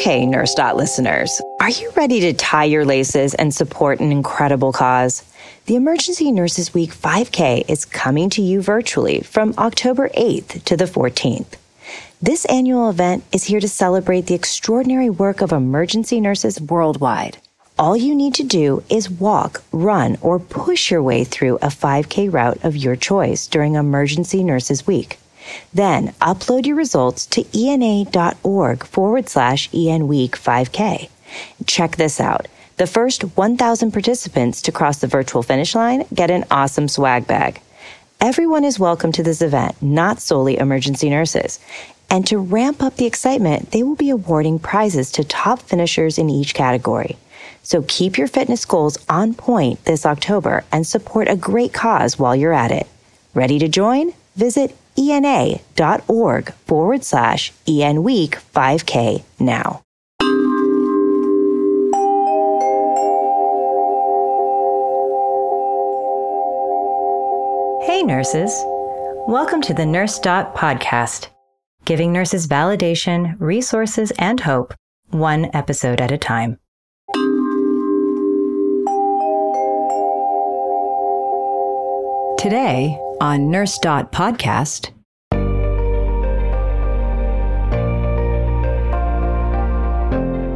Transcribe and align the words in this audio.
Okay, 0.00 0.24
Nurse 0.24 0.54
Dot 0.54 0.78
listeners, 0.78 1.42
are 1.60 1.68
you 1.68 1.92
ready 1.94 2.20
to 2.20 2.32
tie 2.32 2.64
your 2.64 2.86
laces 2.86 3.34
and 3.34 3.52
support 3.52 4.00
an 4.00 4.10
incredible 4.10 4.72
cause? 4.72 5.22
The 5.66 5.74
Emergency 5.76 6.32
Nurses 6.32 6.72
Week 6.72 6.90
5K 6.90 7.68
is 7.68 7.84
coming 7.84 8.30
to 8.30 8.40
you 8.40 8.62
virtually 8.62 9.20
from 9.20 9.52
October 9.58 10.08
8th 10.16 10.64
to 10.64 10.74
the 10.74 10.86
14th. 10.86 11.58
This 12.22 12.46
annual 12.46 12.88
event 12.88 13.24
is 13.30 13.44
here 13.44 13.60
to 13.60 13.68
celebrate 13.68 14.22
the 14.22 14.34
extraordinary 14.34 15.10
work 15.10 15.42
of 15.42 15.52
emergency 15.52 16.18
nurses 16.18 16.58
worldwide. 16.58 17.36
All 17.78 17.94
you 17.94 18.14
need 18.14 18.32
to 18.36 18.42
do 18.42 18.82
is 18.88 19.10
walk, 19.10 19.62
run, 19.70 20.16
or 20.22 20.38
push 20.38 20.90
your 20.90 21.02
way 21.02 21.24
through 21.24 21.56
a 21.56 21.66
5K 21.68 22.32
route 22.32 22.64
of 22.64 22.74
your 22.74 22.96
choice 22.96 23.46
during 23.46 23.74
Emergency 23.74 24.42
Nurses 24.42 24.86
Week. 24.86 25.19
Then 25.72 26.08
upload 26.20 26.66
your 26.66 26.76
results 26.76 27.26
to 27.26 27.44
ena.org 27.56 28.84
forward 28.84 29.28
slash 29.28 29.70
enweek 29.70 30.30
5K. 30.30 31.08
Check 31.66 31.96
this 31.96 32.20
out. 32.20 32.48
The 32.76 32.86
first 32.86 33.36
1,000 33.36 33.92
participants 33.92 34.62
to 34.62 34.72
cross 34.72 34.98
the 34.98 35.06
virtual 35.06 35.42
finish 35.42 35.74
line 35.74 36.06
get 36.14 36.30
an 36.30 36.44
awesome 36.50 36.88
swag 36.88 37.26
bag. 37.26 37.60
Everyone 38.20 38.64
is 38.64 38.78
welcome 38.78 39.12
to 39.12 39.22
this 39.22 39.42
event, 39.42 39.80
not 39.82 40.20
solely 40.20 40.58
emergency 40.58 41.08
nurses. 41.08 41.58
And 42.10 42.26
to 42.26 42.38
ramp 42.38 42.82
up 42.82 42.96
the 42.96 43.06
excitement, 43.06 43.70
they 43.70 43.82
will 43.82 43.94
be 43.94 44.10
awarding 44.10 44.58
prizes 44.58 45.12
to 45.12 45.24
top 45.24 45.60
finishers 45.60 46.18
in 46.18 46.28
each 46.28 46.54
category. 46.54 47.16
So 47.62 47.84
keep 47.86 48.18
your 48.18 48.26
fitness 48.26 48.64
goals 48.64 48.98
on 49.08 49.34
point 49.34 49.84
this 49.84 50.04
October 50.04 50.64
and 50.72 50.86
support 50.86 51.28
a 51.28 51.36
great 51.36 51.72
cause 51.72 52.18
while 52.18 52.34
you're 52.34 52.52
at 52.52 52.72
it. 52.72 52.86
Ready 53.34 53.58
to 53.60 53.68
join? 53.68 54.12
Visit 54.36 54.76
ena.org 54.96 56.52
forward 56.66 57.04
slash 57.04 57.52
enweek 57.66 58.38
5K 58.54 59.22
now. 59.38 59.82
Hey, 67.86 68.02
nurses. 68.02 68.52
Welcome 69.26 69.60
to 69.62 69.74
the 69.74 69.84
Nurse 69.84 70.18
Dot 70.18 70.54
podcast, 70.54 71.28
giving 71.84 72.12
nurses 72.12 72.46
validation, 72.46 73.36
resources, 73.38 74.12
and 74.18 74.40
hope, 74.40 74.74
one 75.10 75.50
episode 75.54 76.00
at 76.00 76.10
a 76.10 76.18
time. 76.18 76.58
Today 82.38 82.98
on 83.20 83.50
Nurse 83.50 83.78
Dot 83.78 84.12
Podcast. 84.12 84.90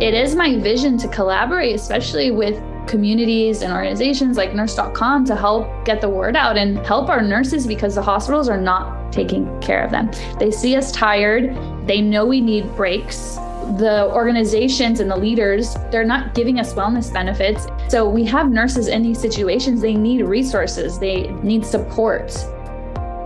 It 0.03 0.13
is 0.13 0.35
my 0.35 0.59
vision 0.59 0.99
to 0.99 1.09
collaborate, 1.09 1.75
especially 1.75 2.31
with 2.31 2.63
communities 2.87 3.63
and 3.63 3.73
organizations 3.73 4.37
like 4.37 4.55
nurse.com 4.55 5.25
to 5.25 5.35
help 5.35 5.67
get 5.85 6.01
the 6.01 6.09
word 6.09 6.37
out 6.37 6.57
and 6.57 6.79
help 6.87 7.09
our 7.09 7.23
nurses 7.23 7.67
because 7.67 7.95
the 7.95 8.03
hospitals 8.03 8.49
are 8.49 8.61
not 8.61 9.13
taking 9.13 9.61
care 9.61 9.83
of 9.83 9.91
them. 9.91 10.11
They 10.39 10.51
see 10.51 10.77
us 10.77 10.93
tired, 10.93 11.57
they 11.87 12.01
know 12.01 12.27
we 12.27 12.41
need 12.41 12.75
breaks. 12.77 13.37
The 13.79 14.11
organizations 14.13 15.01
and 15.01 15.11
the 15.11 15.17
leaders, 15.17 15.75
they're 15.91 16.05
not 16.05 16.35
giving 16.35 16.61
us 16.61 16.75
wellness 16.75 17.11
benefits. 17.11 17.67
So 17.89 18.07
we 18.07 18.25
have 18.25 18.51
nurses 18.51 18.89
in 18.89 19.03
these 19.03 19.19
situations, 19.19 19.81
they 19.81 19.95
need 19.95 20.25
resources, 20.25 20.99
they 20.99 21.29
need 21.43 21.65
support. 21.65 22.31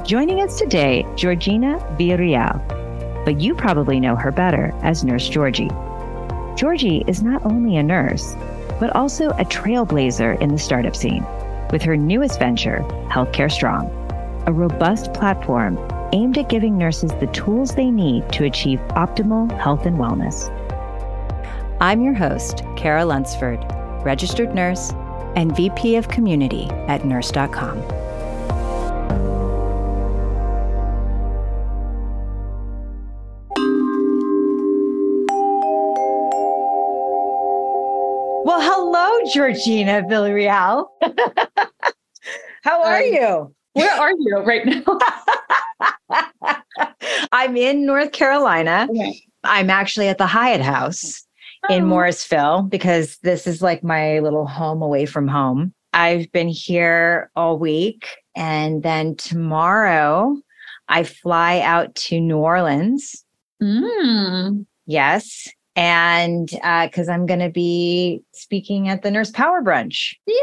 Joining 0.09 0.41
us 0.41 0.59
today, 0.59 1.07
Georgina 1.17 1.79
Villarreal, 1.99 2.57
but 3.27 3.43
you 3.43 3.55
probably 3.55 4.01
know 4.01 4.17
her 4.17 4.33
better 4.33 4.73
as 4.83 5.05
Nurse 5.05 5.29
Georgie. 5.29 5.69
Georgie 6.57 7.05
is 7.07 7.23
not 7.23 7.45
only 7.45 7.77
a 7.77 7.83
nurse, 7.83 8.35
but 8.81 8.89
also 8.97 9.29
a 9.33 9.45
trailblazer 9.45 10.41
in 10.41 10.49
the 10.49 10.59
startup 10.59 10.97
scene 10.97 11.27
with 11.71 11.83
her 11.83 11.95
newest 11.95 12.39
venture, 12.39 12.79
Healthcare 13.11 13.53
Strong, 13.53 13.91
a 14.47 14.53
robust 14.53 15.13
platform 15.13 15.79
aimed 16.15 16.39
at 16.39 16.49
giving 16.49 16.79
nurses 16.79 17.11
the 17.21 17.27
tools 17.27 17.75
they 17.75 17.91
need 17.91 18.27
to 18.33 18.45
achieve 18.45 18.81
optimal 18.93 19.53
health 19.61 19.85
and 19.85 19.99
wellness. 19.99 20.49
I'm 21.83 22.01
your 22.01 22.15
host, 22.15 22.63
Cara 22.79 23.05
Lunsford, 23.05 23.63
registered 24.07 24.55
nurse 24.55 24.91
and 25.37 25.55
VP 25.55 25.97
of 25.97 26.09
Community 26.09 26.65
at 26.87 27.05
nurse.com. 27.05 28.08
Georgina 39.33 40.03
Villarreal. 40.09 40.87
How 42.63 42.83
are 42.83 42.99
um, 42.99 43.05
you? 43.05 43.55
Where 43.75 43.91
are 43.91 44.11
you 44.11 44.39
right 44.45 44.67
now? 44.67 44.99
I'm 47.33 47.57
in 47.57 47.87
North 47.87 48.13
Carolina. 48.13 48.89
Okay. 48.91 49.23
I'm 49.45 49.71
actually 49.71 50.09
at 50.09 50.19
the 50.19 50.27
Hyatt 50.27 50.61
House 50.61 51.25
oh. 51.69 51.75
in 51.75 51.85
Morrisville 51.85 52.63
because 52.63 53.19
this 53.19 53.47
is 53.47 53.63
like 53.63 53.85
my 53.85 54.19
little 54.19 54.47
home 54.47 54.83
away 54.83 55.07
from 55.07 55.29
home. 55.29 55.73
I've 55.93 56.31
been 56.33 56.49
here 56.49 57.31
all 57.37 57.59
week. 57.59 58.09
And 58.35 58.83
then 58.83 59.17
tomorrow 59.17 60.37
I 60.89 61.05
fly 61.05 61.61
out 61.61 61.95
to 61.95 62.21
New 62.21 62.39
Orleans. 62.39 63.25
Mm. 63.63 64.67
Yes 64.87 65.49
and 65.79 66.49
because 66.49 67.09
uh, 67.09 67.13
I'm 67.13 67.25
going 67.25 67.39
to 67.39 67.51
be 67.51 68.21
speaking 68.33 68.89
at 68.89 69.03
the 69.03 69.13
Nurse 69.13 69.31
Power 69.31 69.63
Brunch. 69.63 70.15
Yeah, 70.27 70.35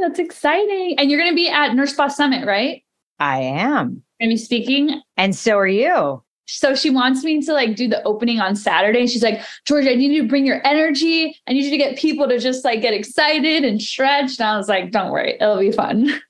that's 0.00 0.18
exciting. 0.18 0.96
And 0.98 1.08
you're 1.08 1.20
going 1.20 1.30
to 1.30 1.36
be 1.36 1.48
at 1.48 1.74
Nurse 1.74 1.92
Boss 1.92 2.16
Summit, 2.16 2.44
right? 2.44 2.82
I 3.20 3.42
am. 3.42 4.02
Going 4.20 4.30
to 4.30 4.34
be 4.34 4.36
speaking. 4.36 5.00
And 5.16 5.36
so 5.36 5.56
are 5.56 5.68
you. 5.68 6.20
So 6.48 6.74
she 6.74 6.90
wants 6.90 7.22
me 7.22 7.40
to 7.42 7.52
like 7.52 7.76
do 7.76 7.86
the 7.86 8.02
opening 8.02 8.40
on 8.40 8.56
Saturday. 8.56 9.06
She's 9.06 9.22
like, 9.22 9.40
Georgia, 9.66 9.92
I 9.92 9.94
need 9.94 10.10
you 10.10 10.22
to 10.22 10.28
bring 10.28 10.44
your 10.44 10.60
energy. 10.66 11.36
I 11.46 11.52
need 11.52 11.64
you 11.64 11.70
to 11.70 11.76
get 11.76 11.96
people 11.96 12.28
to 12.28 12.40
just 12.40 12.64
like 12.64 12.82
get 12.82 12.92
excited 12.92 13.64
and 13.64 13.80
stretch. 13.80 14.40
And 14.40 14.48
I 14.48 14.56
was 14.56 14.68
like, 14.68 14.90
don't 14.90 15.12
worry, 15.12 15.36
it'll 15.40 15.60
be 15.60 15.70
fun. 15.70 16.20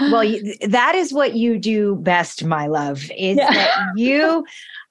well, 0.00 0.28
that 0.68 0.96
is 0.96 1.12
what 1.12 1.34
you 1.34 1.58
do 1.58 1.94
best, 1.96 2.44
my 2.44 2.66
love, 2.66 3.04
is 3.16 3.36
yeah. 3.36 3.52
that 3.52 3.84
you 3.96 4.44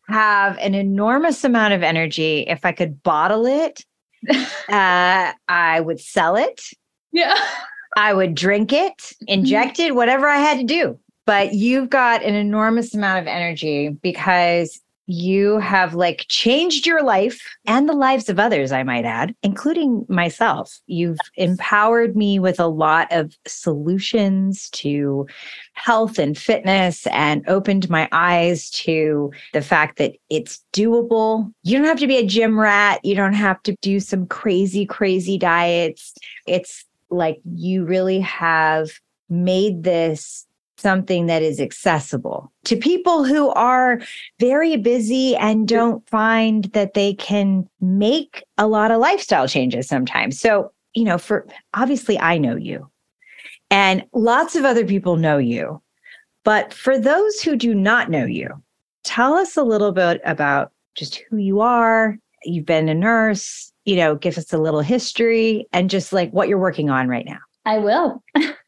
have 0.07 0.57
an 0.57 0.73
enormous 0.75 1.43
amount 1.43 1.73
of 1.73 1.83
energy. 1.83 2.41
If 2.47 2.65
I 2.65 2.71
could 2.71 3.01
bottle 3.03 3.45
it, 3.45 3.83
uh, 4.29 5.33
I 5.47 5.79
would 5.79 5.99
sell 5.99 6.35
it. 6.35 6.61
Yeah. 7.11 7.35
I 7.97 8.13
would 8.13 8.35
drink 8.35 8.73
it, 8.73 8.97
mm-hmm. 8.97 9.25
inject 9.27 9.79
it, 9.79 9.95
whatever 9.95 10.27
I 10.27 10.37
had 10.37 10.57
to 10.59 10.63
do. 10.63 10.99
But 11.25 11.53
you've 11.53 11.89
got 11.89 12.23
an 12.23 12.35
enormous 12.35 12.93
amount 12.93 13.19
of 13.19 13.27
energy 13.27 13.89
because 13.89 14.79
you 15.07 15.59
have 15.59 15.93
like 15.93 16.25
changed 16.29 16.87
your 16.87 17.03
life 17.03 17.39
and 17.65 17.87
the 17.87 17.93
lives 17.93 18.29
of 18.29 18.39
others, 18.39 18.71
I 18.71 18.83
might 18.83 19.05
add, 19.05 19.35
including 19.43 20.05
myself. 20.09 20.79
You've 20.87 21.19
empowered 21.35 22.15
me 22.15 22.39
with 22.39 22.59
a 22.59 22.67
lot 22.67 23.11
of 23.11 23.35
solutions 23.45 24.69
to 24.71 25.27
health 25.73 26.17
and 26.17 26.37
fitness 26.37 27.05
and 27.07 27.47
opened 27.47 27.89
my 27.89 28.09
eyes 28.11 28.69
to 28.71 29.31
the 29.53 29.61
fact 29.61 29.97
that 29.97 30.13
it's 30.29 30.63
doable. 30.73 31.51
You 31.63 31.77
don't 31.77 31.87
have 31.87 31.99
to 31.99 32.07
be 32.07 32.17
a 32.17 32.25
gym 32.25 32.59
rat. 32.59 33.03
You 33.03 33.15
don't 33.15 33.33
have 33.33 33.61
to 33.63 33.75
do 33.81 33.99
some 33.99 34.25
crazy, 34.25 34.85
crazy 34.85 35.37
diets. 35.37 36.15
It's 36.47 36.85
like 37.09 37.39
you 37.53 37.85
really 37.85 38.19
have 38.21 38.89
made 39.29 39.83
this 39.83 40.45
something 40.77 41.25
that 41.27 41.41
is 41.41 41.59
accessible 41.59 42.51
to 42.65 42.75
people 42.75 43.23
who 43.23 43.49
are 43.49 43.99
very 44.39 44.77
busy 44.77 45.35
and 45.35 45.67
don't 45.67 46.07
find 46.09 46.65
that 46.65 46.93
they 46.93 47.13
can 47.13 47.67
make 47.79 48.43
a 48.57 48.67
lot 48.67 48.91
of 48.91 48.99
lifestyle 48.99 49.47
changes 49.47 49.87
sometimes. 49.87 50.39
So, 50.39 50.71
you 50.93 51.03
know, 51.03 51.17
for 51.17 51.47
obviously, 51.73 52.19
I 52.19 52.37
know 52.37 52.55
you 52.55 52.89
and 53.69 54.05
lots 54.13 54.55
of 54.55 54.65
other 54.65 54.85
people 54.85 55.17
know 55.17 55.37
you. 55.37 55.81
But 56.43 56.73
for 56.73 56.99
those 56.99 57.41
who 57.41 57.55
do 57.55 57.73
not 57.73 58.09
know 58.09 58.25
you, 58.25 58.49
tell 59.03 59.33
us 59.33 59.57
a 59.57 59.63
little 59.63 59.91
bit 59.91 60.21
about 60.23 60.71
just 60.93 61.21
who 61.29 61.37
you 61.37 61.59
are. 61.61 62.17
You've 62.43 62.67
been 62.67 62.87
a 62.87 62.93
nurse, 62.93 63.71
you 63.85 63.95
know, 63.95 64.15
give 64.15 64.37
us 64.37 64.53
a 64.53 64.59
little 64.59 64.81
history 64.81 65.65
and 65.73 65.89
just 65.89 66.13
like 66.13 66.31
what 66.31 66.47
you're 66.47 66.59
working 66.59 66.89
on 66.89 67.07
right 67.07 67.25
now. 67.25 67.39
I 67.65 67.79
will. 67.79 68.23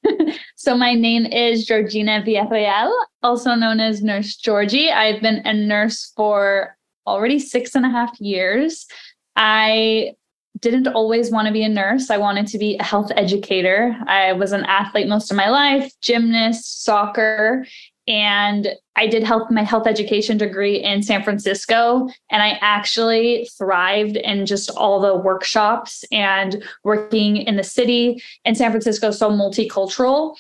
so 0.56 0.76
my 0.76 0.94
name 0.94 1.26
is 1.26 1.66
Georgina 1.66 2.24
Villarreal, 2.26 2.92
also 3.22 3.54
known 3.54 3.80
as 3.80 4.02
Nurse 4.02 4.36
Georgie. 4.36 4.90
I've 4.90 5.22
been 5.22 5.42
a 5.46 5.54
nurse 5.54 6.12
for 6.16 6.76
already 7.06 7.40
six 7.40 7.76
and 7.76 7.86
a 7.86 7.90
half 7.90 8.20
years. 8.20 8.88
I 9.36 10.16
didn't 10.60 10.88
always 10.88 11.32
want 11.32 11.48
to 11.48 11.54
be 11.54 11.64
a 11.64 11.70
nurse. 11.70 12.10
I 12.10 12.18
wanted 12.18 12.48
to 12.48 12.58
be 12.58 12.76
a 12.78 12.84
health 12.84 13.12
educator. 13.16 13.96
I 14.08 14.34
was 14.34 14.52
an 14.52 14.66
athlete 14.66 15.08
most 15.08 15.30
of 15.30 15.38
my 15.38 15.50
life, 15.50 15.92
gymnast, 16.02 16.84
soccer. 16.84 17.66
And 18.08 18.70
I 18.96 19.06
did 19.08 19.24
health 19.24 19.52
my 19.52 19.64
health 19.64 19.86
education 19.86 20.38
degree 20.38 20.82
in 20.82 21.04
San 21.04 21.24
Francisco 21.24 22.10
and 22.32 22.42
I 22.42 22.58
actually 22.62 23.50
thrived 23.58 24.18
in 24.18 24.46
just 24.46 24.70
all 24.72 25.00
the 25.00 25.16
workshops 25.16 26.06
and 26.12 26.64
working 26.84 27.38
in 27.38 27.58
the 27.58 27.64
city 27.64 28.22
in 28.46 28.56
San 28.56 28.72
Francisco 28.72 29.12
so 29.12 29.30
multicultural. 29.30 30.36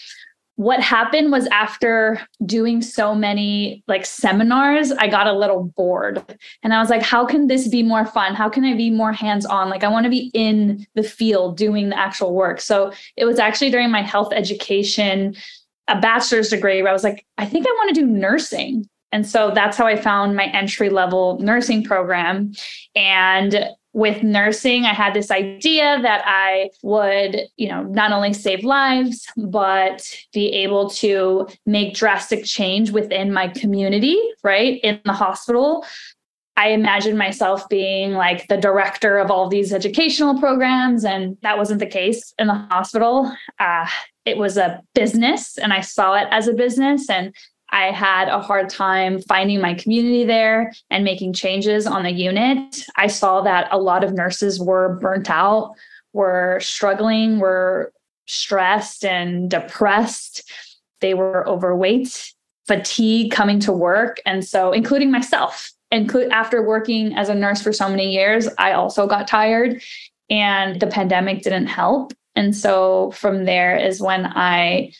What 0.56 0.80
happened 0.80 1.32
was 1.32 1.46
after 1.48 2.20
doing 2.44 2.82
so 2.82 3.14
many 3.14 3.84
like 3.88 4.08
seminars 4.08 4.92
i 4.94 5.08
got 5.08 5.28
a 5.28 5.34
little 5.34 5.66
bored. 5.76 6.24
And 6.64 6.74
i 6.74 6.80
was 6.80 6.90
like 6.90 7.04
how 7.04 7.26
can 7.26 7.48
this 7.48 7.68
be 7.68 7.84
more 7.84 8.06
fun? 8.06 8.34
How 8.34 8.50
can 8.50 8.64
i 8.64 8.76
be 8.76 8.90
more 8.90 9.12
hands 9.12 9.46
on 9.46 9.70
like 9.70 9.84
i 9.84 9.90
want 9.90 10.06
to 10.06 10.10
be 10.10 10.32
in 10.34 10.88
the 10.96 11.04
field 11.04 11.58
doing 11.58 11.90
the 11.90 12.00
actual 12.00 12.34
work. 12.34 12.62
So 12.62 12.94
it 13.18 13.26
was 13.26 13.40
actually 13.40 13.72
during 13.72 13.92
my 13.92 14.02
health 14.02 14.32
education 14.34 15.36
a 15.88 16.00
bachelor's 16.00 16.50
degree 16.50 16.82
where 16.82 16.92
i 16.92 16.94
was 16.94 17.04
like 17.04 17.26
i 17.38 17.46
think 17.46 17.66
i 17.68 17.72
want 17.72 17.94
to 17.94 18.02
do 18.02 18.08
nursing 18.08 18.88
and 19.12 19.28
so 19.28 19.52
that's 19.54 19.78
how 19.78 19.86
i 19.86 19.96
found 19.96 20.36
my 20.36 20.46
entry 20.48 20.90
level 20.90 21.40
nursing 21.40 21.84
program 21.84 22.52
and 22.96 23.68
with 23.98 24.22
nursing, 24.22 24.86
I 24.86 24.94
had 24.94 25.16
this 25.16 25.32
idea 25.32 26.00
that 26.04 26.22
I 26.24 26.70
would, 26.84 27.42
you 27.56 27.68
know, 27.68 27.82
not 27.82 28.12
only 28.12 28.32
save 28.32 28.64
lives, 28.64 29.26
but 29.36 30.08
be 30.34 30.50
able 30.50 30.92
to 30.92 31.48
make 31.66 31.96
drastic 31.96 32.46
change 32.46 32.92
within 32.92 33.34
my 33.34 33.48
community, 33.48 34.22
right? 34.44 34.80
In 34.84 35.02
the 35.04 35.14
hospital. 35.14 35.84
I 36.58 36.70
imagined 36.70 37.18
myself 37.18 37.68
being 37.70 38.14
like 38.14 38.48
the 38.50 38.58
director 38.58 39.18
of 39.18 39.32
all 39.32 39.50
these 39.50 39.74
educational 39.74 40.40
programs, 40.40 41.04
and 41.04 41.36
that 41.42 41.58
wasn't 41.58 41.80
the 41.80 41.88
case 41.88 42.36
in 42.38 42.46
the 42.46 42.54
hospital. 42.54 43.36
Uh, 43.58 43.88
it 44.28 44.38
was 44.38 44.58
a 44.58 44.84
business, 44.94 45.58
and 45.58 45.72
I 45.72 45.80
saw 45.80 46.16
it 46.16 46.28
as 46.32 46.48
a 46.48 46.54
business. 46.54 47.10
And 47.10 47.34
I 47.72 47.92
had 47.92 48.28
a 48.28 48.42
hard 48.42 48.70
time 48.70 49.22
finding 49.22 49.62
my 49.62 49.74
community 49.74 50.26
there 50.26 50.74
and 50.90 51.04
making 51.04 51.34
changes 51.34 51.88
on 51.88 52.04
the 52.04 52.12
unit. 52.12 52.86
I 52.98 53.08
saw 53.08 53.42
that 53.42 53.68
a 53.72 53.78
lot 53.78 54.04
of 54.04 54.14
nurses 54.14 54.60
were 54.60 54.98
burnt 55.02 55.30
out, 55.30 55.74
were 56.14 56.60
struggling, 56.62 57.40
were 57.40 57.94
stressed 58.26 59.06
and 59.06 59.50
depressed. 59.50 60.52
They 61.00 61.14
were 61.14 61.48
overweight, 61.48 62.34
fatigue 62.68 63.32
coming 63.32 63.60
to 63.62 63.72
work. 63.72 64.20
And 64.26 64.46
so, 64.46 64.74
including 64.74 65.10
myself, 65.10 65.72
include 65.92 66.32
after 66.32 66.62
working 66.62 67.16
as 67.16 67.30
a 67.30 67.36
nurse 67.36 67.62
for 67.62 67.72
so 67.72 67.88
many 67.88 68.12
years, 68.12 68.50
I 68.58 68.74
also 68.74 69.08
got 69.08 69.28
tired 69.28 69.82
and 70.30 70.80
the 70.82 70.88
pandemic 70.88 71.44
didn't 71.44 71.68
help. 71.68 72.14
And 72.38 72.56
so 72.56 73.12
from 73.12 73.46
there 73.46 73.76
is 73.76 74.00
when 74.00 74.28
I 74.28 74.94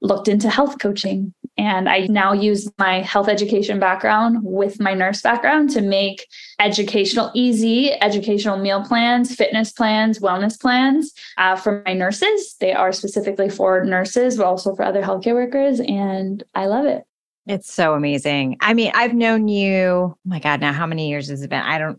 looked 0.00 0.26
into 0.26 0.48
health 0.48 0.78
coaching 0.78 1.34
and 1.58 1.88
I 1.88 2.06
now 2.06 2.32
use 2.32 2.70
my 2.78 3.00
health 3.00 3.28
education 3.28 3.78
background 3.78 4.38
with 4.42 4.80
my 4.80 4.94
nurse 4.94 5.20
background 5.20 5.70
to 5.70 5.82
make 5.82 6.26
educational 6.60 7.30
easy, 7.34 7.92
educational 8.00 8.56
meal 8.56 8.82
plans, 8.84 9.34
fitness 9.34 9.72
plans, 9.72 10.20
wellness 10.20 10.58
plans 10.58 11.12
uh, 11.36 11.56
for 11.56 11.82
my 11.84 11.92
nurses. 11.92 12.56
They 12.58 12.72
are 12.72 12.92
specifically 12.92 13.50
for 13.50 13.84
nurses, 13.84 14.36
but 14.36 14.46
also 14.46 14.74
for 14.74 14.84
other 14.84 15.02
healthcare 15.02 15.34
workers. 15.34 15.80
And 15.80 16.42
I 16.54 16.66
love 16.66 16.86
it. 16.86 17.07
It's 17.48 17.72
so 17.72 17.94
amazing. 17.94 18.58
I 18.60 18.74
mean, 18.74 18.92
I've 18.94 19.14
known 19.14 19.48
you, 19.48 19.80
oh 19.80 20.18
my 20.26 20.38
God, 20.38 20.60
now 20.60 20.74
how 20.74 20.86
many 20.86 21.08
years 21.08 21.28
has 21.28 21.42
it 21.42 21.48
been? 21.48 21.62
I 21.62 21.78
don't, 21.78 21.98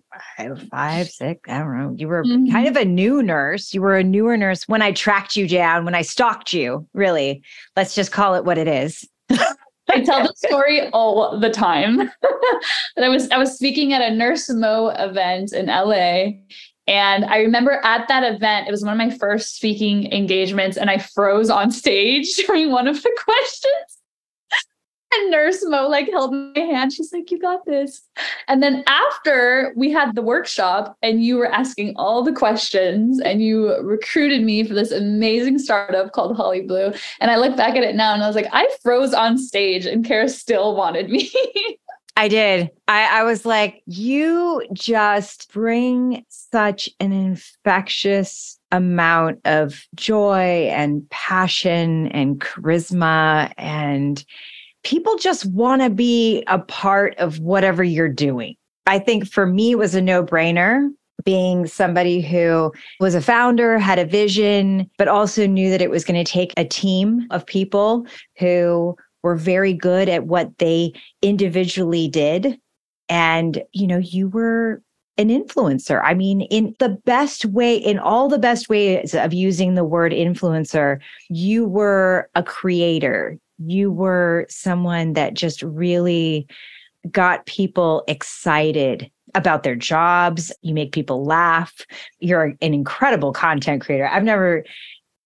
five, 0.70 1.10
six, 1.10 1.42
I 1.50 1.58
don't 1.58 1.76
know. 1.76 1.96
You 1.98 2.08
were 2.08 2.24
mm-hmm. 2.24 2.52
kind 2.52 2.68
of 2.68 2.76
a 2.76 2.86
new 2.86 3.24
nurse. 3.24 3.74
You 3.74 3.82
were 3.82 3.98
a 3.98 4.04
newer 4.04 4.38
nurse 4.38 4.68
when 4.68 4.84
I 4.84 4.92
tracked 4.92 5.36
you 5.36 5.48
down, 5.48 5.86
when 5.86 5.96
I 5.96 6.04
stalked 6.04 6.54
you, 6.54 6.88
really. 6.94 7.42
Let's 7.76 7.96
just 7.96 8.12
call 8.12 8.36
it 8.36 8.46
what 8.46 8.60
it 8.60 8.68
is. 8.68 9.10
I 9.92 10.02
tell 10.04 10.22
the 10.22 10.34
story 10.36 10.88
all 10.90 11.40
the 11.40 11.50
time. 11.50 12.02
I 13.02 13.10
was 13.10 13.28
I 13.32 13.40
was 13.40 13.56
speaking 13.56 13.92
at 13.94 14.04
a 14.04 14.14
Nurse 14.14 14.50
Mo 14.50 14.90
event 14.90 15.52
in 15.52 15.66
LA. 15.66 16.42
And 16.88 17.26
I 17.26 17.38
remember 17.38 17.80
at 17.84 18.08
that 18.08 18.24
event, 18.24 18.68
it 18.68 18.72
was 18.72 18.84
one 18.84 18.94
of 18.94 18.98
my 18.98 19.16
first 19.16 19.56
speaking 19.56 20.12
engagements, 20.12 20.76
and 20.76 20.90
I 20.90 20.98
froze 20.98 21.50
on 21.50 21.72
stage 21.72 22.36
during 22.48 22.72
one 22.72 22.88
of 22.88 23.02
the 23.02 23.18
questions. 23.24 23.99
And 25.12 25.32
Nurse 25.32 25.64
Mo 25.66 25.88
like 25.88 26.10
held 26.12 26.34
my 26.34 26.60
hand. 26.60 26.94
She's 26.94 27.12
like, 27.12 27.32
You 27.32 27.40
got 27.40 27.66
this. 27.66 28.02
And 28.48 28.62
then 28.62 28.84
after 28.88 29.74
we 29.76 29.92
had 29.92 30.16
the 30.16 30.22
workshop 30.22 30.98
and 31.02 31.24
you 31.24 31.38
were 31.38 31.52
asking 31.52 31.94
all 31.96 32.24
the 32.24 32.34
questions 32.34 33.20
and 33.20 33.42
you 33.42 33.76
recruited 33.82 34.44
me 34.44 34.64
for 34.64 34.74
this 34.74 34.92
amazing 34.92 35.58
startup 35.58 36.12
called 36.12 36.36
Holly 36.36 36.62
Blue. 36.62 36.92
And 37.20 37.32
I 37.32 37.38
look 37.38 37.58
back 37.58 37.76
at 37.76 37.84
it 37.84 37.96
now 37.96 38.14
and 38.14 38.24
I 38.24 38.28
was 38.28 38.36
like, 38.36 38.50
I 38.52 38.70
froze 38.84 39.14
on 39.14 39.38
stage 39.38 39.86
and 39.86 40.06
Cara 40.06 40.30
still 40.30 40.76
wanted 40.76 41.10
me. 41.10 41.32
I 42.20 42.28
did. 42.28 42.70
I, 42.90 43.22
I 43.22 43.24
was 43.24 43.46
like, 43.46 43.82
you 43.86 44.68
just 44.74 45.54
bring 45.54 46.26
such 46.28 46.90
an 47.00 47.14
infectious 47.14 48.60
amount 48.74 49.40
of 49.46 49.88
joy 49.96 50.70
and 50.70 51.10
passion 51.10 52.10
and 52.10 52.42
charisma 52.42 53.54
and 53.58 54.26
people 54.84 55.16
just 55.18 55.46
want 55.46 55.82
to 55.82 55.90
be 55.90 56.44
a 56.48 56.60
part 56.60 57.18
of 57.18 57.40
whatever 57.40 57.84
you're 57.84 58.08
doing. 58.10 58.56
I 58.86 59.00
think 59.00 59.28
for 59.28 59.46
me, 59.46 59.72
it 59.72 59.78
was 59.78 59.96
a 59.96 60.02
no 60.02 60.24
brainer 60.24 60.90
being 61.26 61.68
somebody 61.68 62.22
who 62.22 62.72
was 63.00 63.14
a 63.14 63.22
founder, 63.22 63.78
had 63.78 64.00
a 64.00 64.06
vision, 64.06 64.90
but 64.98 65.08
also 65.08 65.46
knew 65.46 65.70
that 65.70 65.82
it 65.82 65.90
was 65.90 66.06
going 66.06 66.24
to 66.24 66.30
take 66.30 66.54
a 66.56 66.66
team 66.66 67.28
of 67.32 67.46
people 67.46 68.06
who 68.38 68.96
were 69.22 69.36
very 69.36 69.74
good 69.74 70.08
at 70.08 70.28
what 70.28 70.58
they 70.60 70.94
individually 71.22 72.08
did. 72.08 72.58
And, 73.10 73.62
you 73.74 73.86
know, 73.86 73.98
you 73.98 74.30
were 74.30 74.82
an 75.18 75.28
influencer. 75.28 76.02
I 76.04 76.14
mean, 76.14 76.42
in 76.42 76.74
the 76.80 76.90
best 77.06 77.44
way, 77.46 77.76
in 77.76 78.00
all 78.00 78.30
the 78.30 78.40
best 78.40 78.70
ways 78.70 79.14
of 79.14 79.34
using 79.34 79.74
the 79.74 79.84
word 79.84 80.14
influencer, 80.14 81.00
you 81.28 81.66
were 81.66 82.30
a 82.36 82.44
creator 82.44 83.38
you 83.60 83.92
were 83.92 84.46
someone 84.50 85.14
that 85.14 85.34
just 85.34 85.62
really 85.62 86.48
got 87.12 87.46
people 87.46 88.04
excited 88.08 89.10
about 89.36 89.64
their 89.64 89.76
jobs. 89.76 90.52
You 90.62 90.74
make 90.74 90.92
people 90.92 91.24
laugh. 91.24 91.86
You're 92.20 92.56
an 92.62 92.74
incredible 92.74 93.32
content 93.32 93.82
creator. 93.82 94.08
I've 94.08 94.24
never, 94.24 94.64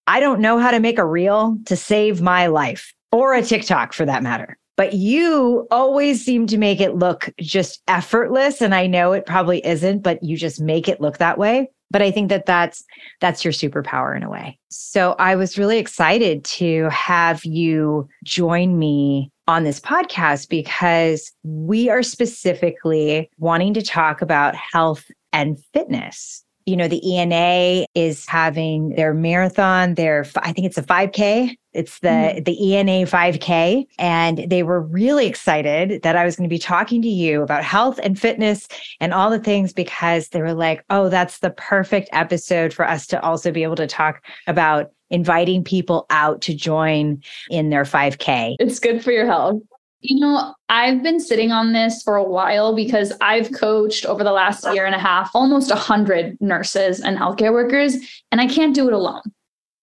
I 0.07 0.19
don't 0.19 0.41
know 0.41 0.59
how 0.59 0.71
to 0.71 0.79
make 0.79 0.97
a 0.97 1.05
reel 1.05 1.57
to 1.65 1.75
save 1.75 2.21
my 2.21 2.47
life 2.47 2.93
or 3.11 3.33
a 3.33 3.41
TikTok 3.41 3.93
for 3.93 4.05
that 4.05 4.23
matter. 4.23 4.57
But 4.75 4.93
you 4.93 5.67
always 5.69 6.25
seem 6.25 6.47
to 6.47 6.57
make 6.57 6.81
it 6.81 6.95
look 6.95 7.29
just 7.39 7.81
effortless. 7.87 8.59
And 8.59 8.73
I 8.73 8.87
know 8.87 9.13
it 9.13 9.25
probably 9.25 9.65
isn't, 9.65 10.01
but 10.01 10.21
you 10.23 10.35
just 10.35 10.59
make 10.59 10.87
it 10.87 10.99
look 10.99 11.19
that 11.19 11.37
way 11.37 11.69
but 11.93 12.01
i 12.01 12.11
think 12.11 12.27
that 12.27 12.45
that's 12.45 12.83
that's 13.21 13.45
your 13.45 13.53
superpower 13.53 14.17
in 14.17 14.23
a 14.23 14.29
way. 14.29 14.59
So 14.69 15.15
i 15.19 15.35
was 15.35 15.57
really 15.57 15.77
excited 15.77 16.43
to 16.45 16.89
have 16.89 17.45
you 17.45 18.09
join 18.25 18.77
me 18.77 19.31
on 19.47 19.63
this 19.63 19.79
podcast 19.79 20.49
because 20.49 21.31
we 21.43 21.89
are 21.89 22.03
specifically 22.03 23.29
wanting 23.37 23.73
to 23.75 23.81
talk 23.81 24.21
about 24.21 24.55
health 24.55 25.05
and 25.31 25.57
fitness 25.73 26.43
you 26.65 26.77
know, 26.77 26.87
the 26.87 27.01
ENA 27.05 27.85
is 27.95 28.25
having 28.25 28.89
their 28.91 29.13
marathon, 29.13 29.95
their, 29.95 30.25
I 30.37 30.51
think 30.53 30.67
it's 30.67 30.77
a 30.77 30.83
5K. 30.83 31.55
It's 31.73 31.99
the, 31.99 32.07
mm-hmm. 32.07 32.43
the 32.43 32.73
ENA 32.73 33.05
5K. 33.05 33.85
And 33.97 34.45
they 34.47 34.63
were 34.63 34.81
really 34.81 35.25
excited 35.25 36.03
that 36.03 36.15
I 36.15 36.23
was 36.23 36.35
going 36.35 36.47
to 36.47 36.53
be 36.53 36.59
talking 36.59 37.01
to 37.01 37.07
you 37.07 37.41
about 37.41 37.63
health 37.63 37.99
and 38.03 38.19
fitness 38.19 38.67
and 38.99 39.13
all 39.13 39.29
the 39.29 39.39
things 39.39 39.73
because 39.73 40.29
they 40.29 40.41
were 40.41 40.53
like, 40.53 40.83
oh, 40.89 41.09
that's 41.09 41.39
the 41.39 41.51
perfect 41.51 42.09
episode 42.11 42.73
for 42.73 42.87
us 42.87 43.07
to 43.07 43.21
also 43.21 43.51
be 43.51 43.63
able 43.63 43.75
to 43.75 43.87
talk 43.87 44.23
about 44.47 44.91
inviting 45.09 45.63
people 45.63 46.05
out 46.09 46.41
to 46.41 46.55
join 46.55 47.21
in 47.49 47.69
their 47.69 47.83
5K. 47.83 48.55
It's 48.59 48.79
good 48.79 49.03
for 49.03 49.11
your 49.11 49.25
health. 49.25 49.61
You 50.03 50.19
know, 50.19 50.53
I've 50.67 51.01
been 51.01 51.21
sitting 51.21 51.53
on 51.53 51.71
this 51.71 52.03
for 52.03 52.17
a 52.17 52.23
while 52.23 52.75
because 52.75 53.13
I've 53.21 53.53
coached 53.53 54.05
over 54.05 54.21
the 54.21 54.33
last 54.33 54.65
year 54.73 54.85
and 54.85 54.93
a 54.93 54.99
half 54.99 55.31
almost 55.33 55.69
100 55.69 56.37
nurses 56.41 56.99
and 56.99 57.17
healthcare 57.17 57.53
workers, 57.53 57.95
and 58.29 58.41
I 58.41 58.47
can't 58.47 58.75
do 58.75 58.87
it 58.87 58.93
alone. 58.93 59.21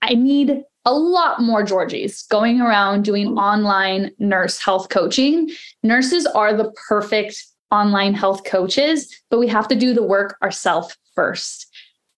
I 0.03 0.15
need 0.15 0.62
a 0.85 0.93
lot 0.93 1.41
more 1.41 1.62
Georgies 1.62 2.23
going 2.25 2.61
around 2.61 3.03
doing 3.03 3.39
online 3.39 4.11
nurse 4.19 4.59
health 4.59 4.91
coaching. 4.91 5.50
Nurses 5.83 6.27
are 6.27 6.55
the 6.55 6.71
perfect 6.89 7.43
online 7.71 8.12
health 8.12 8.45
coaches, 8.45 9.09
but 9.31 9.39
we 9.39 9.49
have 9.49 9.69
to 9.69 9.75
do 9.75 9.95
the 9.95 10.03
work 10.03 10.37
ourselves 10.43 10.99
first. 11.15 11.67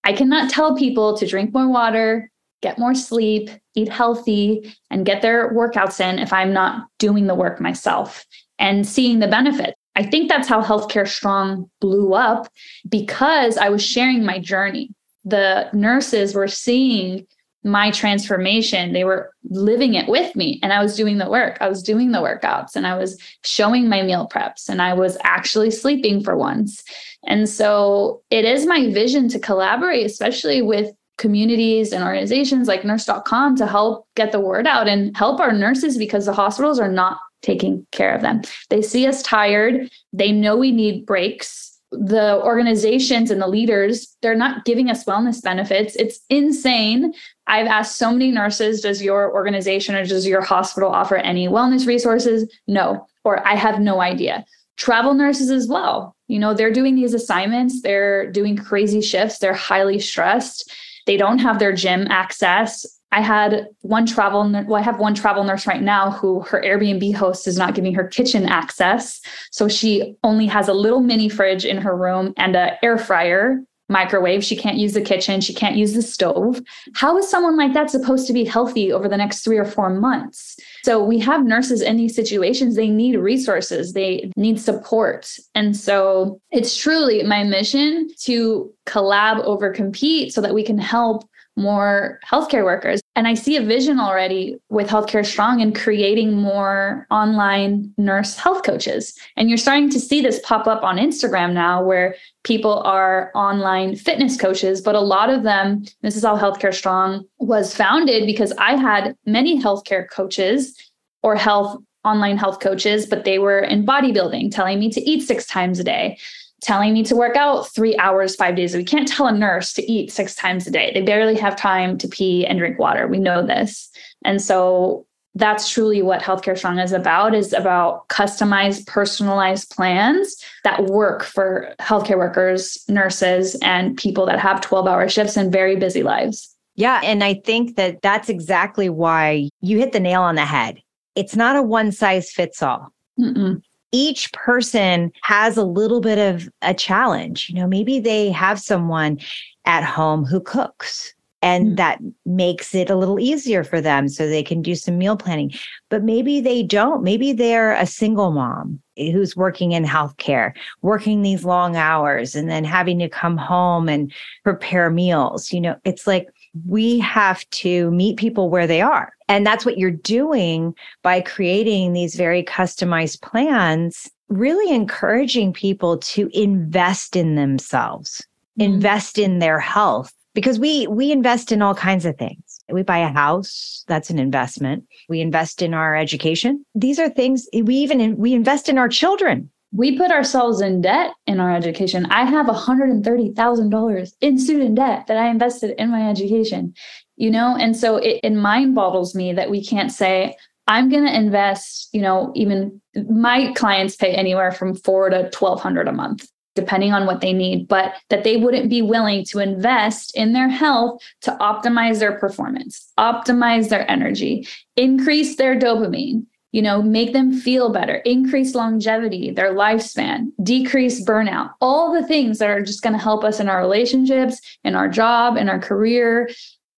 I 0.02 0.12
cannot 0.12 0.50
tell 0.50 0.76
people 0.76 1.16
to 1.18 1.26
drink 1.26 1.54
more 1.54 1.68
water, 1.68 2.31
get 2.62 2.78
more 2.78 2.94
sleep, 2.94 3.50
eat 3.74 3.88
healthy, 3.88 4.74
and 4.90 5.04
get 5.04 5.20
their 5.20 5.52
workouts 5.52 6.00
in 6.00 6.18
if 6.18 6.32
I'm 6.32 6.52
not 6.52 6.86
doing 6.98 7.26
the 7.26 7.34
work 7.34 7.60
myself 7.60 8.24
and 8.58 8.86
seeing 8.86 9.18
the 9.18 9.28
benefit. 9.28 9.74
I 9.96 10.04
think 10.04 10.28
that's 10.28 10.48
how 10.48 10.62
Healthcare 10.62 11.06
Strong 11.06 11.70
blew 11.80 12.14
up 12.14 12.48
because 12.88 13.58
I 13.58 13.68
was 13.68 13.84
sharing 13.84 14.24
my 14.24 14.38
journey. 14.38 14.90
The 15.24 15.68
nurses 15.74 16.34
were 16.34 16.48
seeing 16.48 17.26
my 17.64 17.90
transformation. 17.90 18.92
They 18.92 19.04
were 19.04 19.30
living 19.44 19.94
it 19.94 20.08
with 20.08 20.34
me 20.34 20.58
and 20.62 20.72
I 20.72 20.82
was 20.82 20.96
doing 20.96 21.18
the 21.18 21.30
work. 21.30 21.58
I 21.60 21.68
was 21.68 21.82
doing 21.82 22.10
the 22.10 22.18
workouts 22.18 22.74
and 22.74 22.86
I 22.86 22.96
was 22.96 23.20
showing 23.44 23.88
my 23.88 24.02
meal 24.02 24.28
preps 24.32 24.68
and 24.68 24.82
I 24.82 24.94
was 24.94 25.16
actually 25.22 25.70
sleeping 25.70 26.24
for 26.24 26.36
once. 26.36 26.82
And 27.26 27.48
so 27.48 28.22
it 28.30 28.44
is 28.44 28.66
my 28.66 28.90
vision 28.90 29.28
to 29.28 29.38
collaborate, 29.38 30.06
especially 30.06 30.60
with 30.60 30.90
communities 31.18 31.92
and 31.92 32.02
organizations 32.02 32.68
like 32.68 32.84
nurse.com 32.84 33.56
to 33.56 33.66
help 33.66 34.06
get 34.16 34.32
the 34.32 34.40
word 34.40 34.66
out 34.66 34.88
and 34.88 35.16
help 35.16 35.40
our 35.40 35.52
nurses 35.52 35.96
because 35.96 36.26
the 36.26 36.32
hospitals 36.32 36.80
are 36.80 36.90
not 36.90 37.18
taking 37.42 37.86
care 37.92 38.14
of 38.14 38.22
them. 38.22 38.42
They 38.70 38.82
see 38.82 39.06
us 39.06 39.22
tired, 39.22 39.90
they 40.12 40.32
know 40.32 40.56
we 40.56 40.72
need 40.72 41.06
breaks. 41.06 41.68
The 41.94 42.40
organizations 42.42 43.30
and 43.30 43.42
the 43.42 43.46
leaders 43.46 44.16
they're 44.22 44.34
not 44.34 44.64
giving 44.64 44.88
us 44.88 45.04
wellness 45.04 45.42
benefits. 45.42 45.94
It's 45.96 46.20
insane. 46.30 47.12
I've 47.46 47.66
asked 47.66 47.96
so 47.96 48.10
many 48.10 48.30
nurses 48.30 48.80
does 48.80 49.02
your 49.02 49.30
organization 49.34 49.94
or 49.94 50.06
does 50.06 50.26
your 50.26 50.40
hospital 50.40 50.88
offer 50.88 51.16
any 51.16 51.48
wellness 51.48 51.86
resources? 51.86 52.50
No 52.66 53.06
or 53.24 53.46
i 53.46 53.54
have 53.54 53.78
no 53.78 54.00
idea. 54.00 54.46
Travel 54.78 55.12
nurses 55.12 55.50
as 55.50 55.68
well. 55.68 56.16
You 56.28 56.38
know 56.38 56.54
they're 56.54 56.72
doing 56.72 56.94
these 56.94 57.12
assignments. 57.12 57.82
They're 57.82 58.30
doing 58.30 58.56
crazy 58.56 59.02
shifts. 59.02 59.38
They're 59.38 59.52
highly 59.52 59.98
stressed 59.98 60.72
they 61.06 61.16
don't 61.16 61.38
have 61.38 61.58
their 61.58 61.72
gym 61.72 62.06
access 62.10 62.86
I 63.12 63.20
had 63.20 63.68
one 63.82 64.06
travel, 64.06 64.50
well, 64.50 64.76
I 64.76 64.80
have 64.80 64.98
one 64.98 65.14
travel 65.14 65.44
nurse 65.44 65.66
right 65.66 65.82
now 65.82 66.10
who 66.10 66.40
her 66.40 66.62
Airbnb 66.62 67.14
host 67.14 67.46
is 67.46 67.58
not 67.58 67.74
giving 67.74 67.94
her 67.94 68.08
kitchen 68.08 68.46
access. 68.46 69.20
So 69.50 69.68
she 69.68 70.16
only 70.24 70.46
has 70.46 70.66
a 70.66 70.72
little 70.72 71.00
mini 71.00 71.28
fridge 71.28 71.66
in 71.66 71.76
her 71.76 71.94
room 71.94 72.32
and 72.38 72.56
an 72.56 72.70
air 72.82 72.96
fryer 72.96 73.62
microwave. 73.90 74.42
She 74.42 74.56
can't 74.56 74.78
use 74.78 74.94
the 74.94 75.02
kitchen. 75.02 75.42
She 75.42 75.52
can't 75.52 75.76
use 75.76 75.92
the 75.92 76.00
stove. 76.00 76.62
How 76.94 77.18
is 77.18 77.28
someone 77.28 77.58
like 77.58 77.74
that 77.74 77.90
supposed 77.90 78.26
to 78.28 78.32
be 78.32 78.44
healthy 78.44 78.90
over 78.90 79.08
the 79.08 79.18
next 79.18 79.40
three 79.44 79.58
or 79.58 79.66
four 79.66 79.90
months? 79.90 80.56
So 80.84 81.02
we 81.02 81.18
have 81.20 81.44
nurses 81.44 81.80
in 81.80 81.96
these 81.96 82.14
situations. 82.14 82.74
They 82.74 82.88
need 82.88 83.16
resources, 83.16 83.92
they 83.92 84.30
need 84.36 84.60
support. 84.60 85.30
And 85.54 85.76
so 85.76 86.40
it's 86.50 86.76
truly 86.76 87.22
my 87.22 87.44
mission 87.44 88.08
to 88.22 88.72
collab 88.86 89.44
over 89.44 89.70
compete 89.70 90.32
so 90.32 90.40
that 90.40 90.54
we 90.54 90.64
can 90.64 90.78
help 90.78 91.24
more 91.56 92.18
healthcare 92.28 92.64
workers. 92.64 93.00
And 93.14 93.28
I 93.28 93.34
see 93.34 93.56
a 93.56 93.62
vision 93.62 94.00
already 94.00 94.56
with 94.70 94.88
Healthcare 94.88 95.24
Strong 95.24 95.60
and 95.60 95.74
creating 95.74 96.36
more 96.36 97.06
online 97.10 97.92
nurse 97.98 98.36
health 98.36 98.62
coaches. 98.64 99.14
And 99.36 99.48
you're 99.48 99.58
starting 99.58 99.90
to 99.90 100.00
see 100.00 100.22
this 100.22 100.40
pop 100.44 100.66
up 100.66 100.82
on 100.82 100.96
Instagram 100.96 101.52
now 101.52 101.82
where 101.84 102.14
people 102.42 102.80
are 102.80 103.30
online 103.34 103.96
fitness 103.96 104.36
coaches, 104.36 104.80
but 104.80 104.94
a 104.94 105.00
lot 105.00 105.28
of 105.28 105.42
them, 105.42 105.84
this 106.00 106.16
is 106.16 106.24
how 106.24 106.38
Healthcare 106.38 106.74
Strong 106.74 107.24
was 107.38 107.74
founded 107.74 108.26
because 108.26 108.52
I 108.52 108.76
had 108.76 109.14
many 109.26 109.62
healthcare 109.62 110.08
coaches 110.08 110.74
or 111.22 111.36
health 111.36 111.82
online 112.04 112.36
health 112.36 112.58
coaches, 112.60 113.06
but 113.06 113.24
they 113.24 113.38
were 113.38 113.60
in 113.60 113.86
bodybuilding, 113.86 114.52
telling 114.52 114.80
me 114.80 114.90
to 114.90 115.00
eat 115.02 115.20
six 115.20 115.46
times 115.46 115.78
a 115.78 115.84
day 115.84 116.18
telling 116.62 116.94
me 116.94 117.02
to 117.02 117.16
work 117.16 117.36
out 117.36 117.64
three 117.74 117.96
hours, 117.98 118.36
five 118.36 118.56
days. 118.56 118.74
We 118.74 118.84
can't 118.84 119.08
tell 119.08 119.26
a 119.26 119.32
nurse 119.32 119.72
to 119.74 119.92
eat 119.92 120.12
six 120.12 120.34
times 120.34 120.66
a 120.66 120.70
day. 120.70 120.92
They 120.94 121.02
barely 121.02 121.34
have 121.36 121.56
time 121.56 121.98
to 121.98 122.08
pee 122.08 122.46
and 122.46 122.58
drink 122.58 122.78
water. 122.78 123.06
We 123.06 123.18
know 123.18 123.44
this. 123.44 123.90
And 124.24 124.40
so 124.40 125.06
that's 125.34 125.70
truly 125.70 126.02
what 126.02 126.20
healthcare 126.20 126.56
strong 126.56 126.78
is 126.78 126.92
about 126.92 127.34
is 127.34 127.52
about 127.52 128.06
customized 128.08 128.86
personalized 128.86 129.70
plans 129.70 130.36
that 130.62 130.84
work 130.84 131.24
for 131.24 131.74
healthcare 131.80 132.18
workers 132.18 132.84
nurses 132.88 133.56
and 133.62 133.96
people 133.96 134.26
that 134.26 134.38
have 134.38 134.60
12 134.60 134.86
hour 134.86 135.08
shifts 135.08 135.36
and 135.36 135.50
very 135.50 135.74
busy 135.74 136.02
lives 136.02 136.54
yeah 136.74 137.00
and 137.02 137.24
i 137.24 137.32
think 137.32 137.76
that 137.76 138.02
that's 138.02 138.28
exactly 138.28 138.90
why 138.90 139.48
you 139.62 139.78
hit 139.78 139.92
the 139.92 140.00
nail 140.00 140.20
on 140.20 140.34
the 140.34 140.44
head 140.44 140.78
it's 141.14 141.34
not 141.34 141.56
a 141.56 141.62
one 141.62 141.90
size 141.90 142.30
fits 142.30 142.62
all 142.62 142.92
Mm-mm 143.18 143.62
each 143.92 144.32
person 144.32 145.12
has 145.22 145.56
a 145.56 145.64
little 145.64 146.00
bit 146.00 146.18
of 146.18 146.48
a 146.62 146.74
challenge. 146.74 147.48
You 147.48 147.56
know, 147.56 147.66
maybe 147.66 148.00
they 148.00 148.30
have 148.30 148.58
someone 148.58 149.18
at 149.64 149.84
home 149.84 150.24
who 150.24 150.40
cooks 150.40 151.14
and 151.42 151.66
mm-hmm. 151.66 151.74
that 151.74 151.98
makes 152.24 152.74
it 152.74 152.88
a 152.88 152.96
little 152.96 153.20
easier 153.20 153.64
for 153.64 153.80
them 153.80 154.08
so 154.08 154.28
they 154.28 154.42
can 154.42 154.62
do 154.62 154.74
some 154.74 154.96
meal 154.96 155.16
planning. 155.16 155.52
But 155.90 156.04
maybe 156.04 156.40
they 156.40 156.62
don't. 156.62 157.02
Maybe 157.02 157.32
they're 157.32 157.74
a 157.74 157.86
single 157.86 158.30
mom 158.30 158.80
who's 158.96 159.36
working 159.36 159.72
in 159.72 159.84
healthcare, 159.84 160.52
working 160.82 161.22
these 161.22 161.44
long 161.44 161.76
hours 161.76 162.34
and 162.34 162.48
then 162.48 162.64
having 162.64 162.98
to 163.00 163.08
come 163.08 163.36
home 163.36 163.88
and 163.88 164.12
prepare 164.44 164.88
meals. 164.90 165.52
You 165.52 165.60
know, 165.60 165.76
it's 165.84 166.06
like 166.06 166.28
we 166.66 166.98
have 166.98 167.48
to 167.50 167.90
meet 167.90 168.18
people 168.18 168.50
where 168.50 168.66
they 168.66 168.80
are. 168.80 169.12
And 169.28 169.46
that's 169.46 169.64
what 169.64 169.78
you're 169.78 169.90
doing 169.90 170.74
by 171.02 171.20
creating 171.20 171.92
these 171.92 172.14
very 172.14 172.42
customized 172.42 173.22
plans, 173.22 174.10
really 174.28 174.74
encouraging 174.74 175.52
people 175.52 175.98
to 175.98 176.28
invest 176.32 177.16
in 177.16 177.34
themselves, 177.34 178.26
mm-hmm. 178.58 178.74
invest 178.74 179.18
in 179.18 179.38
their 179.38 179.58
health 179.58 180.12
because 180.34 180.58
we 180.58 180.86
we 180.86 181.12
invest 181.12 181.52
in 181.52 181.62
all 181.62 181.74
kinds 181.74 182.04
of 182.04 182.16
things. 182.16 182.60
We 182.70 182.82
buy 182.82 182.98
a 182.98 183.12
house, 183.12 183.84
that's 183.86 184.08
an 184.08 184.18
investment. 184.18 184.84
We 185.08 185.20
invest 185.20 185.60
in 185.60 185.74
our 185.74 185.96
education. 185.96 186.64
These 186.74 186.98
are 186.98 187.10
things 187.10 187.48
we 187.52 187.74
even 187.76 188.16
we 188.16 188.32
invest 188.32 188.68
in 188.68 188.78
our 188.78 188.88
children 188.88 189.50
we 189.72 189.96
put 189.96 190.10
ourselves 190.10 190.60
in 190.60 190.82
debt 190.82 191.14
in 191.26 191.40
our 191.40 191.54
education. 191.54 192.06
I 192.06 192.24
have 192.24 192.46
$130,000 192.46 194.12
in 194.20 194.38
student 194.38 194.74
debt 194.74 195.06
that 195.06 195.16
I 195.16 195.28
invested 195.30 195.74
in 195.78 195.90
my 195.90 196.10
education, 196.10 196.74
you 197.16 197.30
know? 197.30 197.56
And 197.56 197.74
so 197.76 197.96
it, 197.96 198.20
it 198.22 198.34
mind 198.34 198.74
boggles 198.74 199.14
me 199.14 199.32
that 199.32 199.50
we 199.50 199.64
can't 199.64 199.90
say, 199.90 200.36
I'm 200.68 200.90
going 200.90 201.04
to 201.04 201.16
invest, 201.16 201.88
you 201.92 202.02
know, 202.02 202.32
even 202.34 202.80
my 203.10 203.52
clients 203.54 203.96
pay 203.96 204.14
anywhere 204.14 204.52
from 204.52 204.74
four 204.74 205.08
to 205.08 205.22
1200 205.22 205.88
a 205.88 205.92
month, 205.92 206.28
depending 206.54 206.92
on 206.92 207.06
what 207.06 207.22
they 207.22 207.32
need, 207.32 207.66
but 207.66 207.94
that 208.10 208.24
they 208.24 208.36
wouldn't 208.36 208.68
be 208.68 208.82
willing 208.82 209.24
to 209.24 209.38
invest 209.38 210.14
in 210.16 210.34
their 210.34 210.50
health 210.50 211.02
to 211.22 211.32
optimize 211.40 211.98
their 211.98 212.18
performance, 212.18 212.92
optimize 212.98 213.70
their 213.70 213.90
energy, 213.90 214.46
increase 214.76 215.36
their 215.36 215.58
dopamine, 215.58 216.26
you 216.52 216.62
know, 216.62 216.82
make 216.82 217.12
them 217.12 217.32
feel 217.32 217.70
better, 217.72 217.96
increase 217.96 218.54
longevity, 218.54 219.30
their 219.30 219.54
lifespan, 219.54 220.30
decrease 220.42 221.04
burnout, 221.04 221.50
all 221.60 221.92
the 221.92 222.06
things 222.06 222.38
that 222.38 222.50
are 222.50 222.62
just 222.62 222.82
going 222.82 222.92
to 222.92 223.02
help 223.02 223.24
us 223.24 223.40
in 223.40 223.48
our 223.48 223.60
relationships, 223.60 224.40
in 224.62 224.74
our 224.74 224.88
job, 224.88 225.36
in 225.36 225.48
our 225.48 225.58
career. 225.58 226.30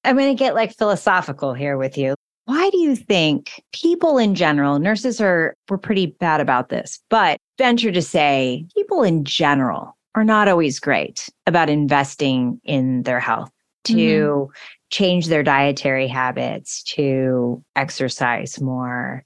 I'm 0.04 0.16
going 0.16 0.35
to 0.35 0.38
get 0.38 0.54
like 0.54 0.76
philosophical 0.76 1.54
here 1.54 1.76
with 1.76 1.99
you. 1.99 2.14
Why 2.47 2.71
do 2.71 2.78
you 2.78 2.95
think 2.95 3.62
people 3.73 4.19
in 4.19 4.35
general, 4.35 4.78
nurses 4.78 5.21
are, 5.21 5.54
we're 5.69 5.78
pretty 5.78 6.07
bad 6.07 6.40
about 6.40 6.69
this, 6.69 7.00
but 7.09 7.38
venture 7.59 7.90
to 7.90 8.02
say 8.02 8.66
people 8.76 9.02
in 9.02 9.25
general 9.25 9.97
are 10.14 10.25
not 10.25 10.47
always 10.47 10.78
great 10.78 11.28
about 11.47 11.71
investing 11.71 12.61
in 12.64 13.02
their 13.02 13.19
health 13.19 13.50
to 13.85 13.95
mm-hmm. 13.95 14.52
change 14.90 15.26
their 15.26 15.43
dietary 15.43 16.07
habits, 16.07 16.83
to 16.85 17.62
exercise 17.76 18.61
more, 18.61 19.25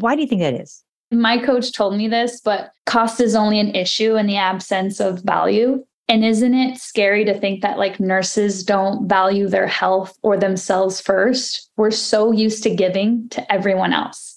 why 0.00 0.16
do 0.16 0.22
you 0.22 0.26
think 0.26 0.40
that 0.40 0.54
is? 0.54 0.82
My 1.10 1.38
coach 1.38 1.72
told 1.72 1.96
me 1.96 2.08
this, 2.08 2.40
but 2.40 2.72
cost 2.86 3.20
is 3.20 3.34
only 3.34 3.60
an 3.60 3.74
issue 3.74 4.16
in 4.16 4.26
the 4.26 4.36
absence 4.36 5.00
of 5.00 5.22
value. 5.22 5.84
And 6.08 6.24
isn't 6.24 6.54
it 6.54 6.78
scary 6.78 7.24
to 7.24 7.38
think 7.38 7.62
that 7.62 7.78
like 7.78 8.00
nurses 8.00 8.64
don't 8.64 9.08
value 9.08 9.48
their 9.48 9.66
health 9.66 10.18
or 10.22 10.36
themselves 10.36 11.00
first? 11.00 11.70
We're 11.76 11.92
so 11.92 12.32
used 12.32 12.62
to 12.64 12.74
giving 12.74 13.28
to 13.30 13.52
everyone 13.52 13.92
else. 13.92 14.32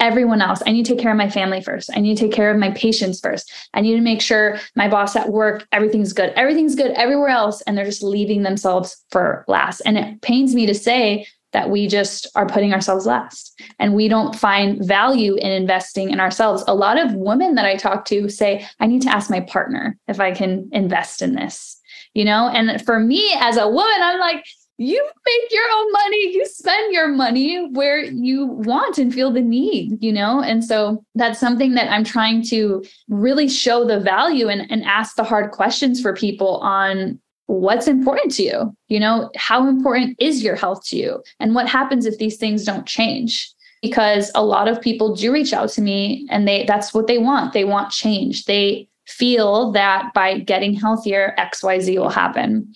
Everyone 0.00 0.42
else. 0.42 0.62
I 0.66 0.72
need 0.72 0.84
to 0.86 0.94
take 0.94 1.00
care 1.00 1.12
of 1.12 1.16
my 1.16 1.30
family 1.30 1.60
first. 1.60 1.90
I 1.94 2.00
need 2.00 2.16
to 2.16 2.24
take 2.24 2.32
care 2.32 2.50
of 2.50 2.58
my 2.58 2.70
patients 2.70 3.20
first. 3.20 3.52
I 3.74 3.82
need 3.82 3.94
to 3.94 4.00
make 4.00 4.20
sure 4.20 4.58
my 4.74 4.88
boss 4.88 5.14
at 5.14 5.28
work, 5.28 5.66
everything's 5.70 6.12
good. 6.12 6.30
Everything's 6.30 6.74
good 6.74 6.90
everywhere 6.92 7.28
else. 7.28 7.60
And 7.62 7.76
they're 7.76 7.84
just 7.84 8.02
leaving 8.02 8.42
themselves 8.42 8.96
for 9.10 9.44
last. 9.46 9.80
And 9.82 9.96
it 9.96 10.22
pains 10.22 10.56
me 10.56 10.66
to 10.66 10.74
say 10.74 11.26
that 11.52 11.70
we 11.70 11.86
just 11.86 12.26
are 12.34 12.46
putting 12.46 12.72
ourselves 12.72 13.06
last 13.06 13.60
and 13.78 13.94
we 13.94 14.08
don't 14.08 14.34
find 14.34 14.84
value 14.84 15.34
in 15.36 15.52
investing 15.52 16.10
in 16.10 16.20
ourselves. 16.20 16.64
A 16.66 16.74
lot 16.74 16.98
of 16.98 17.14
women 17.14 17.54
that 17.54 17.64
I 17.64 17.76
talk 17.76 18.04
to 18.06 18.28
say, 18.28 18.66
I 18.80 18.86
need 18.86 19.02
to 19.02 19.10
ask 19.14 19.30
my 19.30 19.40
partner 19.40 19.98
if 20.08 20.20
I 20.20 20.32
can 20.32 20.68
invest 20.72 21.22
in 21.22 21.34
this, 21.34 21.78
you 22.14 22.24
know? 22.24 22.48
And 22.48 22.84
for 22.84 22.98
me 22.98 23.32
as 23.38 23.56
a 23.56 23.68
woman, 23.68 24.00
I'm 24.00 24.18
like, 24.18 24.44
you 24.78 25.02
make 25.26 25.52
your 25.52 25.64
own 25.74 25.92
money, 25.92 26.34
you 26.34 26.46
spend 26.46 26.92
your 26.92 27.08
money 27.08 27.68
where 27.72 28.02
you 28.02 28.46
want 28.46 28.98
and 28.98 29.12
feel 29.12 29.30
the 29.30 29.42
need, 29.42 30.02
you 30.02 30.12
know? 30.12 30.42
And 30.42 30.64
so 30.64 31.04
that's 31.14 31.38
something 31.38 31.74
that 31.74 31.90
I'm 31.90 32.04
trying 32.04 32.42
to 32.46 32.82
really 33.08 33.48
show 33.48 33.84
the 33.86 34.00
value 34.00 34.48
and, 34.48 34.68
and 34.70 34.82
ask 34.84 35.14
the 35.16 35.24
hard 35.24 35.52
questions 35.52 36.00
for 36.00 36.14
people 36.14 36.56
on 36.58 37.20
what's 37.60 37.88
important 37.88 38.32
to 38.34 38.42
you? 38.42 38.76
You 38.88 39.00
know 39.00 39.30
how 39.36 39.68
important 39.68 40.16
is 40.18 40.42
your 40.42 40.56
health 40.56 40.86
to 40.86 40.96
you? 40.96 41.22
And 41.40 41.54
what 41.54 41.68
happens 41.68 42.06
if 42.06 42.18
these 42.18 42.36
things 42.36 42.64
don't 42.64 42.86
change? 42.86 43.52
Because 43.82 44.30
a 44.34 44.44
lot 44.44 44.68
of 44.68 44.80
people 44.80 45.14
do 45.14 45.32
reach 45.32 45.52
out 45.52 45.68
to 45.70 45.82
me 45.82 46.26
and 46.30 46.46
they 46.46 46.64
that's 46.64 46.94
what 46.94 47.08
they 47.08 47.18
want. 47.18 47.52
They 47.52 47.64
want 47.64 47.90
change. 47.90 48.44
They 48.44 48.88
feel 49.06 49.72
that 49.72 50.14
by 50.14 50.38
getting 50.38 50.72
healthier 50.72 51.34
xyz 51.36 51.98
will 51.98 52.08
happen. 52.08 52.72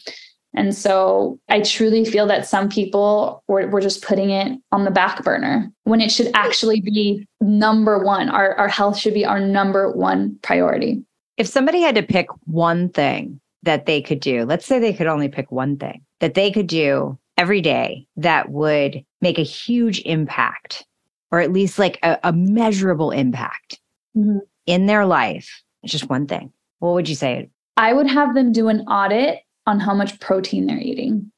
And 0.54 0.74
so 0.74 1.38
I 1.48 1.60
truly 1.60 2.04
feel 2.04 2.26
that 2.26 2.46
some 2.46 2.68
people 2.68 3.44
were, 3.46 3.80
just 3.80 4.02
putting 4.02 4.30
it 4.30 4.58
on 4.72 4.84
the 4.84 4.90
back 4.90 5.22
burner 5.22 5.70
when 5.84 6.00
it 6.00 6.10
should 6.10 6.30
actually 6.34 6.80
be 6.80 7.26
number 7.42 8.02
one. 8.02 8.30
Our, 8.30 8.54
our 8.54 8.68
health 8.68 8.96
should 8.96 9.12
be 9.12 9.26
our 9.26 9.38
number 9.38 9.92
one 9.92 10.38
priority. 10.42 11.04
If 11.36 11.46
somebody 11.46 11.82
had 11.82 11.94
to 11.96 12.02
pick 12.02 12.28
one 12.46 12.88
thing 12.88 13.38
that 13.62 13.86
they 13.86 14.00
could 14.00 14.20
do, 14.20 14.44
let's 14.44 14.66
say 14.66 14.78
they 14.78 14.92
could 14.92 15.06
only 15.06 15.28
pick 15.28 15.50
one 15.50 15.76
thing 15.76 16.02
that 16.20 16.34
they 16.34 16.50
could 16.50 16.66
do 16.66 17.18
every 17.36 17.60
day 17.60 18.06
that 18.16 18.50
would 18.50 19.04
make 19.20 19.38
a 19.38 19.42
huge 19.42 20.00
impact, 20.04 20.84
or 21.30 21.40
at 21.40 21.52
least 21.52 21.78
like 21.78 21.98
a, 22.02 22.18
a 22.24 22.32
measurable 22.32 23.10
impact 23.10 23.80
mm-hmm. 24.16 24.38
in 24.66 24.86
their 24.86 25.04
life, 25.04 25.62
it's 25.82 25.92
just 25.92 26.08
one 26.08 26.26
thing. 26.26 26.52
What 26.78 26.94
would 26.94 27.08
you 27.08 27.14
say? 27.14 27.50
I 27.76 27.92
would 27.92 28.08
have 28.08 28.34
them 28.34 28.52
do 28.52 28.68
an 28.68 28.80
audit 28.82 29.40
on 29.66 29.80
how 29.80 29.94
much 29.94 30.18
protein 30.20 30.66
they're 30.66 30.78
eating. 30.78 31.30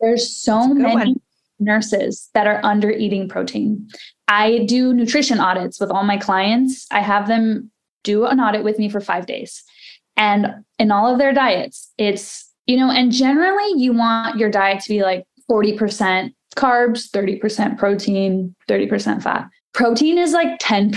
There's 0.00 0.34
so 0.36 0.68
many 0.68 0.94
one. 0.94 1.20
nurses 1.58 2.28
that 2.34 2.46
are 2.46 2.60
under 2.62 2.90
eating 2.90 3.28
protein. 3.28 3.88
I 4.28 4.64
do 4.66 4.92
nutrition 4.92 5.40
audits 5.40 5.80
with 5.80 5.90
all 5.90 6.04
my 6.04 6.18
clients. 6.18 6.86
I 6.90 7.00
have 7.00 7.28
them 7.28 7.70
do 8.02 8.26
an 8.26 8.40
audit 8.40 8.62
with 8.62 8.78
me 8.78 8.88
for 8.88 9.00
five 9.00 9.26
days. 9.26 9.62
And 10.16 10.64
in 10.78 10.90
all 10.90 11.12
of 11.12 11.18
their 11.18 11.32
diets, 11.32 11.92
it's, 11.98 12.50
you 12.66 12.76
know, 12.76 12.90
and 12.90 13.12
generally 13.12 13.80
you 13.80 13.92
want 13.92 14.38
your 14.38 14.50
diet 14.50 14.82
to 14.82 14.88
be 14.88 15.02
like 15.02 15.26
40% 15.50 16.32
carbs, 16.56 17.10
30% 17.10 17.78
protein, 17.78 18.54
30% 18.68 19.22
fat. 19.22 19.48
Protein 19.74 20.16
is 20.16 20.32
like 20.32 20.58
10%, 20.58 20.92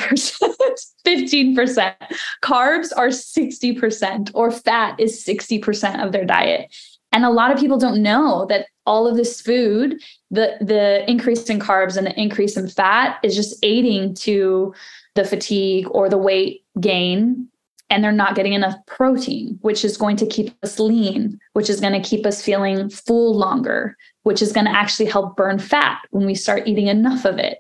15%. 1.06 1.96
Carbs 2.42 2.92
are 2.96 3.10
60%, 3.10 4.32
or 4.34 4.52
fat 4.52 4.98
is 4.98 5.24
60% 5.26 6.04
of 6.04 6.14
their 6.14 6.24
diet. 6.24 6.74
And 7.12 7.26
a 7.26 7.30
lot 7.30 7.52
of 7.52 7.60
people 7.60 7.78
don't 7.78 8.02
know 8.02 8.46
that 8.48 8.68
all 8.86 9.06
of 9.06 9.18
this 9.18 9.42
food, 9.42 10.02
the, 10.32 10.58
the 10.62 11.10
increase 11.10 11.50
in 11.50 11.60
carbs 11.60 11.98
and 11.98 12.08
the 12.08 12.20
increase 12.20 12.56
in 12.56 12.70
fat 12.70 13.20
is 13.24 13.36
just 13.36 13.58
aiding 13.64 14.14
to 14.16 14.74
the 15.16 15.26
fatigue 15.26 15.88
or 15.92 16.08
the 16.08 16.18
weight 16.18 16.64
gain. 16.80 17.50
And 17.90 18.04
they're 18.04 18.12
not 18.12 18.36
getting 18.36 18.54
enough 18.54 18.76
protein, 18.86 19.58
which 19.62 19.84
is 19.84 19.98
going 19.98 20.16
to 20.18 20.28
keep 20.28 20.54
us 20.62 20.80
lean, 20.80 21.40
which 21.54 21.70
is 21.70 21.80
going 21.80 22.00
to 22.00 22.08
keep 22.08 22.26
us 22.26 22.42
feeling 22.42 22.90
full 22.90 23.36
longer, 23.36 23.98
which 24.24 24.42
is 24.42 24.52
going 24.52 24.66
to 24.66 24.76
actually 24.76 25.08
help 25.08 25.36
burn 25.36 25.58
fat 25.58 26.00
when 26.12 26.26
we 26.26 26.36
start 26.36 26.68
eating 26.68 26.88
enough 26.88 27.26
of 27.26 27.40
it. 27.40 27.60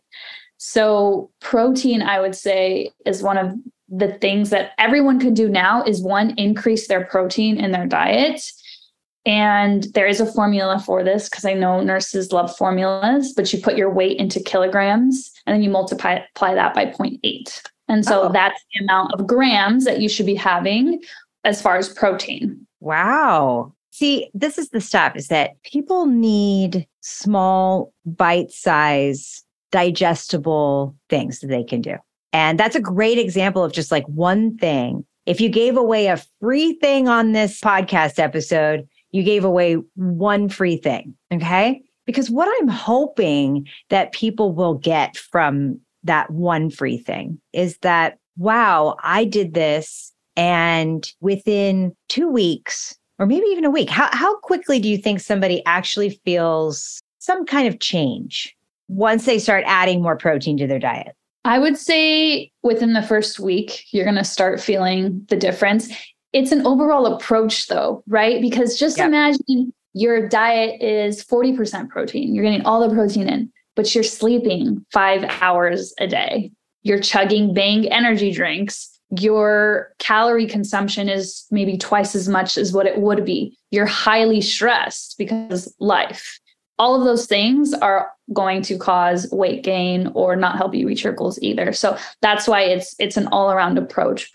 So, 0.57 1.31
protein, 1.39 2.01
I 2.01 2.19
would 2.19 2.35
say, 2.35 2.91
is 3.05 3.23
one 3.23 3.37
of 3.37 3.53
the 3.87 4.13
things 4.19 4.49
that 4.51 4.71
everyone 4.77 5.19
can 5.19 5.33
do 5.33 5.49
now 5.49 5.83
is 5.83 6.01
one, 6.01 6.31
increase 6.37 6.87
their 6.87 7.05
protein 7.05 7.57
in 7.57 7.71
their 7.71 7.87
diet. 7.87 8.41
And 9.25 9.85
there 9.93 10.07
is 10.07 10.19
a 10.19 10.31
formula 10.31 10.79
for 10.79 11.03
this 11.03 11.29
because 11.29 11.45
I 11.45 11.53
know 11.53 11.81
nurses 11.81 12.31
love 12.31 12.55
formulas, 12.55 13.33
but 13.35 13.51
you 13.51 13.61
put 13.61 13.77
your 13.77 13.89
weight 13.89 14.17
into 14.17 14.39
kilograms 14.39 15.31
and 15.45 15.53
then 15.53 15.63
you 15.63 15.69
multiply 15.69 16.19
that 16.39 16.73
by 16.73 16.85
0.8. 16.85 17.61
And 17.89 18.05
so 18.05 18.23
oh. 18.23 18.31
that's 18.31 18.63
the 18.73 18.83
amount 18.83 19.13
of 19.13 19.27
grams 19.27 19.83
that 19.85 19.99
you 19.99 20.07
should 20.07 20.27
be 20.27 20.35
having 20.35 21.01
as 21.43 21.61
far 21.61 21.77
as 21.77 21.89
protein. 21.89 22.65
Wow. 22.79 23.73
See, 23.91 24.29
this 24.33 24.57
is 24.57 24.69
the 24.69 24.79
stuff 24.79 25.15
is 25.15 25.27
that 25.27 25.61
people 25.63 26.05
need 26.05 26.87
small 27.01 27.91
bite 28.05 28.51
size 28.51 29.43
digestible 29.71 30.95
things 31.09 31.39
that 31.39 31.47
they 31.47 31.63
can 31.63 31.81
do. 31.81 31.95
And 32.31 32.59
that's 32.59 32.75
a 32.75 32.81
great 32.81 33.17
example 33.17 33.63
of 33.63 33.73
just 33.73 33.91
like 33.91 34.05
one 34.07 34.57
thing. 34.57 35.05
If 35.25 35.41
you 35.41 35.49
gave 35.49 35.77
away 35.77 36.07
a 36.07 36.21
free 36.39 36.73
thing 36.73 37.07
on 37.07 37.31
this 37.31 37.59
podcast 37.59 38.19
episode, 38.19 38.87
you 39.11 39.23
gave 39.23 39.43
away 39.43 39.75
one 39.95 40.49
free 40.49 40.77
thing. 40.77 41.15
Okay. 41.33 41.81
Because 42.05 42.29
what 42.29 42.49
I'm 42.59 42.67
hoping 42.67 43.67
that 43.89 44.11
people 44.11 44.53
will 44.53 44.75
get 44.75 45.17
from 45.17 45.79
that 46.09 46.31
one 46.31 46.71
free 46.71 46.97
thing 46.97 47.39
is 47.53 47.77
that, 47.83 48.17
wow, 48.35 48.95
I 49.03 49.25
did 49.25 49.53
this. 49.53 50.11
And 50.35 51.07
within 51.21 51.95
two 52.07 52.27
weeks, 52.27 52.97
or 53.19 53.27
maybe 53.27 53.45
even 53.47 53.63
a 53.63 53.69
week, 53.69 53.89
how, 53.89 54.09
how 54.11 54.37
quickly 54.39 54.79
do 54.79 54.89
you 54.89 54.97
think 54.97 55.19
somebody 55.19 55.63
actually 55.67 56.19
feels 56.25 56.99
some 57.19 57.45
kind 57.45 57.67
of 57.67 57.79
change 57.79 58.55
once 58.87 59.25
they 59.25 59.37
start 59.37 59.63
adding 59.67 60.01
more 60.01 60.17
protein 60.17 60.57
to 60.57 60.65
their 60.65 60.79
diet? 60.79 61.15
I 61.45 61.59
would 61.59 61.77
say 61.77 62.51
within 62.63 62.93
the 62.93 63.03
first 63.03 63.39
week, 63.39 63.85
you're 63.91 64.05
going 64.05 64.15
to 64.15 64.23
start 64.23 64.59
feeling 64.59 65.25
the 65.29 65.35
difference. 65.35 65.89
It's 66.33 66.51
an 66.51 66.65
overall 66.65 67.05
approach, 67.05 67.67
though, 67.67 68.03
right? 68.07 68.41
Because 68.41 68.79
just 68.79 68.97
yep. 68.97 69.07
imagine 69.07 69.73
your 69.93 70.27
diet 70.27 70.81
is 70.81 71.23
40% 71.23 71.89
protein, 71.89 72.33
you're 72.33 72.43
getting 72.43 72.65
all 72.65 72.87
the 72.87 72.93
protein 72.93 73.27
in, 73.27 73.51
but 73.79 73.95
you're 73.95 74.03
sleeping 74.03 74.85
five 74.91 75.23
hours 75.39 75.93
a 76.01 76.05
day. 76.05 76.51
You're 76.83 76.99
chugging 76.99 77.53
bang 77.53 77.87
energy 77.87 78.29
drinks. 78.29 78.99
Your 79.17 79.93
calorie 79.99 80.47
consumption 80.47 81.07
is 81.07 81.45
maybe 81.49 81.77
twice 81.77 82.13
as 82.13 82.27
much 82.27 82.57
as 82.57 82.73
what 82.73 82.87
it 82.87 82.97
would 82.97 83.23
be. 83.23 83.57
You're 83.71 83.85
highly 83.85 84.41
stressed 84.41 85.15
because 85.17 85.73
life 85.79 86.39
all 86.77 86.93
of 86.93 87.05
those 87.05 87.25
things 87.25 87.73
are 87.73 88.11
going 88.33 88.61
to 88.63 88.77
cause 88.77 89.29
weight 89.31 89.63
gain 89.63 90.11
or 90.13 90.35
not 90.35 90.57
help 90.57 90.75
you 90.75 90.85
reach 90.85 91.05
your 91.05 91.13
goals 91.13 91.39
either. 91.41 91.71
So 91.71 91.97
that's 92.21 92.49
why 92.49 92.63
it's 92.63 92.95
it's 92.99 93.15
an 93.15 93.27
all-around 93.27 93.77
approach. 93.77 94.29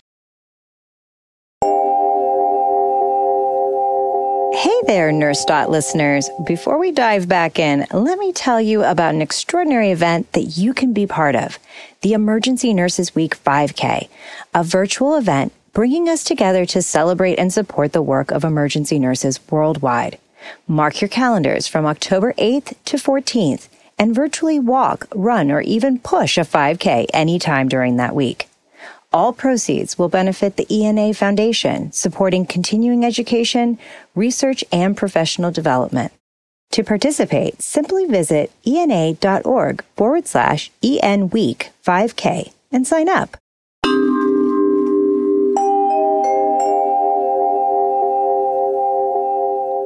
There, 4.87 5.11
Nurse 5.11 5.43
Dot 5.45 5.69
listeners. 5.69 6.29
Before 6.45 6.77
we 6.77 6.91
dive 6.91 7.27
back 7.27 7.57
in, 7.57 7.85
let 7.91 8.19
me 8.19 8.31
tell 8.31 8.61
you 8.61 8.83
about 8.83 9.15
an 9.15 9.21
extraordinary 9.21 9.91
event 9.91 10.31
that 10.33 10.57
you 10.57 10.73
can 10.73 10.93
be 10.93 11.07
part 11.07 11.35
of 11.35 11.57
the 12.01 12.13
Emergency 12.13 12.73
Nurses 12.73 13.15
Week 13.15 13.37
5K, 13.43 14.07
a 14.53 14.63
virtual 14.63 15.15
event 15.15 15.53
bringing 15.73 16.07
us 16.07 16.23
together 16.23 16.65
to 16.67 16.81
celebrate 16.81 17.39
and 17.39 17.51
support 17.51 17.93
the 17.93 18.01
work 18.01 18.31
of 18.31 18.43
emergency 18.43 18.99
nurses 18.99 19.39
worldwide. 19.49 20.19
Mark 20.67 21.01
your 21.01 21.09
calendars 21.09 21.67
from 21.67 21.85
October 21.85 22.33
8th 22.33 22.75
to 22.85 22.97
14th 22.97 23.67
and 23.97 24.13
virtually 24.13 24.59
walk, 24.59 25.07
run, 25.15 25.51
or 25.51 25.61
even 25.61 25.99
push 25.99 26.37
a 26.37 26.41
5K 26.41 27.07
anytime 27.13 27.67
during 27.67 27.97
that 27.97 28.15
week. 28.15 28.47
All 29.15 29.31
proceeds 29.31 29.97
will 29.97 30.09
benefit 30.09 30.57
the 30.57 30.67
ENA 30.69 31.13
Foundation, 31.13 31.89
supporting 31.93 32.45
continuing 32.45 33.05
education, 33.05 33.79
research, 34.13 34.61
and 34.73 34.97
professional 34.97 35.51
development. 35.51 36.11
To 36.71 36.83
participate, 36.83 37.61
simply 37.61 38.07
visit 38.07 38.51
ena.org 38.67 39.85
forward 39.95 40.27
slash 40.27 40.69
EN 40.83 41.29
Week 41.29 41.69
5K 41.87 42.51
and 42.73 42.85
sign 42.85 43.07
up. 43.07 43.37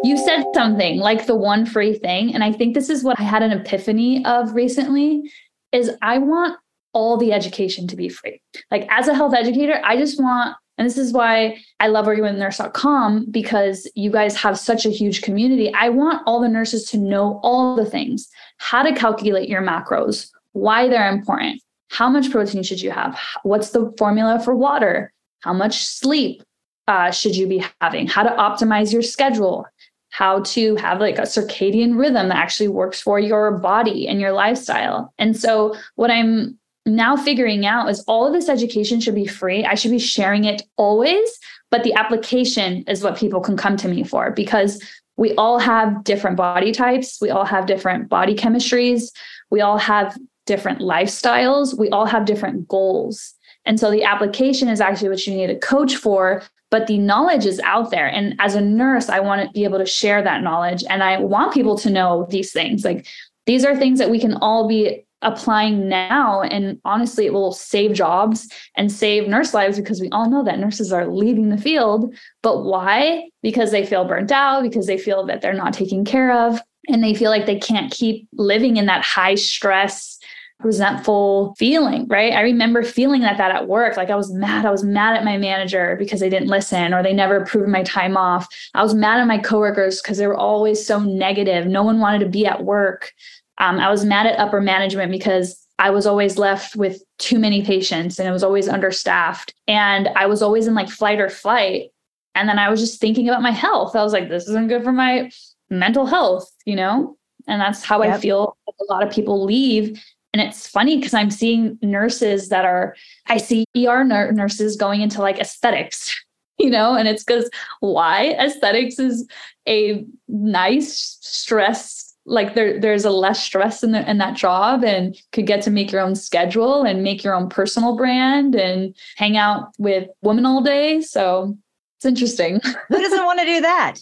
You 0.04 0.18
said 0.18 0.46
something 0.56 0.98
like 0.98 1.28
the 1.28 1.36
one 1.36 1.68
free 1.68 1.94
thing. 1.94 2.34
And 2.34 2.44
I 2.44 2.52
think 2.52 2.74
this 2.74 2.90
is 2.90 3.04
what 3.04 3.20
I 3.20 3.24
had 3.24 3.44
an 3.44 3.52
epiphany 3.52 4.26
of 4.26 4.56
recently 4.56 5.32
is 5.72 5.92
I 6.02 6.18
want 6.18 6.58
all 6.94 7.18
the 7.18 7.34
education 7.34 7.88
to 7.88 7.96
be 7.96 8.10
free. 8.10 8.42
Like 8.72 8.88
as 8.90 9.08
a 9.08 9.14
health 9.14 9.34
educator, 9.34 9.82
I 9.84 9.98
just 9.98 10.22
want, 10.22 10.56
and 10.78 10.86
this 10.86 10.98
is 10.98 11.14
why 11.14 11.58
I 11.80 11.88
love 11.88 12.06
working 12.06 12.24
with 12.24 12.36
nurse.com 12.36 13.28
because 13.30 13.90
you 13.96 14.12
guys 14.12 14.36
have 14.38 14.58
such 14.58 14.86
a 14.86 14.90
huge 14.90 15.22
community. 15.22 15.74
I 15.74 15.90
want 15.90 16.24
all 16.26 16.42
the 16.42 16.48
nurses 16.48 16.86
to 16.92 16.98
know 16.98 17.40
all 17.44 17.76
the 17.76 17.86
things, 17.86 18.30
how 18.58 18.84
to 18.84 18.94
calculate 18.94 19.50
your 19.50 19.62
macros, 19.62 20.30
why 20.54 20.88
they're 20.88 21.12
important, 21.12 21.62
how 21.90 22.10
much 22.10 22.32
protein 22.32 22.64
should 22.64 22.82
you 22.82 22.92
have, 22.92 23.20
what's 23.44 23.72
the 23.72 23.94
formula 23.98 24.40
for 24.40 24.56
water, 24.56 25.12
how 25.42 25.54
much 25.54 25.86
sleep 25.86 26.44
uh, 26.88 27.12
should 27.12 27.36
you 27.36 27.48
be 27.48 27.64
having, 27.82 28.08
how 28.08 28.24
to 28.24 28.30
optimize 28.32 28.92
your 28.92 29.02
schedule, 29.02 29.66
how 30.10 30.42
to 30.42 30.76
have 30.76 31.00
like 31.00 31.18
a 31.18 31.24
circadian 31.24 31.98
rhythm 31.98 32.30
that 32.30 32.38
actually 32.38 32.68
works 32.68 33.00
for 33.00 33.20
your 33.20 33.52
body 33.58 34.08
and 34.08 34.20
your 34.20 34.32
lifestyle. 34.32 35.14
And 35.18 35.38
so, 35.38 35.76
what 35.96 36.12
I'm 36.12 36.59
now 36.96 37.16
figuring 37.16 37.66
out 37.66 37.90
is 37.90 38.02
all 38.02 38.28
of 38.28 38.34
this 38.34 38.50
education 38.50 39.00
should 39.00 39.16
be 39.16 39.28
free. 39.28 39.66
I 39.66 39.76
should 39.76 39.92
be 39.92 40.00
sharing 40.00 40.46
it 40.46 40.64
always, 40.78 41.40
but 41.72 41.84
the 41.84 41.94
application 41.94 42.84
is 42.88 43.04
what 43.04 43.18
people 43.18 43.42
can 43.42 43.58
come 43.58 43.78
to 43.78 43.88
me 43.88 44.04
for 44.04 44.32
because 44.32 44.82
we 45.18 45.34
all 45.36 45.60
have 45.60 46.04
different 46.04 46.38
body 46.38 46.72
types, 46.72 47.20
we 47.22 47.30
all 47.30 47.46
have 47.46 47.66
different 47.66 48.10
body 48.10 48.36
chemistries, 48.36 49.12
we 49.50 49.62
all 49.62 49.78
have 49.78 50.18
different 50.46 50.80
lifestyles, 50.80 51.78
we 51.78 51.90
all 51.90 52.06
have 52.06 52.26
different 52.26 52.68
goals. 52.68 53.34
And 53.66 53.80
so 53.80 53.92
the 53.92 54.04
application 54.04 54.70
is 54.70 54.82
actually 54.82 55.10
what 55.10 55.28
you 55.28 55.36
need 55.36 55.50
a 55.50 55.60
coach 55.60 55.96
for 55.96 56.44
but 56.72 56.88
the 56.88 56.98
knowledge 56.98 57.46
is 57.46 57.60
out 57.62 57.90
there. 57.92 58.08
And 58.08 58.36
as 58.40 58.56
a 58.56 58.62
nurse 58.62 59.10
i 59.10 59.20
want 59.20 59.42
to 59.42 59.52
be 59.52 59.64
able 59.64 59.80
to 59.80 59.86
share 59.86 60.22
that 60.22 60.44
knowledge 60.44 60.84
and 60.90 61.04
i 61.04 61.18
want 61.20 61.54
people 61.54 61.78
to 61.80 61.90
know 61.90 62.28
these 62.30 62.52
things. 62.52 62.86
Like 62.86 63.08
these 63.46 63.66
are 63.66 63.76
things 63.76 64.00
that 64.00 64.12
we 64.12 64.20
can 64.20 64.36
all 64.36 64.68
be 64.68 65.06
applying 65.22 65.88
now. 65.88 66.42
And 66.42 66.80
honestly, 66.86 67.26
it 67.26 67.34
will 67.34 67.52
save 67.52 67.94
jobs 67.94 68.48
and 68.76 68.92
save 68.92 69.28
nurse 69.28 69.54
lives 69.54 69.78
because 69.78 70.00
we 70.00 70.10
all 70.10 70.30
know 70.30 70.44
that 70.44 70.60
nurses 70.60 70.94
are 70.94 71.08
leaving 71.08 71.50
the 71.50 71.58
field. 71.58 72.14
But 72.42 72.64
why? 72.64 73.30
Because 73.42 73.72
they 73.72 73.86
feel 73.86 74.06
burnt 74.06 74.32
out, 74.32 74.64
because 74.64 74.88
they 74.88 74.98
feel 74.98 75.26
that 75.26 75.42
they're 75.42 75.54
not 75.54 75.74
taken 75.74 76.06
care 76.06 76.32
of, 76.32 76.60
and 76.88 77.04
they 77.04 77.14
feel 77.14 77.32
like 77.32 77.46
they 77.46 77.60
can't 77.60 77.92
keep 77.92 78.28
living 78.34 78.78
in 78.78 78.86
that 78.86 79.04
high 79.04 79.36
stress 79.36 80.20
resentful 80.62 81.56
feeling, 81.58 82.06
right? 82.08 82.34
I 82.34 82.42
remember 82.42 82.84
feeling 82.84 83.22
that 83.22 83.38
that 83.38 83.52
at 83.52 83.68
work. 83.68 83.96
Like 83.96 84.10
I 84.10 84.16
was 84.16 84.32
mad. 84.34 84.66
I 84.66 84.72
was 84.72 84.84
mad 84.84 85.16
at 85.16 85.24
my 85.24 85.38
manager 85.38 85.96
because 85.98 86.20
they 86.20 86.30
didn't 86.30 86.50
listen 86.50 86.94
or 86.94 87.02
they 87.02 87.14
never 87.14 87.38
approved 87.38 87.70
my 87.70 87.84
time 87.84 88.18
off. 88.18 88.48
I 88.74 88.84
was 88.84 88.94
mad 88.94 89.22
at 89.22 89.28
my 89.28 89.38
coworkers 89.38 90.02
because 90.02 90.18
they 90.18 90.28
were 90.28 90.36
always 90.36 90.86
so 90.86 91.00
negative. 91.00 91.66
No 91.66 91.84
one 91.84 92.00
wanted 92.00 92.20
to 92.20 92.30
be 92.30 92.46
at 92.46 92.66
work. 92.66 93.14
Um, 93.60 93.80
I 93.80 93.90
was 93.90 94.06
mad 94.06 94.26
at 94.26 94.40
upper 94.40 94.62
management 94.62 95.12
because 95.12 95.66
I 95.78 95.90
was 95.90 96.06
always 96.06 96.38
left 96.38 96.76
with 96.76 97.02
too 97.18 97.40
many 97.40 97.64
patients 97.64 98.20
and 98.20 98.28
it 98.28 98.32
was 98.32 98.44
always 98.44 98.68
understaffed. 98.68 99.54
And 99.68 100.10
I 100.10 100.26
was 100.26 100.42
always 100.42 100.68
in 100.68 100.76
like 100.76 100.90
flight 100.90 101.20
or 101.20 101.30
flight. 101.30 101.92
And 102.36 102.48
then 102.48 102.60
I 102.60 102.70
was 102.70 102.80
just 102.80 103.02
thinking 103.02 103.28
about 103.28 103.42
my 103.42 103.52
health. 103.52 103.96
I 103.96 104.04
was 104.04 104.14
like, 104.14 104.30
this 104.30 104.48
isn't 104.48 104.68
good 104.68 104.84
for 104.84 104.92
my 104.92 105.32
mental 105.70 106.06
health, 106.06 106.50
you 106.66 106.76
know? 106.76 107.18
And 107.48 107.60
that's 107.60 107.84
how 107.84 108.02
yep. 108.04 108.16
I 108.16 108.20
feel 108.20 108.58
a 108.68 108.94
lot 108.94 109.06
of 109.06 109.14
people 109.14 109.44
leave 109.44 110.00
and 110.34 110.42
it's 110.42 110.68
funny 110.68 110.98
because 110.98 111.14
I'm 111.14 111.32
seeing 111.32 111.78
nurses 111.82 112.50
that 112.50 112.66
are, 112.66 112.96
I 113.28 113.38
see 113.38 113.66
ER 113.76 114.04
nurses 114.04 114.76
going 114.76 115.02
into 115.02 115.22
like 115.22 115.40
aesthetics, 115.40 116.14
you 116.60 116.70
know, 116.70 116.96
and 116.96 117.08
it's 117.08 117.24
because 117.24 117.50
why? 117.80 118.36
Aesthetics 118.40 119.00
is 119.00 119.28
a 119.68 120.06
nice 120.28 121.18
stress 121.22 122.09
like 122.30 122.54
there 122.54 122.80
there's 122.80 123.06
a 123.06 123.10
less 123.10 123.44
stress 123.44 123.84
in 123.84 123.92
the, 123.92 124.10
in 124.10 124.18
that 124.20 124.38
job 124.38 124.84
and 124.84 125.20
could 125.32 125.48
get 125.48 125.62
to 125.64 125.72
make 125.72 125.92
your 125.92 126.02
own 126.02 126.16
schedule 126.16 126.84
and 126.84 127.04
make 127.04 127.24
your 127.24 127.34
own 127.34 127.50
personal 127.50 127.96
brand 127.96 128.56
and 128.56 128.96
hang 129.18 129.36
out 129.36 129.70
with 129.78 130.08
women 130.22 130.46
all 130.46 130.62
day 130.62 131.02
so 131.02 131.58
it's 131.98 132.06
interesting 132.06 132.62
who 132.88 133.02
doesn't 133.02 133.26
want 133.26 133.40
to 133.40 133.46
do 133.46 133.62
that 133.62 134.00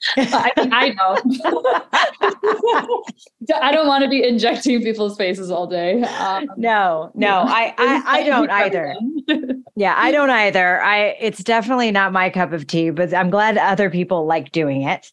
I, 0.16 0.52
I 0.56 0.90
don't. 0.90 1.40
I 3.60 3.72
don't 3.72 3.86
want 3.86 4.04
to 4.04 4.08
be 4.08 4.22
injecting 4.22 4.82
people's 4.82 5.16
faces 5.16 5.50
all 5.50 5.66
day. 5.66 6.02
Um, 6.02 6.48
no, 6.56 7.10
no, 7.14 7.40
I, 7.46 7.74
I, 7.78 8.02
I 8.06 8.22
don't 8.22 8.50
either. 8.50 8.94
yeah, 9.74 9.94
I 9.96 10.12
don't 10.12 10.30
either. 10.30 10.80
I, 10.82 11.16
it's 11.20 11.42
definitely 11.42 11.90
not 11.90 12.12
my 12.12 12.30
cup 12.30 12.52
of 12.52 12.66
tea, 12.66 12.90
but 12.90 13.12
I'm 13.12 13.30
glad 13.30 13.58
other 13.58 13.90
people 13.90 14.24
like 14.26 14.52
doing 14.52 14.82
it. 14.82 15.10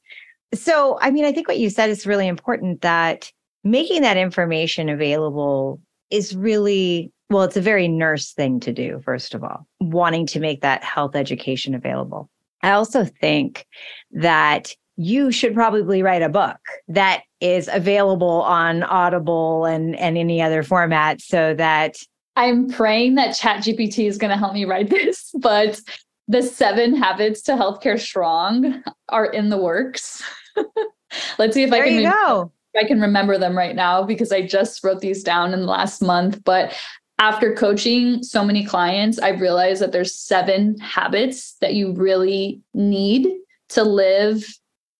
So, 0.54 0.98
I 1.02 1.12
mean, 1.12 1.26
I 1.26 1.32
think 1.32 1.48
what 1.48 1.60
you 1.60 1.70
said 1.70 1.90
is 1.90 2.06
really 2.06 2.28
important 2.28 2.82
that 2.82 3.32
making 3.64 4.04
that 4.04 4.18
information 4.18 4.90
available 4.90 5.82
is 6.12 6.36
really 6.36 7.12
well, 7.30 7.44
it's 7.44 7.58
a 7.58 7.62
very 7.62 7.88
nurse 7.88 8.34
thing 8.34 8.60
to 8.60 8.72
do, 8.72 9.02
first 9.04 9.34
of 9.34 9.44
all, 9.44 9.66
wanting 9.80 10.28
to 10.28 10.40
make 10.40 10.62
that 10.62 10.84
health 10.84 11.16
education 11.16 11.74
available. 11.74 12.30
I 12.62 12.72
also 12.72 13.04
think 13.04 13.66
that 14.12 14.76
you 14.96 15.32
should 15.32 15.54
probably 15.54 16.04
write 16.04 16.22
a 16.22 16.30
book 16.30 16.58
that 16.88 17.24
is 17.42 17.70
available 17.72 18.44
on 18.44 18.84
Audible 18.84 19.66
and, 19.66 19.96
and 19.96 20.18
any 20.18 20.42
other 20.42 20.64
format 20.64 21.20
so 21.20 21.54
that 21.56 21.98
I'm 22.36 22.70
praying 22.70 23.16
that 23.16 23.36
ChatGPT 23.36 24.08
is 24.08 24.18
going 24.18 24.32
to 24.32 24.38
help 24.38 24.54
me 24.54 24.66
write 24.66 24.90
this, 24.90 25.32
but 25.40 25.80
the 26.28 26.42
seven 26.42 26.96
habits 26.96 27.42
to 27.44 27.54
healthcare 27.54 28.00
strong 28.00 28.84
are 29.10 29.26
in 29.26 29.50
the 29.50 29.58
works. 29.58 30.24
Let's 31.38 31.54
see 31.54 31.64
if 31.64 31.70
there 31.70 31.84
I 31.84 31.88
can 31.90 32.00
you 32.00 32.12
go. 32.12 32.52
I 32.78 32.84
can 32.84 33.00
remember 33.00 33.38
them 33.38 33.58
right 33.58 33.76
now 33.76 34.04
because 34.04 34.32
I 34.32 34.46
just 34.46 34.84
wrote 34.84 35.00
these 35.00 35.24
down 35.24 35.54
in 35.54 35.62
the 35.62 35.68
last 35.68 36.02
month. 36.02 36.44
But 36.44 36.76
after 37.20 37.54
coaching 37.54 38.22
so 38.24 38.44
many 38.44 38.66
clients, 38.66 39.20
I've 39.20 39.40
realized 39.40 39.82
that 39.82 39.92
there's 39.92 40.14
seven 40.14 40.78
habits 40.80 41.56
that 41.62 41.74
you 41.74 41.94
really 41.94 42.62
need 42.74 43.28
to 43.70 43.84
live 43.84 44.46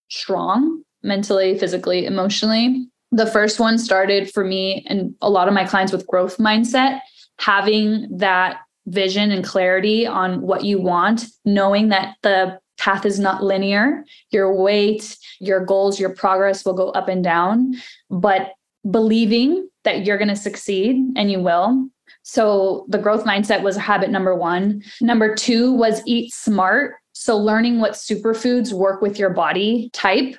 strong 0.08 0.82
mentally, 1.02 1.58
physically, 1.58 2.06
emotionally. 2.06 2.86
The 3.12 3.26
first 3.26 3.60
one 3.60 3.78
started 3.78 4.32
for 4.32 4.44
me 4.44 4.84
and 4.88 5.14
a 5.20 5.30
lot 5.30 5.48
of 5.48 5.54
my 5.54 5.64
clients 5.64 5.92
with 5.92 6.06
growth 6.06 6.38
mindset, 6.38 7.00
having 7.38 8.08
that 8.16 8.60
vision 8.86 9.30
and 9.30 9.44
clarity 9.44 10.06
on 10.06 10.42
what 10.42 10.64
you 10.64 10.80
want, 10.80 11.26
knowing 11.44 11.88
that 11.88 12.16
the 12.22 12.58
path 12.78 13.06
is 13.06 13.18
not 13.18 13.42
linear. 13.42 14.04
Your 14.30 14.54
weight, 14.54 15.16
your 15.40 15.64
goals, 15.64 15.98
your 15.98 16.10
progress 16.10 16.64
will 16.64 16.74
go 16.74 16.90
up 16.90 17.08
and 17.08 17.24
down, 17.24 17.74
but 18.10 18.52
believing 18.90 19.68
that 19.84 20.04
you're 20.04 20.18
going 20.18 20.28
to 20.28 20.36
succeed 20.36 20.96
and 21.16 21.30
you 21.30 21.40
will. 21.40 21.88
So 22.22 22.86
the 22.88 22.98
growth 22.98 23.24
mindset 23.24 23.62
was 23.62 23.76
habit 23.76 24.10
number 24.10 24.34
one. 24.34 24.82
Number 25.00 25.34
two 25.34 25.72
was 25.72 26.02
eat 26.06 26.32
smart. 26.32 26.94
So 27.12 27.36
learning 27.38 27.80
what 27.80 27.92
superfoods 27.92 28.72
work 28.72 29.00
with 29.00 29.18
your 29.18 29.30
body 29.30 29.90
type. 29.92 30.36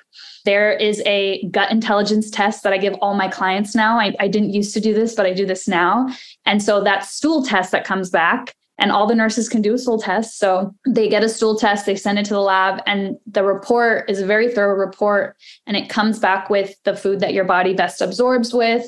There 0.48 0.72
is 0.72 1.02
a 1.04 1.46
gut 1.50 1.70
intelligence 1.70 2.30
test 2.30 2.62
that 2.62 2.72
I 2.72 2.78
give 2.78 2.94
all 3.02 3.12
my 3.12 3.28
clients 3.28 3.74
now. 3.74 3.98
I, 3.98 4.14
I 4.18 4.28
didn't 4.28 4.54
used 4.54 4.72
to 4.72 4.80
do 4.80 4.94
this, 4.94 5.14
but 5.14 5.26
I 5.26 5.34
do 5.34 5.44
this 5.44 5.68
now. 5.68 6.08
And 6.46 6.62
so 6.62 6.82
that 6.84 7.04
stool 7.04 7.44
test 7.44 7.70
that 7.72 7.84
comes 7.84 8.08
back 8.08 8.54
and 8.78 8.90
all 8.90 9.06
the 9.06 9.14
nurses 9.14 9.46
can 9.46 9.60
do 9.60 9.74
a 9.74 9.78
stool 9.78 10.00
test. 10.00 10.38
So 10.38 10.74
they 10.86 11.06
get 11.06 11.22
a 11.22 11.28
stool 11.28 11.58
test, 11.58 11.84
they 11.84 11.96
send 11.96 12.18
it 12.18 12.24
to 12.24 12.32
the 12.32 12.40
lab, 12.40 12.80
and 12.86 13.18
the 13.26 13.44
report 13.44 14.08
is 14.08 14.22
a 14.22 14.26
very 14.26 14.50
thorough 14.50 14.78
report. 14.78 15.36
And 15.66 15.76
it 15.76 15.90
comes 15.90 16.18
back 16.18 16.48
with 16.48 16.82
the 16.84 16.96
food 16.96 17.20
that 17.20 17.34
your 17.34 17.44
body 17.44 17.74
best 17.74 18.00
absorbs 18.00 18.54
with 18.54 18.86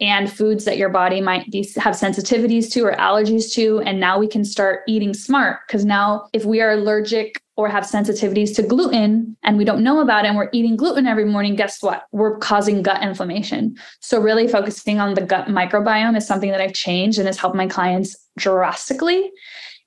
and 0.00 0.32
foods 0.32 0.64
that 0.64 0.78
your 0.78 0.88
body 0.88 1.20
might 1.20 1.50
be, 1.50 1.68
have 1.76 1.94
sensitivities 1.94 2.70
to 2.72 2.82
or 2.82 2.94
allergies 2.96 3.52
to. 3.54 3.80
And 3.80 3.98
now 3.98 4.18
we 4.18 4.28
can 4.28 4.44
start 4.44 4.82
eating 4.86 5.12
smart 5.12 5.60
because 5.66 5.84
now, 5.84 6.28
if 6.32 6.44
we 6.44 6.60
are 6.60 6.72
allergic 6.72 7.42
or 7.56 7.68
have 7.68 7.82
sensitivities 7.82 8.54
to 8.54 8.62
gluten 8.62 9.36
and 9.42 9.58
we 9.58 9.64
don't 9.64 9.82
know 9.82 10.00
about 10.00 10.24
it 10.24 10.28
and 10.28 10.36
we're 10.36 10.50
eating 10.52 10.76
gluten 10.76 11.08
every 11.08 11.24
morning, 11.24 11.56
guess 11.56 11.82
what? 11.82 12.04
We're 12.12 12.38
causing 12.38 12.82
gut 12.82 13.02
inflammation. 13.02 13.76
So, 14.00 14.20
really 14.20 14.46
focusing 14.46 15.00
on 15.00 15.14
the 15.14 15.22
gut 15.22 15.48
microbiome 15.48 16.16
is 16.16 16.26
something 16.26 16.50
that 16.52 16.60
I've 16.60 16.74
changed 16.74 17.18
and 17.18 17.26
has 17.26 17.38
helped 17.38 17.56
my 17.56 17.66
clients 17.66 18.16
drastically 18.36 19.32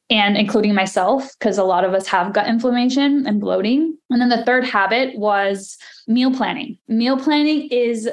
and 0.09 0.35
including 0.35 0.75
myself, 0.75 1.31
because 1.39 1.57
a 1.57 1.63
lot 1.63 1.85
of 1.85 1.93
us 1.93 2.05
have 2.07 2.33
gut 2.33 2.47
inflammation 2.47 3.25
and 3.25 3.39
bloating. 3.39 3.97
And 4.09 4.21
then 4.21 4.27
the 4.27 4.43
third 4.43 4.65
habit 4.65 5.17
was 5.17 5.77
meal 6.05 6.35
planning. 6.35 6.77
Meal 6.89 7.17
planning 7.17 7.69
is 7.69 8.09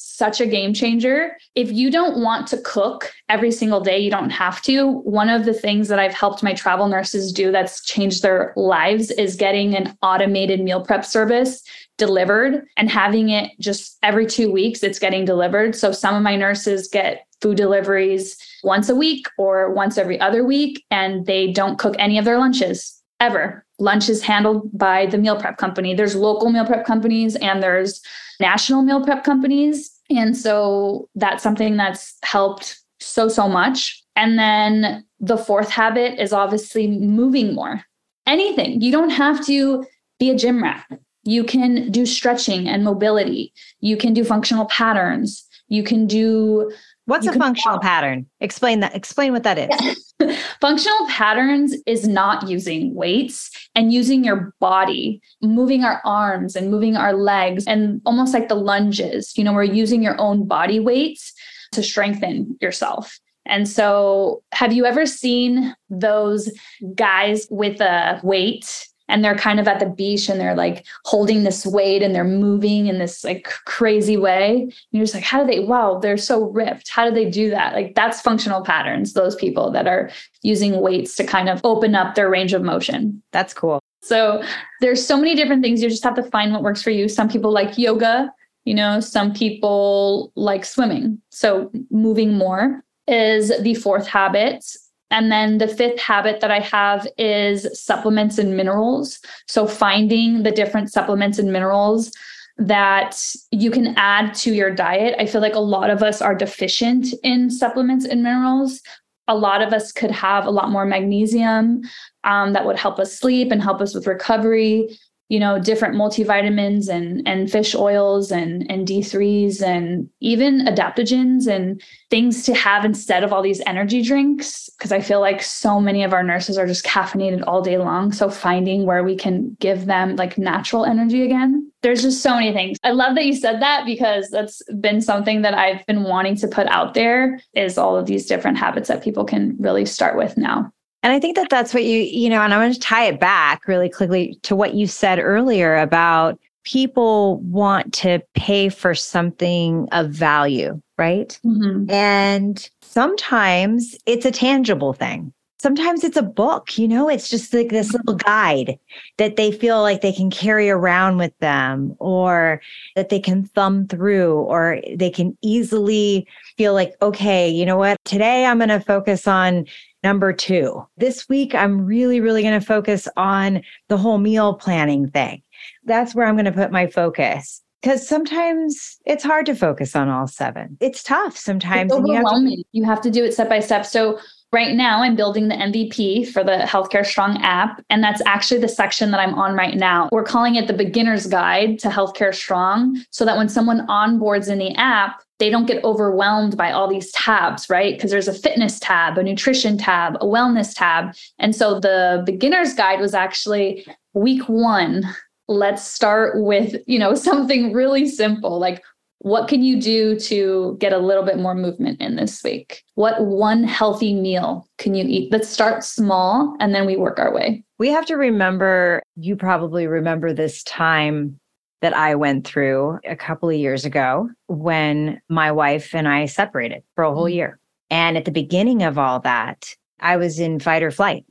such 0.00 0.40
a 0.40 0.46
game 0.46 0.74
changer. 0.74 1.36
If 1.54 1.70
you 1.70 1.90
don't 1.90 2.22
want 2.22 2.46
to 2.48 2.58
cook 2.58 3.12
every 3.28 3.52
single 3.52 3.80
day, 3.80 3.98
you 3.98 4.10
don't 4.10 4.30
have 4.30 4.62
to. 4.62 4.88
One 4.88 5.28
of 5.28 5.44
the 5.44 5.54
things 5.54 5.88
that 5.88 5.98
I've 5.98 6.14
helped 6.14 6.42
my 6.42 6.54
travel 6.54 6.88
nurses 6.88 7.32
do 7.32 7.52
that's 7.52 7.84
changed 7.84 8.22
their 8.22 8.52
lives 8.56 9.10
is 9.10 9.36
getting 9.36 9.74
an 9.74 9.96
automated 10.02 10.60
meal 10.60 10.82
prep 10.82 11.04
service 11.04 11.62
delivered 11.98 12.66
and 12.76 12.90
having 12.90 13.28
it 13.28 13.52
just 13.60 13.98
every 14.02 14.26
two 14.26 14.50
weeks, 14.50 14.82
it's 14.82 14.98
getting 14.98 15.24
delivered. 15.24 15.76
So 15.76 15.92
some 15.92 16.14
of 16.14 16.22
my 16.22 16.36
nurses 16.36 16.88
get 16.88 17.26
food 17.40 17.56
deliveries 17.56 18.36
once 18.62 18.88
a 18.88 18.94
week 18.94 19.26
or 19.38 19.70
once 19.72 19.96
every 19.96 20.20
other 20.20 20.44
week, 20.44 20.84
and 20.90 21.26
they 21.26 21.52
don't 21.52 21.78
cook 21.78 21.94
any 21.98 22.18
of 22.18 22.24
their 22.24 22.38
lunches 22.38 22.99
ever. 23.20 23.64
Lunch 23.78 24.08
is 24.08 24.22
handled 24.22 24.76
by 24.76 25.06
the 25.06 25.18
meal 25.18 25.36
prep 25.36 25.58
company. 25.58 25.94
There's 25.94 26.14
local 26.14 26.50
meal 26.50 26.66
prep 26.66 26.84
companies 26.84 27.36
and 27.36 27.62
there's 27.62 28.00
national 28.40 28.82
meal 28.82 29.04
prep 29.04 29.24
companies. 29.24 29.90
And 30.10 30.36
so 30.36 31.08
that's 31.14 31.42
something 31.42 31.76
that's 31.76 32.16
helped 32.22 32.80
so, 32.98 33.28
so 33.28 33.48
much. 33.48 34.02
And 34.16 34.38
then 34.38 35.04
the 35.20 35.38
fourth 35.38 35.70
habit 35.70 36.20
is 36.20 36.32
obviously 36.32 36.88
moving 36.88 37.54
more. 37.54 37.82
Anything. 38.26 38.80
You 38.80 38.92
don't 38.92 39.10
have 39.10 39.44
to 39.46 39.84
be 40.18 40.30
a 40.30 40.36
gym 40.36 40.62
rat. 40.62 40.86
You 41.24 41.44
can 41.44 41.90
do 41.90 42.06
stretching 42.06 42.68
and 42.68 42.84
mobility. 42.84 43.52
You 43.80 43.96
can 43.96 44.12
do 44.14 44.24
functional 44.24 44.66
patterns. 44.66 45.46
You 45.68 45.82
can 45.82 46.06
do 46.06 46.72
What's 47.10 47.26
a 47.26 47.32
functional 47.32 47.74
walk. 47.74 47.82
pattern? 47.82 48.26
Explain 48.40 48.78
that. 48.80 48.94
Explain 48.94 49.32
what 49.32 49.42
that 49.42 49.58
is. 49.58 50.14
functional 50.60 51.08
patterns 51.08 51.74
is 51.84 52.06
not 52.06 52.48
using 52.48 52.94
weights 52.94 53.50
and 53.74 53.92
using 53.92 54.22
your 54.22 54.54
body, 54.60 55.20
moving 55.42 55.82
our 55.82 56.00
arms 56.04 56.54
and 56.54 56.70
moving 56.70 56.96
our 56.96 57.12
legs, 57.12 57.64
and 57.66 58.00
almost 58.06 58.32
like 58.32 58.48
the 58.48 58.54
lunges. 58.54 59.36
You 59.36 59.42
know, 59.42 59.52
we're 59.52 59.64
using 59.64 60.04
your 60.04 60.20
own 60.20 60.46
body 60.46 60.78
weights 60.78 61.32
to 61.72 61.82
strengthen 61.82 62.56
yourself. 62.60 63.18
And 63.44 63.68
so, 63.68 64.44
have 64.52 64.72
you 64.72 64.86
ever 64.86 65.04
seen 65.04 65.74
those 65.88 66.48
guys 66.94 67.48
with 67.50 67.80
a 67.80 68.20
weight 68.22 68.86
and 69.10 69.24
they're 69.24 69.36
kind 69.36 69.60
of 69.60 69.68
at 69.68 69.80
the 69.80 69.86
beach 69.86 70.28
and 70.28 70.40
they're 70.40 70.54
like 70.54 70.86
holding 71.04 71.42
this 71.42 71.66
weight 71.66 72.02
and 72.02 72.14
they're 72.14 72.24
moving 72.24 72.86
in 72.86 72.98
this 72.98 73.24
like 73.24 73.44
crazy 73.66 74.16
way. 74.16 74.62
And 74.62 74.72
you're 74.92 75.04
just 75.04 75.14
like, 75.14 75.24
how 75.24 75.44
do 75.44 75.46
they, 75.46 75.60
wow, 75.60 75.98
they're 75.98 76.16
so 76.16 76.44
ripped. 76.44 76.88
How 76.88 77.08
do 77.08 77.14
they 77.14 77.28
do 77.28 77.50
that? 77.50 77.74
Like 77.74 77.94
that's 77.94 78.20
functional 78.20 78.62
patterns, 78.62 79.12
those 79.12 79.34
people 79.34 79.70
that 79.72 79.86
are 79.86 80.10
using 80.42 80.80
weights 80.80 81.16
to 81.16 81.24
kind 81.24 81.48
of 81.48 81.60
open 81.64 81.94
up 81.94 82.14
their 82.14 82.30
range 82.30 82.54
of 82.54 82.62
motion. 82.62 83.22
That's 83.32 83.52
cool. 83.52 83.80
So 84.02 84.42
there's 84.80 85.04
so 85.04 85.16
many 85.16 85.34
different 85.34 85.62
things. 85.62 85.82
You 85.82 85.90
just 85.90 86.04
have 86.04 86.14
to 86.14 86.22
find 86.22 86.52
what 86.52 86.62
works 86.62 86.82
for 86.82 86.90
you. 86.90 87.08
Some 87.08 87.28
people 87.28 87.52
like 87.52 87.76
yoga. 87.76 88.32
You 88.66 88.74
know, 88.74 89.00
some 89.00 89.32
people 89.32 90.32
like 90.36 90.66
swimming. 90.66 91.20
So 91.30 91.72
moving 91.90 92.34
more 92.34 92.84
is 93.08 93.50
the 93.62 93.74
fourth 93.74 94.06
habit. 94.06 94.64
And 95.10 95.30
then 95.30 95.58
the 95.58 95.68
fifth 95.68 95.98
habit 95.98 96.40
that 96.40 96.50
I 96.50 96.60
have 96.60 97.06
is 97.18 97.66
supplements 97.80 98.38
and 98.38 98.56
minerals. 98.56 99.18
So 99.48 99.66
finding 99.66 100.42
the 100.42 100.52
different 100.52 100.92
supplements 100.92 101.38
and 101.38 101.52
minerals 101.52 102.12
that 102.58 103.20
you 103.50 103.70
can 103.70 103.94
add 103.96 104.34
to 104.34 104.52
your 104.52 104.70
diet. 104.70 105.14
I 105.18 105.26
feel 105.26 105.40
like 105.40 105.54
a 105.54 105.60
lot 105.60 105.90
of 105.90 106.02
us 106.02 106.20
are 106.20 106.34
deficient 106.34 107.06
in 107.22 107.50
supplements 107.50 108.04
and 108.04 108.22
minerals. 108.22 108.80
A 109.28 109.34
lot 109.34 109.62
of 109.62 109.72
us 109.72 109.92
could 109.92 110.10
have 110.10 110.46
a 110.46 110.50
lot 110.50 110.70
more 110.70 110.84
magnesium 110.84 111.82
um, 112.24 112.52
that 112.52 112.66
would 112.66 112.78
help 112.78 112.98
us 112.98 113.18
sleep 113.18 113.50
and 113.50 113.62
help 113.62 113.80
us 113.80 113.94
with 113.94 114.06
recovery 114.06 114.98
you 115.30 115.38
know 115.38 115.58
different 115.58 115.94
multivitamins 115.94 116.88
and 116.88 117.26
and 117.26 117.50
fish 117.50 117.74
oils 117.74 118.30
and 118.30 118.68
and 118.70 118.86
d3s 118.86 119.62
and 119.62 120.10
even 120.20 120.66
adaptogens 120.66 121.46
and 121.46 121.80
things 122.10 122.42
to 122.42 122.52
have 122.52 122.84
instead 122.84 123.22
of 123.24 123.32
all 123.32 123.40
these 123.40 123.62
energy 123.64 124.02
drinks. 124.02 124.68
Because 124.76 124.92
i 124.92 125.00
feel 125.00 125.20
like 125.20 125.40
so 125.42 125.80
many 125.80 126.02
of 126.02 126.12
our 126.12 126.22
nurses 126.22 126.58
are 126.58 126.66
just 126.66 126.84
caffeinated 126.84 127.44
all 127.46 127.62
day 127.62 127.78
long. 127.78 128.12
So 128.12 128.28
finding 128.28 128.84
where 128.84 129.04
we 129.04 129.16
can 129.16 129.56
give 129.60 129.86
them 129.86 130.16
like 130.16 130.36
natural 130.36 130.84
energy 130.84 131.24
again 131.24 131.66
there's 131.82 132.02
just 132.02 132.22
so 132.22 132.34
many 132.34 132.52
things. 132.52 132.76
I 132.84 132.90
love 132.90 133.14
that 133.14 133.24
you 133.24 133.34
said 133.34 133.62
that 133.62 133.86
because 133.86 134.28
that's 134.28 134.60
been 134.80 135.00
something 135.00 135.40
that 135.42 135.54
i've 135.54 135.84
been 135.86 136.02
wanting 136.02 136.36
to 136.36 136.48
put 136.48 136.66
out 136.66 136.94
there 136.94 137.40
is 137.54 137.78
all 137.78 137.96
of 137.96 138.06
these 138.06 138.26
different 138.26 138.58
habits 138.58 138.88
that 138.88 139.02
people 139.02 139.24
can 139.24 139.56
really 139.58 139.86
start 139.86 140.16
with 140.16 140.36
now 140.36 140.70
and 141.02 141.12
I 141.12 141.20
think 141.20 141.36
that 141.36 141.48
that's 141.50 141.72
what 141.72 141.84
you, 141.84 142.00
you 142.00 142.28
know, 142.28 142.42
and 142.42 142.52
I'm 142.52 142.60
going 142.60 142.72
to 142.72 142.80
tie 142.80 143.06
it 143.06 143.20
back 143.20 143.66
really 143.66 143.88
quickly 143.88 144.38
to 144.42 144.54
what 144.54 144.74
you 144.74 144.86
said 144.86 145.18
earlier 145.18 145.76
about 145.76 146.38
people 146.64 147.38
want 147.40 147.92
to 147.94 148.20
pay 148.34 148.68
for 148.68 148.94
something 148.94 149.88
of 149.92 150.10
value, 150.10 150.80
right? 150.98 151.38
Mm-hmm. 151.44 151.90
And 151.90 152.70
sometimes 152.82 153.96
it's 154.06 154.26
a 154.26 154.30
tangible 154.30 154.92
thing. 154.92 155.32
Sometimes 155.58 156.04
it's 156.04 156.16
a 156.16 156.22
book, 156.22 156.78
you 156.78 156.88
know, 156.88 157.06
it's 157.10 157.28
just 157.28 157.52
like 157.52 157.68
this 157.68 157.92
little 157.92 158.14
guide 158.14 158.78
that 159.18 159.36
they 159.36 159.52
feel 159.52 159.82
like 159.82 160.00
they 160.00 160.12
can 160.12 160.30
carry 160.30 160.70
around 160.70 161.18
with 161.18 161.36
them 161.40 161.94
or 161.98 162.62
that 162.96 163.10
they 163.10 163.20
can 163.20 163.44
thumb 163.44 163.86
through 163.86 164.38
or 164.40 164.80
they 164.94 165.10
can 165.10 165.36
easily 165.42 166.26
feel 166.56 166.72
like, 166.72 166.94
okay, 167.02 167.46
you 167.46 167.66
know 167.66 167.76
what, 167.76 167.98
today 168.06 168.46
I'm 168.46 168.56
going 168.56 168.70
to 168.70 168.80
focus 168.80 169.26
on 169.28 169.66
number 170.02 170.32
two. 170.32 170.86
This 170.96 171.28
week, 171.28 171.54
I'm 171.54 171.84
really, 171.84 172.20
really 172.20 172.42
going 172.42 172.58
to 172.58 172.64
focus 172.64 173.08
on 173.16 173.62
the 173.88 173.96
whole 173.96 174.18
meal 174.18 174.54
planning 174.54 175.10
thing. 175.10 175.42
That's 175.84 176.14
where 176.14 176.26
I'm 176.26 176.34
going 176.34 176.44
to 176.46 176.52
put 176.52 176.70
my 176.70 176.86
focus 176.86 177.62
because 177.82 178.06
sometimes 178.06 178.98
it's 179.06 179.24
hard 179.24 179.46
to 179.46 179.54
focus 179.54 179.96
on 179.96 180.08
all 180.08 180.26
seven. 180.26 180.76
It's 180.80 181.02
tough 181.02 181.36
sometimes. 181.36 181.92
It's 181.92 181.98
overwhelming. 181.98 182.52
You 182.52 182.56
have, 182.56 182.58
to- 182.58 182.64
you 182.72 182.84
have 182.84 183.00
to 183.02 183.10
do 183.10 183.24
it 183.24 183.32
step 183.32 183.48
by 183.48 183.60
step. 183.60 183.86
So 183.86 184.18
right 184.52 184.74
now 184.74 185.02
I'm 185.02 185.16
building 185.16 185.48
the 185.48 185.54
MVP 185.54 186.28
for 186.30 186.42
the 186.44 186.58
Healthcare 186.58 187.06
Strong 187.06 187.38
app. 187.42 187.82
And 187.88 188.02
that's 188.02 188.22
actually 188.26 188.60
the 188.60 188.68
section 188.68 189.10
that 189.12 189.20
I'm 189.20 189.34
on 189.34 189.54
right 189.54 189.76
now. 189.76 190.08
We're 190.12 190.24
calling 190.24 190.56
it 190.56 190.66
the 190.66 190.72
beginner's 190.72 191.26
guide 191.26 191.78
to 191.80 191.88
Healthcare 191.88 192.34
Strong 192.34 193.02
so 193.10 193.24
that 193.24 193.36
when 193.36 193.48
someone 193.48 193.86
onboards 193.86 194.50
in 194.50 194.58
the 194.58 194.74
app, 194.74 195.22
they 195.40 195.50
don't 195.50 195.66
get 195.66 195.82
overwhelmed 195.82 196.56
by 196.56 196.70
all 196.70 196.86
these 196.86 197.10
tabs, 197.12 197.68
right? 197.68 197.96
Because 197.96 198.10
there's 198.10 198.28
a 198.28 198.34
fitness 198.34 198.78
tab, 198.78 199.18
a 199.18 199.22
nutrition 199.22 199.76
tab, 199.76 200.16
a 200.20 200.26
wellness 200.26 200.72
tab. 200.76 201.14
And 201.38 201.56
so 201.56 201.80
the 201.80 202.22
beginner's 202.24 202.74
guide 202.74 203.00
was 203.00 203.14
actually 203.14 203.84
week 204.12 204.48
one. 204.48 205.02
Let's 205.48 205.84
start 205.84 206.40
with, 206.42 206.76
you 206.86 206.98
know, 206.98 207.14
something 207.16 207.72
really 207.72 208.06
simple 208.06 208.60
like 208.60 208.82
what 209.22 209.48
can 209.48 209.62
you 209.62 209.78
do 209.78 210.18
to 210.18 210.78
get 210.80 210.94
a 210.94 210.98
little 210.98 211.22
bit 211.22 211.38
more 211.38 211.54
movement 211.54 212.00
in 212.00 212.16
this 212.16 212.42
week? 212.42 212.82
What 212.94 213.26
one 213.26 213.64
healthy 213.64 214.14
meal 214.14 214.66
can 214.78 214.94
you 214.94 215.04
eat? 215.06 215.30
Let's 215.30 215.48
start 215.48 215.84
small 215.84 216.56
and 216.58 216.74
then 216.74 216.86
we 216.86 216.96
work 216.96 217.18
our 217.18 217.32
way. 217.32 217.62
We 217.78 217.88
have 217.88 218.06
to 218.06 218.16
remember, 218.16 219.02
you 219.16 219.36
probably 219.36 219.86
remember 219.86 220.32
this 220.32 220.62
time 220.62 221.38
that 221.80 221.96
I 221.96 222.14
went 222.14 222.46
through 222.46 222.98
a 223.06 223.16
couple 223.16 223.48
of 223.48 223.56
years 223.56 223.84
ago 223.84 224.28
when 224.48 225.20
my 225.28 225.50
wife 225.50 225.94
and 225.94 226.06
I 226.06 226.26
separated 226.26 226.82
for 226.94 227.04
a 227.04 227.14
whole 227.14 227.24
mm-hmm. 227.24 227.36
year. 227.36 227.58
And 227.90 228.16
at 228.16 228.24
the 228.24 228.30
beginning 228.30 228.82
of 228.82 228.98
all 228.98 229.20
that, 229.20 229.74
I 230.00 230.16
was 230.16 230.38
in 230.38 230.60
fight 230.60 230.82
or 230.82 230.90
flight. 230.90 231.24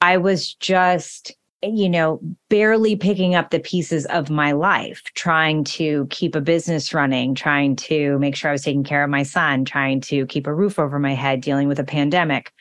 I 0.00 0.16
was 0.16 0.54
just, 0.54 1.32
you 1.62 1.88
know, 1.88 2.20
barely 2.48 2.94
picking 2.94 3.34
up 3.34 3.50
the 3.50 3.58
pieces 3.58 4.06
of 4.06 4.30
my 4.30 4.52
life, 4.52 5.02
trying 5.14 5.64
to 5.64 6.06
keep 6.10 6.34
a 6.34 6.40
business 6.40 6.94
running, 6.94 7.34
trying 7.34 7.74
to 7.76 8.18
make 8.20 8.36
sure 8.36 8.50
I 8.50 8.52
was 8.52 8.62
taking 8.62 8.84
care 8.84 9.02
of 9.02 9.10
my 9.10 9.24
son, 9.24 9.64
trying 9.64 10.00
to 10.02 10.24
keep 10.26 10.46
a 10.46 10.54
roof 10.54 10.78
over 10.78 10.98
my 10.98 11.14
head, 11.14 11.40
dealing 11.40 11.66
with 11.66 11.80
a 11.80 11.84
pandemic, 11.84 12.52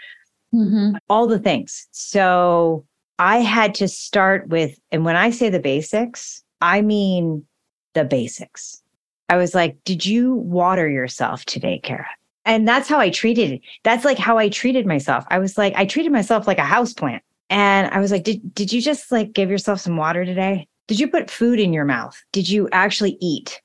mm-hmm. 0.53 0.97
all 1.09 1.27
the 1.27 1.39
things. 1.39 1.87
So 1.91 2.85
I 3.19 3.37
had 3.37 3.75
to 3.75 3.87
start 3.87 4.49
with, 4.49 4.77
and 4.91 5.05
when 5.05 5.15
I 5.15 5.29
say 5.29 5.49
the 5.49 5.59
basics, 5.59 6.43
I 6.61 6.81
mean 6.81 7.45
the 7.93 8.05
basics. 8.05 8.81
I 9.29 9.37
was 9.37 9.53
like, 9.53 9.77
Did 9.83 10.05
you 10.05 10.35
water 10.35 10.87
yourself 10.89 11.45
today, 11.45 11.79
Cara? 11.79 12.07
And 12.45 12.65
that's 12.65 12.87
how 12.87 12.97
I 12.97 13.09
treated 13.09 13.51
it. 13.51 13.61
That's 13.83 14.05
like 14.05 14.17
how 14.17 14.37
I 14.37 14.47
treated 14.47 14.85
myself. 14.85 15.25
I 15.29 15.37
was 15.37 15.57
like, 15.57 15.73
I 15.75 15.85
treated 15.85 16.13
myself 16.13 16.47
like 16.47 16.59
a 16.59 16.63
house 16.63 16.93
plant. 16.93 17.21
And 17.49 17.91
I 17.93 17.99
was 17.99 18.09
like, 18.09 18.23
did, 18.23 18.55
did 18.55 18.71
you 18.71 18.81
just 18.81 19.11
like 19.11 19.33
give 19.33 19.49
yourself 19.49 19.81
some 19.81 19.97
water 19.97 20.23
today? 20.23 20.67
Did 20.87 20.99
you 20.99 21.09
put 21.09 21.29
food 21.29 21.59
in 21.59 21.73
your 21.73 21.83
mouth? 21.83 22.15
Did 22.31 22.47
you 22.47 22.69
actually 22.71 23.17
eat? 23.19 23.61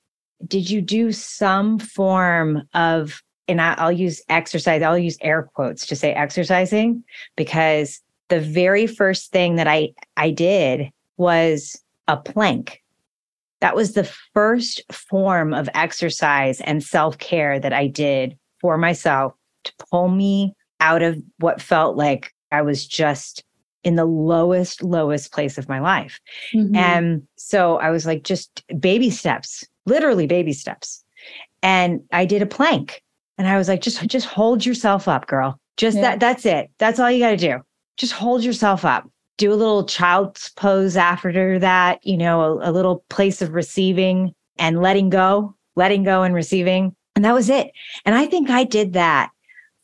Did 0.47 0.69
you 0.69 0.81
do 0.81 1.13
some 1.13 1.79
form 1.79 2.63
of, 2.75 3.23
and 3.47 3.61
I, 3.61 3.85
will 3.85 3.93
use 3.93 4.21
exercise, 4.29 4.83
I'll 4.83 4.99
use 4.99 5.17
air 5.21 5.49
quotes 5.55 5.87
to 5.87 5.95
say 5.95 6.13
exercising, 6.13 7.05
because 7.37 8.01
the 8.29 8.41
very 8.41 8.89
first 8.89 9.31
thing 9.31 9.57
that 9.57 9.69
I, 9.69 9.93
I 10.17 10.31
did 10.31 10.91
was 11.17 11.81
a 12.09 12.17
plank 12.17 12.82
that 13.62 13.77
was 13.77 13.92
the 13.92 14.11
first 14.35 14.83
form 14.90 15.55
of 15.55 15.68
exercise 15.72 16.61
and 16.62 16.83
self 16.83 17.16
care 17.18 17.61
that 17.61 17.72
I 17.72 17.87
did 17.87 18.37
for 18.61 18.77
myself 18.77 19.35
to 19.62 19.72
pull 19.90 20.09
me 20.09 20.53
out 20.81 21.01
of 21.01 21.22
what 21.38 21.62
felt 21.62 21.96
like 21.96 22.35
I 22.51 22.62
was 22.62 22.85
just 22.85 23.44
in 23.85 23.94
the 23.94 24.05
lowest, 24.05 24.83
lowest 24.83 25.33
place 25.33 25.59
of 25.59 25.68
my 25.68 25.79
life. 25.79 26.20
Mm-hmm. 26.53 26.75
And 26.75 27.29
so 27.37 27.77
I 27.77 27.90
was 27.90 28.05
like, 28.05 28.25
just 28.25 28.64
baby 28.81 29.11
steps, 29.11 29.64
literally 29.87 30.27
baby 30.27 30.53
steps. 30.53 31.05
And 31.62 32.01
I 32.11 32.25
did 32.25 32.42
a 32.42 32.46
plank 32.46 33.01
and 33.38 33.46
I 33.46 33.59
was 33.59 33.68
like, 33.68 33.81
just, 33.81 34.05
just 34.09 34.27
hold 34.27 34.66
yourself 34.66 35.07
up, 35.07 35.29
girl. 35.29 35.61
Just 35.77 35.96
yeah. 35.96 36.03
that, 36.03 36.20
that's 36.20 36.44
it. 36.46 36.68
That's 36.79 36.98
all 36.98 37.12
you 37.12 37.20
got 37.20 37.31
to 37.31 37.37
do. 37.37 37.61
Just 37.96 38.12
hold 38.12 38.42
yourself 38.42 38.85
up 38.85 39.09
do 39.38 39.53
a 39.53 39.55
little 39.55 39.85
child's 39.85 40.51
pose 40.51 40.97
after 40.97 41.59
that, 41.59 42.05
you 42.05 42.16
know, 42.16 42.40
a, 42.61 42.71
a 42.71 42.73
little 42.73 43.05
place 43.09 43.42
of 43.42 43.53
receiving 43.53 44.35
and 44.59 44.83
letting 44.83 45.11
go, 45.11 45.55
letting 45.77 46.05
go 46.05 46.23
and 46.23 46.35
receiving. 46.35 46.95
And 47.16 47.25
that 47.25 47.35
was 47.35 47.51
it. 47.51 47.73
And 48.05 48.14
I 48.14 48.27
think 48.27 48.51
I 48.51 48.64
did 48.64 48.92
that 48.92 49.31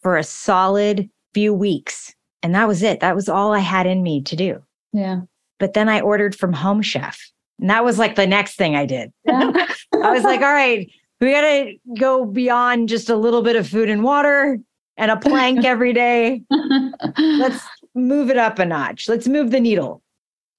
for 0.02 0.16
a 0.16 0.24
solid 0.24 1.08
few 1.34 1.52
weeks. 1.52 2.14
And 2.42 2.54
that 2.54 2.68
was 2.68 2.82
it. 2.82 3.00
That 3.00 3.16
was 3.16 3.28
all 3.28 3.52
I 3.52 3.58
had 3.58 3.86
in 3.86 4.02
me 4.02 4.22
to 4.22 4.36
do. 4.36 4.62
Yeah. 4.92 5.22
But 5.58 5.74
then 5.74 5.88
I 5.88 6.00
ordered 6.00 6.36
from 6.36 6.52
Home 6.52 6.82
Chef. 6.82 7.18
And 7.58 7.68
that 7.68 7.84
was 7.84 7.98
like 7.98 8.14
the 8.14 8.26
next 8.26 8.56
thing 8.56 8.76
I 8.76 8.86
did. 8.86 9.12
Yeah. 9.24 9.52
I 9.94 10.12
was 10.12 10.22
like, 10.22 10.40
all 10.40 10.52
right, 10.52 10.88
we 11.20 11.32
got 11.32 11.40
to 11.40 11.74
go 11.98 12.24
beyond 12.24 12.88
just 12.88 13.10
a 13.10 13.16
little 13.16 13.42
bit 13.42 13.56
of 13.56 13.66
food 13.66 13.88
and 13.88 14.04
water 14.04 14.58
and 14.96 15.10
a 15.10 15.16
plank 15.16 15.64
every 15.64 15.92
day. 15.92 16.42
Let's 17.18 17.64
move 17.98 18.30
it 18.30 18.38
up 18.38 18.58
a 18.58 18.64
notch. 18.64 19.08
Let's 19.08 19.28
move 19.28 19.50
the 19.50 19.60
needle. 19.60 20.02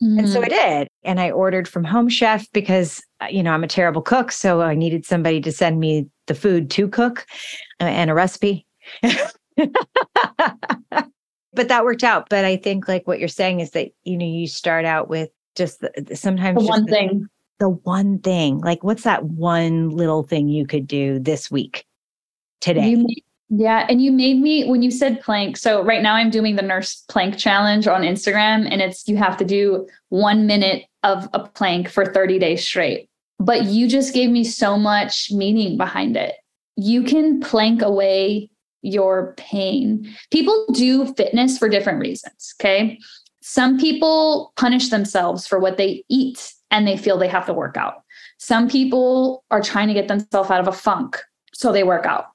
Mm-hmm. 0.01 0.19
And 0.19 0.29
so 0.29 0.41
I 0.41 0.45
mm. 0.45 0.49
did. 0.49 0.87
And 1.03 1.19
I 1.19 1.31
ordered 1.31 1.67
from 1.67 1.83
Home 1.83 2.09
Chef 2.09 2.49
because, 2.53 3.03
uh, 3.21 3.27
you 3.29 3.43
know, 3.43 3.51
I'm 3.51 3.63
a 3.63 3.67
terrible 3.67 4.01
cook. 4.01 4.31
So 4.31 4.61
I 4.61 4.75
needed 4.75 5.05
somebody 5.05 5.41
to 5.41 5.51
send 5.51 5.79
me 5.79 6.07
the 6.27 6.35
food 6.35 6.69
to 6.71 6.87
cook 6.87 7.25
uh, 7.81 7.85
and 7.85 8.09
a 8.09 8.13
recipe. 8.13 8.65
but 9.01 9.27
that 11.53 11.83
worked 11.83 12.03
out. 12.03 12.29
But 12.29 12.45
I 12.45 12.55
think 12.55 12.87
like 12.87 13.07
what 13.07 13.19
you're 13.19 13.27
saying 13.27 13.59
is 13.59 13.71
that, 13.71 13.89
you 14.03 14.17
know, 14.17 14.25
you 14.25 14.47
start 14.47 14.85
out 14.85 15.09
with 15.09 15.29
just 15.55 15.81
the, 15.81 16.15
sometimes 16.15 16.59
the 16.59 16.67
one 16.67 16.85
the, 16.85 16.91
thing. 16.91 17.27
The 17.59 17.69
one 17.69 18.19
thing. 18.19 18.59
Like, 18.59 18.83
what's 18.83 19.03
that 19.03 19.25
one 19.25 19.89
little 19.89 20.23
thing 20.23 20.47
you 20.47 20.65
could 20.65 20.87
do 20.87 21.19
this 21.19 21.51
week, 21.51 21.85
today? 22.61 22.91
You, 22.91 23.05
yeah. 23.49 23.85
And 23.89 24.01
you 24.01 24.11
made 24.11 24.39
me, 24.39 24.67
when 24.67 24.83
you 24.83 24.91
said 24.91 25.21
plank, 25.21 25.57
so 25.57 25.83
right 25.83 26.03
now 26.03 26.13
I'm 26.13 26.29
doing 26.29 26.55
the 26.55 26.61
nurse 26.61 27.03
plank 27.09 27.37
challenge 27.37 27.87
on 27.87 28.01
Instagram, 28.01 28.67
and 28.69 28.81
it's 28.81 29.07
you 29.07 29.17
have 29.17 29.37
to 29.37 29.45
do 29.45 29.87
one 30.09 30.45
minute 30.45 30.85
of 31.03 31.27
a 31.33 31.39
plank 31.39 31.89
for 31.89 32.05
30 32.05 32.37
days 32.37 32.63
straight. 32.63 33.09
But 33.39 33.65
you 33.65 33.87
just 33.87 34.13
gave 34.13 34.29
me 34.29 34.43
so 34.43 34.77
much 34.77 35.31
meaning 35.31 35.77
behind 35.77 36.15
it. 36.15 36.35
You 36.75 37.03
can 37.03 37.39
plank 37.39 37.81
away 37.81 38.51
your 38.81 39.33
pain. 39.37 40.13
People 40.31 40.65
do 40.73 41.13
fitness 41.15 41.57
for 41.57 41.69
different 41.69 41.99
reasons. 41.99 42.53
Okay. 42.59 42.99
Some 43.41 43.79
people 43.79 44.53
punish 44.57 44.89
themselves 44.89 45.47
for 45.47 45.59
what 45.59 45.77
they 45.77 46.03
eat 46.09 46.53
and 46.69 46.87
they 46.87 46.97
feel 46.97 47.17
they 47.17 47.27
have 47.27 47.45
to 47.47 47.53
work 47.53 47.77
out. 47.77 48.03
Some 48.37 48.69
people 48.69 49.43
are 49.49 49.61
trying 49.61 49.87
to 49.87 49.93
get 49.93 50.07
themselves 50.07 50.51
out 50.51 50.59
of 50.61 50.67
a 50.67 50.71
funk, 50.71 51.19
so 51.53 51.71
they 51.71 51.83
work 51.83 52.05
out. 52.05 52.27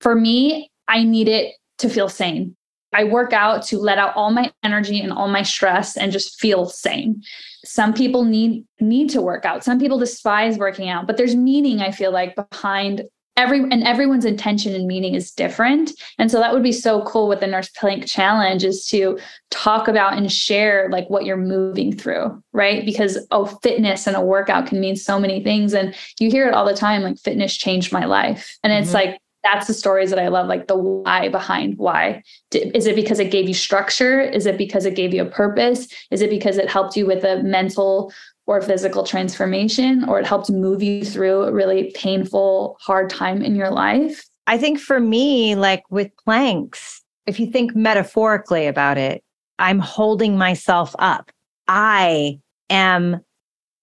For 0.00 0.14
me, 0.14 0.70
I 0.86 1.02
need 1.02 1.28
it 1.28 1.54
to 1.78 1.88
feel 1.88 2.08
sane. 2.08 2.56
I 2.94 3.04
work 3.04 3.32
out 3.32 3.62
to 3.64 3.78
let 3.78 3.98
out 3.98 4.16
all 4.16 4.30
my 4.30 4.50
energy 4.62 5.00
and 5.00 5.12
all 5.12 5.28
my 5.28 5.42
stress 5.42 5.96
and 5.96 6.10
just 6.10 6.40
feel 6.40 6.66
sane. 6.66 7.22
Some 7.64 7.92
people 7.92 8.24
need 8.24 8.64
need 8.80 9.10
to 9.10 9.20
work 9.20 9.44
out. 9.44 9.62
Some 9.62 9.78
people 9.78 9.98
despise 9.98 10.56
working 10.58 10.88
out, 10.88 11.06
but 11.06 11.16
there's 11.16 11.36
meaning 11.36 11.80
I 11.80 11.90
feel 11.90 12.12
like 12.12 12.34
behind 12.34 13.02
every 13.36 13.60
and 13.60 13.84
everyone's 13.84 14.24
intention 14.24 14.74
and 14.74 14.86
meaning 14.86 15.14
is 15.14 15.30
different. 15.30 15.92
And 16.18 16.30
so 16.30 16.40
that 16.40 16.52
would 16.52 16.62
be 16.62 16.72
so 16.72 17.02
cool 17.02 17.28
with 17.28 17.40
the 17.40 17.46
Nurse 17.46 17.68
Plank 17.68 18.06
challenge 18.06 18.64
is 18.64 18.86
to 18.86 19.18
talk 19.50 19.86
about 19.86 20.14
and 20.14 20.30
share 20.32 20.88
like 20.90 21.08
what 21.08 21.24
you're 21.24 21.36
moving 21.36 21.96
through, 21.96 22.42
right? 22.52 22.84
Because 22.84 23.18
oh, 23.30 23.46
fitness 23.62 24.06
and 24.06 24.16
a 24.16 24.20
workout 24.20 24.66
can 24.66 24.80
mean 24.80 24.96
so 24.96 25.20
many 25.20 25.42
things 25.42 25.74
and 25.74 25.94
you 26.18 26.30
hear 26.30 26.48
it 26.48 26.54
all 26.54 26.64
the 26.64 26.74
time 26.74 27.02
like 27.02 27.18
fitness 27.18 27.56
changed 27.56 27.92
my 27.92 28.06
life. 28.06 28.58
And 28.64 28.72
it's 28.72 28.88
mm-hmm. 28.88 29.10
like 29.10 29.20
that's 29.52 29.66
the 29.66 29.74
stories 29.74 30.10
that 30.10 30.18
I 30.18 30.28
love, 30.28 30.46
like 30.46 30.66
the 30.66 30.76
why 30.76 31.28
behind 31.28 31.78
why. 31.78 32.22
Is 32.52 32.86
it 32.86 32.94
because 32.94 33.18
it 33.18 33.30
gave 33.30 33.48
you 33.48 33.54
structure? 33.54 34.20
Is 34.20 34.46
it 34.46 34.58
because 34.58 34.84
it 34.84 34.94
gave 34.94 35.14
you 35.14 35.22
a 35.22 35.26
purpose? 35.26 35.88
Is 36.10 36.20
it 36.20 36.30
because 36.30 36.58
it 36.58 36.68
helped 36.68 36.96
you 36.96 37.06
with 37.06 37.24
a 37.24 37.42
mental 37.42 38.12
or 38.46 38.60
physical 38.60 39.04
transformation, 39.04 40.04
or 40.08 40.18
it 40.18 40.26
helped 40.26 40.50
move 40.50 40.82
you 40.82 41.04
through 41.04 41.42
a 41.42 41.52
really 41.52 41.92
painful, 41.94 42.76
hard 42.80 43.10
time 43.10 43.42
in 43.42 43.54
your 43.54 43.70
life? 43.70 44.24
I 44.46 44.56
think 44.56 44.78
for 44.78 45.00
me, 45.00 45.54
like 45.54 45.82
with 45.90 46.10
planks, 46.24 47.02
if 47.26 47.38
you 47.38 47.46
think 47.50 47.76
metaphorically 47.76 48.66
about 48.66 48.96
it, 48.96 49.22
I'm 49.58 49.78
holding 49.78 50.38
myself 50.38 50.94
up. 50.98 51.30
I 51.66 52.40
am 52.70 53.20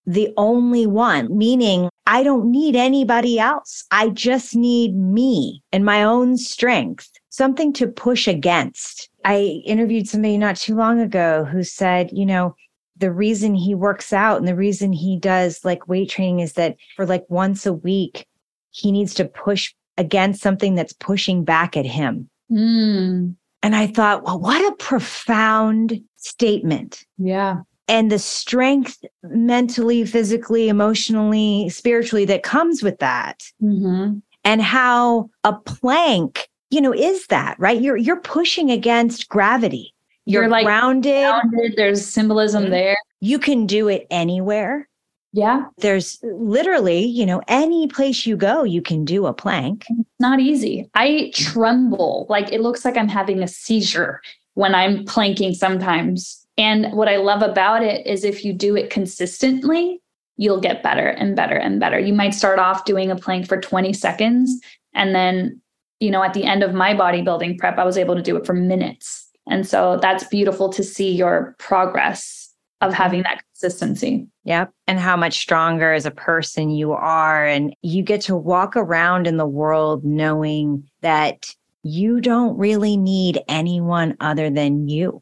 the 0.06 0.32
only 0.38 0.86
one, 0.86 1.36
meaning 1.36 1.90
I 2.06 2.24
don't 2.24 2.52
need 2.52 2.76
anybody 2.76 3.40
else. 3.40 3.84
I 3.92 4.10
just 4.10 4.56
need 4.56 4.96
me 4.96 5.64
and 5.72 5.84
my 5.84 6.04
own 6.04 6.38
strength, 6.38 7.10
something 7.30 7.74
to 7.74 7.88
push 7.88 8.28
against. 8.28 9.10
I 9.24 9.64
interviewed 9.66 10.08
somebody 10.08 10.38
not 10.38 10.58
too 10.58 10.76
long 10.76 11.00
ago 11.00 11.46
who 11.46 11.64
said, 11.64 12.12
you 12.12 12.26
know, 12.26 12.56
the 12.98 13.12
reason 13.12 13.56
he 13.56 13.76
works 13.76 14.14
out 14.14 14.38
and 14.38 14.48
the 14.48 14.56
reason 14.56 14.94
he 14.94 15.18
does 15.20 15.66
like 15.66 15.88
weight 15.88 16.10
training 16.10 16.40
is 16.40 16.54
that 16.54 16.78
for 16.96 17.06
like 17.06 17.26
once 17.28 17.66
a 17.66 17.74
week, 17.74 18.28
he 18.70 18.92
needs 18.92 19.14
to 19.16 19.26
push 19.26 19.74
against 19.98 20.42
something 20.42 20.76
that's 20.76 20.94
pushing 20.94 21.44
back 21.44 21.76
at 21.76 21.86
him. 21.86 22.30
Mm. 22.52 23.36
And 23.64 23.76
I 23.76 23.88
thought, 23.88 24.24
well, 24.24 24.40
what 24.40 24.62
a 24.72 24.76
profound 24.76 26.00
statement. 26.18 27.04
Yeah 27.18 27.62
and 27.88 28.12
the 28.12 28.20
strength 28.20 29.04
mentally, 29.24 30.06
physically, 30.06 30.70
emotionally, 30.70 31.70
spiritually 31.70 32.26
that 32.26 32.44
comes 32.44 32.82
with 32.82 33.00
that. 33.00 33.44
Mm-hmm. 33.62 34.20
And 34.44 34.62
how 34.62 35.30
a 35.44 35.54
plank, 35.54 36.48
you 36.70 36.82
know, 36.82 36.94
is 36.94 37.28
that, 37.28 37.58
right? 37.60 37.82
You're 37.82 37.98
you're 37.98 38.22
pushing 38.22 38.70
against 38.72 39.30
gravity. 39.30 39.94
You're, 40.26 40.44
you're 40.44 40.52
like 40.52 40.66
grounded. 40.66 41.26
grounded. 41.26 41.74
There's 41.76 42.06
symbolism 42.06 42.64
mm-hmm. 42.64 42.72
there. 42.72 42.98
You 43.22 43.40
can 43.40 43.66
do 43.66 43.88
it 43.88 44.08
anywhere. 44.10 44.88
Yeah. 45.34 45.66
There's 45.80 46.18
literally, 46.24 47.04
you 47.04 47.26
know, 47.26 47.42
any 47.50 47.88
place 47.88 48.26
you 48.26 48.38
go, 48.38 48.64
you 48.64 48.82
can 48.82 49.04
do 49.04 49.26
a 49.26 49.34
plank. 49.34 49.86
It's 49.90 50.10
not 50.20 50.40
easy. 50.40 50.90
I 50.96 51.32
tremble. 51.36 52.26
Like 52.30 52.54
it 52.54 52.62
looks 52.62 52.86
like 52.86 52.96
I'm 52.96 53.10
having 53.10 53.44
a 53.44 53.48
seizure 53.48 54.22
when 54.54 54.74
I'm 54.74 55.04
planking 55.04 55.54
sometimes 55.54 56.45
and 56.58 56.92
what 56.94 57.10
I 57.10 57.18
love 57.18 57.42
about 57.42 57.84
it 57.84 58.06
is 58.08 58.24
if 58.24 58.46
you 58.46 58.54
do 58.54 58.76
it 58.76 58.90
consistently, 58.90 60.02
you'll 60.38 60.62
get 60.62 60.84
better 60.84 61.08
and 61.08 61.36
better 61.36 61.56
and 61.56 61.80
better. 61.80 62.00
You 62.00 62.14
might 62.14 62.34
start 62.34 62.60
off 62.60 62.86
doing 62.86 63.12
a 63.12 63.16
plank 63.16 63.48
for 63.48 63.60
20 63.60 63.94
seconds. 63.94 64.60
And 64.94 65.14
then, 65.14 65.62
you 66.00 66.12
know, 66.12 66.24
at 66.24 66.34
the 66.34 66.44
end 66.44 66.64
of 66.64 66.74
my 66.74 66.94
bodybuilding 66.94 67.58
prep, 67.58 67.78
I 67.78 67.86
was 67.86 67.98
able 67.98 68.16
to 68.16 68.22
do 68.22 68.36
it 68.38 68.46
for 68.46 68.54
minutes. 68.54 69.30
And 69.48 69.68
so 69.68 70.00
that's 70.02 70.26
beautiful 70.26 70.70
to 70.70 70.84
see 70.84 71.12
your 71.12 71.56
progress 71.60 72.54
of 72.82 72.92
mm-hmm. 72.92 73.02
having 73.02 73.24
that 73.24 73.44
consistency. 73.54 74.28
Yep. 74.44 74.72
And 74.88 75.00
how 75.00 75.16
much 75.18 75.40
stronger 75.40 75.94
as 75.94 76.06
a 76.06 76.12
person 76.12 76.70
you 76.70 76.94
are. 76.94 77.46
And 77.46 77.74
you 77.82 78.04
get 78.04 78.22
to 78.22 78.36
walk 78.36 78.76
around 78.76 79.28
in 79.28 79.38
the 79.38 79.46
world 79.46 80.04
knowing 80.04 80.88
that 81.02 81.54
you 81.84 82.20
don't 82.20 82.58
really 82.58 82.98
need 82.98 83.42
anyone 83.48 84.18
other 84.20 84.50
than 84.50 84.88
you. 84.88 85.22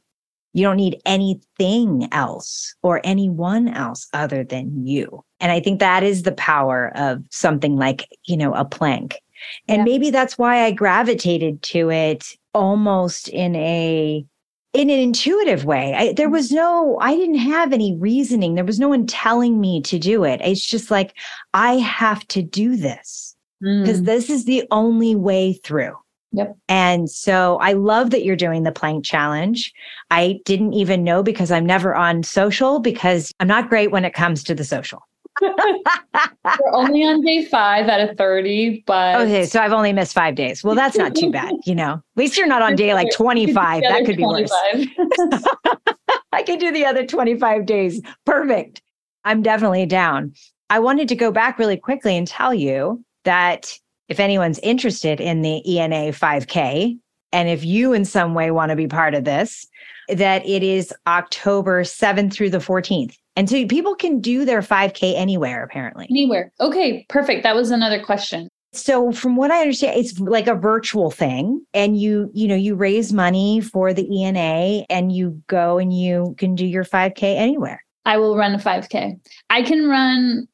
You 0.53 0.63
don't 0.63 0.77
need 0.77 1.01
anything 1.05 2.07
else 2.11 2.75
or 2.83 3.01
anyone 3.03 3.67
else 3.67 4.07
other 4.13 4.43
than 4.43 4.85
you. 4.85 5.23
And 5.39 5.51
I 5.51 5.59
think 5.59 5.79
that 5.79 6.03
is 6.03 6.23
the 6.23 6.31
power 6.31 6.91
of 6.95 7.23
something 7.31 7.75
like, 7.75 8.07
you 8.25 8.37
know, 8.37 8.53
a 8.53 8.63
plank. 8.63 9.19
And 9.67 9.79
yeah. 9.79 9.83
maybe 9.83 10.09
that's 10.09 10.37
why 10.37 10.63
I 10.63 10.71
gravitated 10.71 11.61
to 11.63 11.89
it 11.89 12.25
almost 12.53 13.27
in 13.29 13.55
a 13.55 14.25
in 14.73 14.89
an 14.89 14.99
intuitive 14.99 15.65
way. 15.65 15.93
I, 15.93 16.13
there 16.13 16.29
was 16.29 16.51
no, 16.51 16.97
I 16.99 17.15
didn't 17.15 17.35
have 17.35 17.73
any 17.73 17.95
reasoning. 17.95 18.55
There 18.55 18.65
was 18.65 18.79
no 18.79 18.89
one 18.89 19.05
telling 19.05 19.61
me 19.61 19.81
to 19.83 19.99
do 19.99 20.23
it. 20.23 20.41
It's 20.43 20.65
just 20.65 20.89
like, 20.89 21.15
I 21.53 21.73
have 21.73 22.27
to 22.29 22.41
do 22.41 22.75
this 22.75 23.35
because 23.61 24.01
mm. 24.01 24.05
this 24.05 24.31
is 24.31 24.45
the 24.45 24.63
only 24.71 25.15
way 25.15 25.53
through. 25.53 25.95
Yep. 26.33 26.57
And 26.67 27.09
so 27.09 27.57
I 27.61 27.73
love 27.73 28.09
that 28.09 28.23
you're 28.23 28.35
doing 28.35 28.63
the 28.63 28.71
plank 28.71 29.05
challenge. 29.05 29.71
I 30.09 30.39
didn't 30.45 30.73
even 30.73 31.03
know 31.03 31.23
because 31.23 31.51
I'm 31.51 31.65
never 31.65 31.95
on 31.95 32.23
social 32.23 32.79
because 32.79 33.31
I'm 33.39 33.47
not 33.47 33.69
great 33.69 33.91
when 33.91 34.03
it 34.03 34.13
comes 34.13 34.43
to 34.45 34.55
the 34.55 34.63
social. 34.63 35.01
We're 35.41 36.73
only 36.73 37.03
on 37.03 37.21
day 37.21 37.45
five 37.45 37.87
out 37.87 38.01
of 38.01 38.17
30, 38.17 38.83
but 38.85 39.21
okay, 39.21 39.45
so 39.45 39.59
I've 39.59 39.73
only 39.73 39.93
missed 39.93 40.13
five 40.13 40.35
days. 40.35 40.63
Well, 40.63 40.75
that's 40.75 40.97
not 40.97 41.15
too 41.15 41.31
bad, 41.31 41.53
you 41.65 41.75
know. 41.75 41.93
At 41.93 42.01
least 42.15 42.37
you're 42.37 42.47
not 42.47 42.61
on 42.61 42.75
day 42.75 42.93
like 42.93 43.11
25. 43.11 43.83
That 43.83 44.05
could 44.05 44.17
be 44.17 44.23
worse. 44.23 44.51
I 46.31 46.43
can 46.43 46.59
do 46.59 46.71
the 46.71 46.85
other 46.85 47.05
25 47.05 47.65
days. 47.65 48.01
Perfect. 48.25 48.81
I'm 49.23 49.41
definitely 49.41 49.85
down. 49.85 50.33
I 50.69 50.79
wanted 50.79 51.07
to 51.09 51.15
go 51.15 51.31
back 51.31 51.57
really 51.57 51.77
quickly 51.77 52.17
and 52.17 52.27
tell 52.27 52.53
you 52.53 53.03
that 53.23 53.77
if 54.09 54.19
anyone's 54.19 54.59
interested 54.59 55.19
in 55.19 55.41
the 55.41 55.61
ENA 55.69 56.11
5K, 56.11 56.97
and 57.31 57.49
if 57.49 57.65
you 57.65 57.93
in 57.93 58.05
some 58.05 58.33
way 58.33 58.51
want 58.51 58.69
to 58.69 58.75
be 58.75 58.87
part 58.87 59.15
of 59.15 59.23
this, 59.23 59.65
that 60.09 60.45
it 60.45 60.63
is 60.63 60.93
October 61.07 61.83
7th 61.83 62.33
through 62.33 62.51
the 62.51 62.59
14th. 62.59 63.15
And 63.35 63.49
so 63.49 63.65
people 63.65 63.95
can 63.95 64.19
do 64.19 64.45
their 64.45 64.61
5K 64.61 65.15
anywhere, 65.15 65.63
apparently. 65.63 66.05
Anywhere. 66.09 66.51
Okay, 66.59 67.05
perfect. 67.09 67.43
That 67.43 67.55
was 67.55 67.71
another 67.71 68.03
question. 68.03 68.49
So 68.73 69.11
from 69.11 69.35
what 69.35 69.51
I 69.51 69.61
understand, 69.61 69.97
it's 69.99 70.19
like 70.19 70.47
a 70.47 70.55
virtual 70.55 71.09
thing. 71.11 71.63
And 71.73 71.99
you, 71.99 72.29
you 72.33 72.47
know, 72.47 72.55
you 72.55 72.75
raise 72.75 73.13
money 73.13 73.61
for 73.61 73.93
the 73.93 74.07
ENA 74.15 74.85
and 74.89 75.11
you 75.11 75.41
go 75.47 75.77
and 75.77 75.93
you 75.95 76.35
can 76.37 76.55
do 76.55 76.65
your 76.65 76.83
5K 76.83 77.23
anywhere. 77.23 77.83
I 78.05 78.17
will 78.17 78.35
run 78.35 78.53
a 78.53 78.59
5K. 78.59 79.19
I 79.49 79.61
can 79.63 79.87
run 79.87 80.47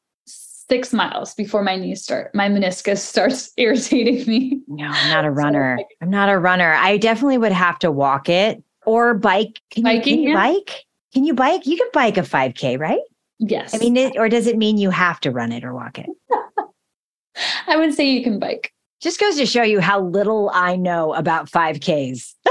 six 0.70 0.92
miles 0.92 1.34
before 1.34 1.62
my 1.64 1.74
knees 1.74 2.02
start, 2.02 2.32
my 2.32 2.48
meniscus 2.48 2.98
starts 2.98 3.52
irritating 3.56 4.24
me. 4.26 4.60
No, 4.68 4.86
I'm 4.86 5.10
not 5.10 5.24
a 5.24 5.30
runner. 5.30 5.76
so, 5.78 5.86
I'm 6.00 6.10
not 6.10 6.28
a 6.28 6.38
runner. 6.38 6.72
I 6.74 6.96
definitely 6.96 7.38
would 7.38 7.52
have 7.52 7.78
to 7.80 7.90
walk 7.90 8.28
it 8.28 8.62
or 8.86 9.14
bike. 9.14 9.60
Can 9.70 9.82
Biking, 9.82 9.96
you, 9.96 10.02
can 10.02 10.22
you 10.22 10.28
yeah. 10.28 10.34
bike? 10.34 10.84
Can 11.12 11.24
you 11.24 11.34
bike? 11.34 11.66
You 11.66 11.76
can 11.76 11.88
bike 11.92 12.16
a 12.16 12.22
5K, 12.22 12.78
right? 12.78 13.00
Yes. 13.40 13.74
I 13.74 13.78
mean, 13.78 13.96
it, 13.96 14.16
or 14.16 14.28
does 14.28 14.46
it 14.46 14.56
mean 14.56 14.78
you 14.78 14.90
have 14.90 15.18
to 15.20 15.32
run 15.32 15.50
it 15.50 15.64
or 15.64 15.74
walk 15.74 15.98
it? 15.98 16.08
I 17.66 17.76
would 17.76 17.92
say 17.92 18.08
you 18.08 18.22
can 18.22 18.38
bike. 18.38 18.72
Just 19.00 19.18
goes 19.18 19.36
to 19.36 19.46
show 19.46 19.62
you 19.62 19.80
how 19.80 20.00
little 20.00 20.50
I 20.54 20.76
know 20.76 21.14
about 21.14 21.50
5Ks. 21.50 22.34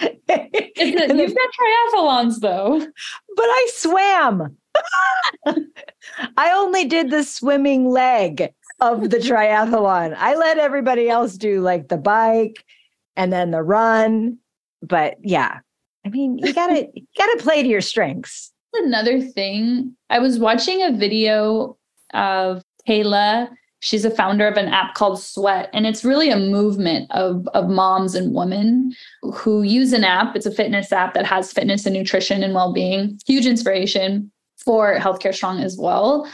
a, 0.00 1.14
you've 1.14 1.34
got 1.34 1.50
triathlons 1.94 2.40
though. 2.40 2.80
But 3.36 3.44
I 3.44 3.68
swam. 3.74 4.56
I 6.36 6.52
only 6.52 6.84
did 6.84 7.10
the 7.10 7.22
swimming 7.22 7.88
leg 7.88 8.52
of 8.80 9.10
the 9.10 9.16
triathlon. 9.18 10.14
I 10.16 10.34
let 10.34 10.58
everybody 10.58 11.08
else 11.08 11.36
do 11.36 11.60
like 11.60 11.88
the 11.88 11.96
bike 11.96 12.64
and 13.16 13.32
then 13.32 13.50
the 13.50 13.62
run. 13.62 14.38
But 14.82 15.16
yeah, 15.22 15.60
I 16.04 16.08
mean, 16.08 16.38
you 16.38 16.52
gotta 16.52 16.88
you 16.94 17.06
gotta 17.16 17.42
play 17.42 17.62
to 17.62 17.68
your 17.68 17.80
strengths. 17.80 18.50
Another 18.74 19.20
thing, 19.20 19.94
I 20.08 20.18
was 20.18 20.38
watching 20.38 20.82
a 20.82 20.92
video 20.92 21.76
of 22.14 22.62
Kayla. 22.88 23.50
She's 23.80 24.04
a 24.04 24.10
founder 24.10 24.46
of 24.46 24.56
an 24.56 24.68
app 24.68 24.94
called 24.94 25.20
Sweat, 25.20 25.68
and 25.74 25.86
it's 25.86 26.04
really 26.04 26.30
a 26.30 26.36
movement 26.36 27.10
of, 27.10 27.48
of 27.48 27.68
moms 27.68 28.14
and 28.14 28.32
women 28.32 28.94
who 29.34 29.62
use 29.62 29.92
an 29.92 30.04
app. 30.04 30.36
It's 30.36 30.46
a 30.46 30.52
fitness 30.52 30.92
app 30.92 31.14
that 31.14 31.26
has 31.26 31.52
fitness 31.52 31.84
and 31.84 31.94
nutrition 31.94 32.44
and 32.44 32.54
well 32.54 32.72
being. 32.72 33.18
Huge 33.26 33.44
inspiration 33.44 34.30
for 34.62 34.96
Healthcare 34.98 35.34
Strong 35.34 35.60
as 35.60 35.76
well. 35.78 36.28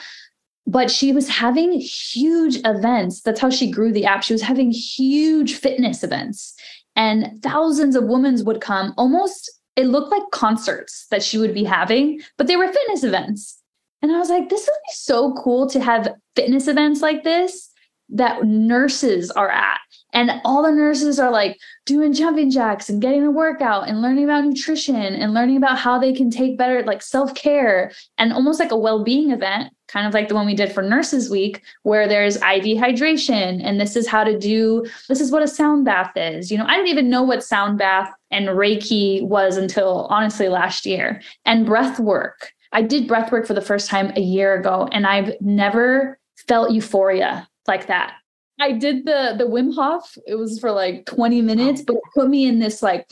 But 0.67 0.91
she 0.91 1.13
was 1.13 1.29
having 1.29 1.73
huge 1.81 2.59
events. 2.65 3.23
That's 3.23 3.41
how 3.41 3.49
she 3.49 3.71
grew 3.71 3.91
the 3.91 4.05
app. 4.05 4.23
She 4.23 4.35
was 4.35 4.43
having 4.43 4.71
huge 4.71 5.55
fitness 5.55 6.05
events, 6.05 6.55
and 6.95 7.43
thousands 7.43 7.97
of 7.97 8.05
women 8.05 8.45
would 8.45 8.61
come. 8.61 8.93
Almost, 8.99 9.51
it 9.77 9.87
looked 9.87 10.11
like 10.11 10.23
concerts 10.31 11.07
that 11.11 11.23
she 11.23 11.39
would 11.39 11.55
be 11.55 11.65
having, 11.65 12.21
but 12.37 12.47
they 12.47 12.57
were 12.57 12.71
fitness 12.71 13.03
events. 13.03 13.59
And 14.03 14.13
I 14.13 14.19
was 14.19 14.29
like, 14.29 14.49
this 14.49 14.61
would 14.61 14.81
be 14.89 14.95
so 14.95 15.33
cool 15.35 15.69
to 15.71 15.81
have 15.81 16.15
fitness 16.37 16.69
events 16.69 17.01
like 17.01 17.25
this 17.25 17.71
that 18.11 18.45
nurses 18.45 19.31
are 19.31 19.51
at. 19.51 19.81
And 20.13 20.41
all 20.45 20.63
the 20.63 20.71
nurses 20.71 21.19
are 21.19 21.31
like 21.31 21.59
doing 21.85 22.13
jumping 22.13 22.51
jacks 22.51 22.89
and 22.89 23.01
getting 23.01 23.25
a 23.25 23.31
workout 23.31 23.89
and 23.89 24.01
learning 24.01 24.25
about 24.25 24.45
nutrition 24.45 24.97
and 24.97 25.35
learning 25.35 25.59
about 25.59 25.79
how 25.79 25.99
they 25.99 26.13
can 26.13 26.31
take 26.31 26.57
better, 26.57 26.83
like 26.83 27.03
self 27.03 27.35
care 27.35 27.93
and 28.17 28.33
almost 28.33 28.59
like 28.59 28.71
a 28.71 28.77
well 28.77 29.05
being 29.05 29.31
event, 29.31 29.73
kind 29.87 30.07
of 30.07 30.15
like 30.15 30.29
the 30.29 30.35
one 30.35 30.47
we 30.47 30.55
did 30.55 30.73
for 30.73 30.83
Nurses 30.83 31.31
Week, 31.31 31.63
where 31.83 32.09
there's 32.09 32.37
IV 32.37 32.79
hydration 32.79 33.63
and 33.63 33.81
this 33.81 33.97
is 33.97 34.07
how 34.07 34.25
to 34.25 34.39
do, 34.39 34.87
this 35.09 35.21
is 35.21 35.31
what 35.31 35.43
a 35.43 35.49
sound 35.49 35.85
bath 35.85 36.13
is. 36.17 36.51
You 36.51 36.59
know, 36.59 36.67
I 36.67 36.77
didn't 36.77 36.89
even 36.89 37.11
know 37.11 37.23
what 37.23 37.45
sound 37.45 37.79
bath 37.79 38.11
and 38.31 38.49
Reiki 38.49 39.23
was 39.23 39.57
until 39.57 40.07
honestly 40.11 40.49
last 40.49 40.87
year 40.87 41.21
and 41.45 41.67
breath 41.67 42.01
work. 42.01 42.53
I 42.73 42.83
did 42.83 43.09
breath 43.09 43.33
work 43.33 43.47
for 43.47 43.55
the 43.55 43.63
first 43.63 43.89
time 43.89 44.13
a 44.17 44.21
year 44.21 44.59
ago 44.59 44.89
and 44.93 45.07
I've 45.07 45.33
never 45.41 46.19
felt 46.47 46.73
euphoria 46.73 47.49
like 47.67 47.87
that. 47.87 48.15
I 48.61 48.73
did 48.73 49.07
the 49.07 49.35
the 49.39 49.45
Wim 49.45 49.75
Hof. 49.75 50.17
It 50.27 50.35
was 50.35 50.59
for 50.59 50.71
like 50.71 51.07
20 51.07 51.43
minutes, 51.43 51.83
but 51.83 51.97
it 51.97 52.03
put 52.15 52.29
me 52.29 52.47
in 52.47 52.59
this 52.59 52.83
like, 52.83 53.09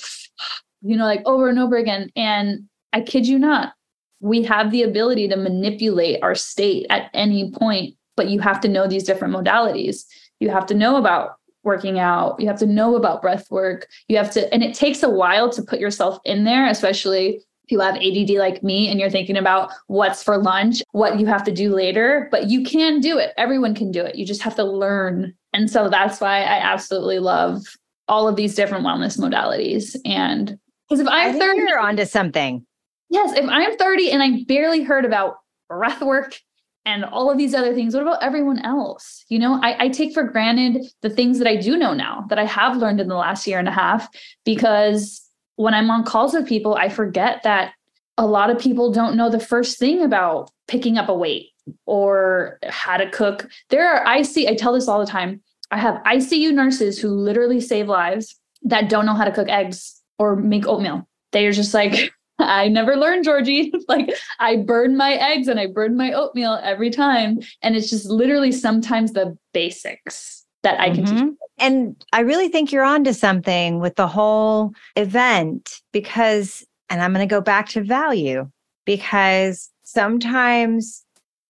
you 0.82 0.96
know, 0.96 1.04
like 1.04 1.22
over 1.24 1.48
and 1.48 1.58
over 1.58 1.76
again. 1.76 2.10
And 2.16 2.68
I 2.92 3.00
kid 3.00 3.26
you 3.26 3.38
not, 3.38 3.74
we 4.20 4.42
have 4.42 4.70
the 4.70 4.82
ability 4.82 5.28
to 5.28 5.36
manipulate 5.36 6.22
our 6.22 6.34
state 6.34 6.86
at 6.90 7.10
any 7.14 7.50
point, 7.52 7.94
but 8.16 8.28
you 8.28 8.40
have 8.40 8.60
to 8.62 8.68
know 8.68 8.86
these 8.86 9.04
different 9.04 9.34
modalities. 9.34 10.04
You 10.40 10.50
have 10.50 10.66
to 10.66 10.74
know 10.74 10.96
about 10.96 11.36
working 11.62 11.98
out. 11.98 12.40
You 12.40 12.46
have 12.46 12.58
to 12.60 12.66
know 12.66 12.96
about 12.96 13.22
breath 13.22 13.50
work. 13.50 13.88
You 14.08 14.16
have 14.16 14.30
to, 14.32 14.52
and 14.54 14.62
it 14.62 14.74
takes 14.74 15.02
a 15.02 15.10
while 15.10 15.50
to 15.50 15.62
put 15.62 15.80
yourself 15.80 16.18
in 16.24 16.44
there, 16.44 16.66
especially 16.68 17.42
you 17.68 17.80
have 17.80 17.96
ADD 17.96 18.30
like 18.30 18.62
me 18.62 18.88
and 18.88 19.00
you're 19.00 19.10
thinking 19.10 19.36
about 19.36 19.70
what's 19.88 20.22
for 20.22 20.38
lunch, 20.38 20.82
what 20.92 21.18
you 21.18 21.26
have 21.26 21.44
to 21.44 21.52
do 21.52 21.74
later, 21.74 22.28
but 22.30 22.48
you 22.48 22.62
can 22.62 23.00
do 23.00 23.18
it. 23.18 23.32
Everyone 23.36 23.74
can 23.74 23.90
do 23.90 24.04
it. 24.04 24.16
You 24.16 24.24
just 24.24 24.42
have 24.42 24.54
to 24.56 24.64
learn. 24.64 25.34
And 25.52 25.70
so 25.70 25.88
that's 25.88 26.20
why 26.20 26.38
I 26.42 26.58
absolutely 26.58 27.18
love 27.18 27.62
all 28.08 28.28
of 28.28 28.36
these 28.36 28.54
different 28.54 28.84
wellness 28.84 29.18
modalities. 29.18 29.96
And 30.04 30.58
because 30.88 31.00
if 31.00 31.08
I'm 31.10 31.38
30, 31.38 31.58
you're 31.60 31.80
onto 31.80 32.04
something. 32.04 32.64
Yes, 33.10 33.36
if 33.36 33.48
I'm 33.48 33.76
30 33.76 34.10
and 34.10 34.22
I 34.22 34.44
barely 34.46 34.82
heard 34.82 35.04
about 35.04 35.36
breath 35.68 36.02
work 36.02 36.38
and 36.84 37.04
all 37.04 37.30
of 37.30 37.38
these 37.38 37.54
other 37.54 37.74
things, 37.74 37.94
what 37.94 38.02
about 38.02 38.22
everyone 38.22 38.64
else? 38.64 39.24
You 39.28 39.38
know, 39.40 39.60
I, 39.62 39.84
I 39.84 39.88
take 39.88 40.14
for 40.14 40.22
granted 40.22 40.86
the 41.02 41.10
things 41.10 41.38
that 41.38 41.48
I 41.48 41.56
do 41.56 41.76
know 41.76 41.94
now 41.94 42.24
that 42.28 42.38
I 42.38 42.44
have 42.44 42.76
learned 42.76 43.00
in 43.00 43.08
the 43.08 43.16
last 43.16 43.46
year 43.46 43.58
and 43.58 43.68
a 43.68 43.72
half 43.72 44.08
because 44.44 45.25
when 45.56 45.74
I'm 45.74 45.90
on 45.90 46.04
calls 46.04 46.34
with 46.34 46.46
people, 46.46 46.74
I 46.74 46.88
forget 46.88 47.42
that 47.42 47.72
a 48.18 48.26
lot 48.26 48.50
of 48.50 48.58
people 48.58 48.92
don't 48.92 49.16
know 49.16 49.28
the 49.28 49.40
first 49.40 49.78
thing 49.78 50.02
about 50.02 50.50
picking 50.68 50.96
up 50.98 51.08
a 51.08 51.14
weight 51.14 51.48
or 51.84 52.58
how 52.68 52.96
to 52.96 53.10
cook. 53.10 53.48
There 53.70 53.88
are, 53.88 54.06
I 54.06 54.22
see, 54.22 54.48
I 54.48 54.54
tell 54.54 54.72
this 54.72 54.88
all 54.88 55.00
the 55.00 55.10
time. 55.10 55.42
I 55.70 55.78
have 55.78 56.02
ICU 56.04 56.52
nurses 56.52 56.98
who 56.98 57.08
literally 57.08 57.60
save 57.60 57.88
lives 57.88 58.38
that 58.62 58.88
don't 58.88 59.06
know 59.06 59.14
how 59.14 59.24
to 59.24 59.32
cook 59.32 59.48
eggs 59.48 60.00
or 60.18 60.36
make 60.36 60.66
oatmeal. 60.66 61.08
They're 61.32 61.52
just 61.52 61.74
like, 61.74 62.12
I 62.38 62.68
never 62.68 62.96
learned, 62.96 63.24
Georgie. 63.24 63.72
like 63.88 64.10
I 64.38 64.56
burn 64.56 64.96
my 64.96 65.14
eggs 65.14 65.48
and 65.48 65.58
I 65.58 65.66
burn 65.66 65.96
my 65.96 66.12
oatmeal 66.12 66.60
every 66.62 66.90
time. 66.90 67.40
And 67.62 67.76
it's 67.76 67.90
just 67.90 68.06
literally 68.06 68.52
sometimes 68.52 69.12
the 69.12 69.36
basics 69.52 70.45
that 70.66 70.80
I 70.80 70.90
can 70.90 71.04
mm-hmm. 71.04 71.26
teach. 71.28 71.34
And 71.58 72.04
I 72.12 72.20
really 72.20 72.48
think 72.48 72.72
you're 72.72 72.82
onto 72.82 73.12
something 73.12 73.78
with 73.78 73.94
the 73.94 74.08
whole 74.08 74.72
event 74.96 75.80
because, 75.92 76.66
and 76.90 77.00
I'm 77.00 77.12
going 77.12 77.26
to 77.26 77.32
go 77.32 77.40
back 77.40 77.68
to 77.70 77.84
value 77.84 78.50
because 78.84 79.70
sometimes 79.84 81.04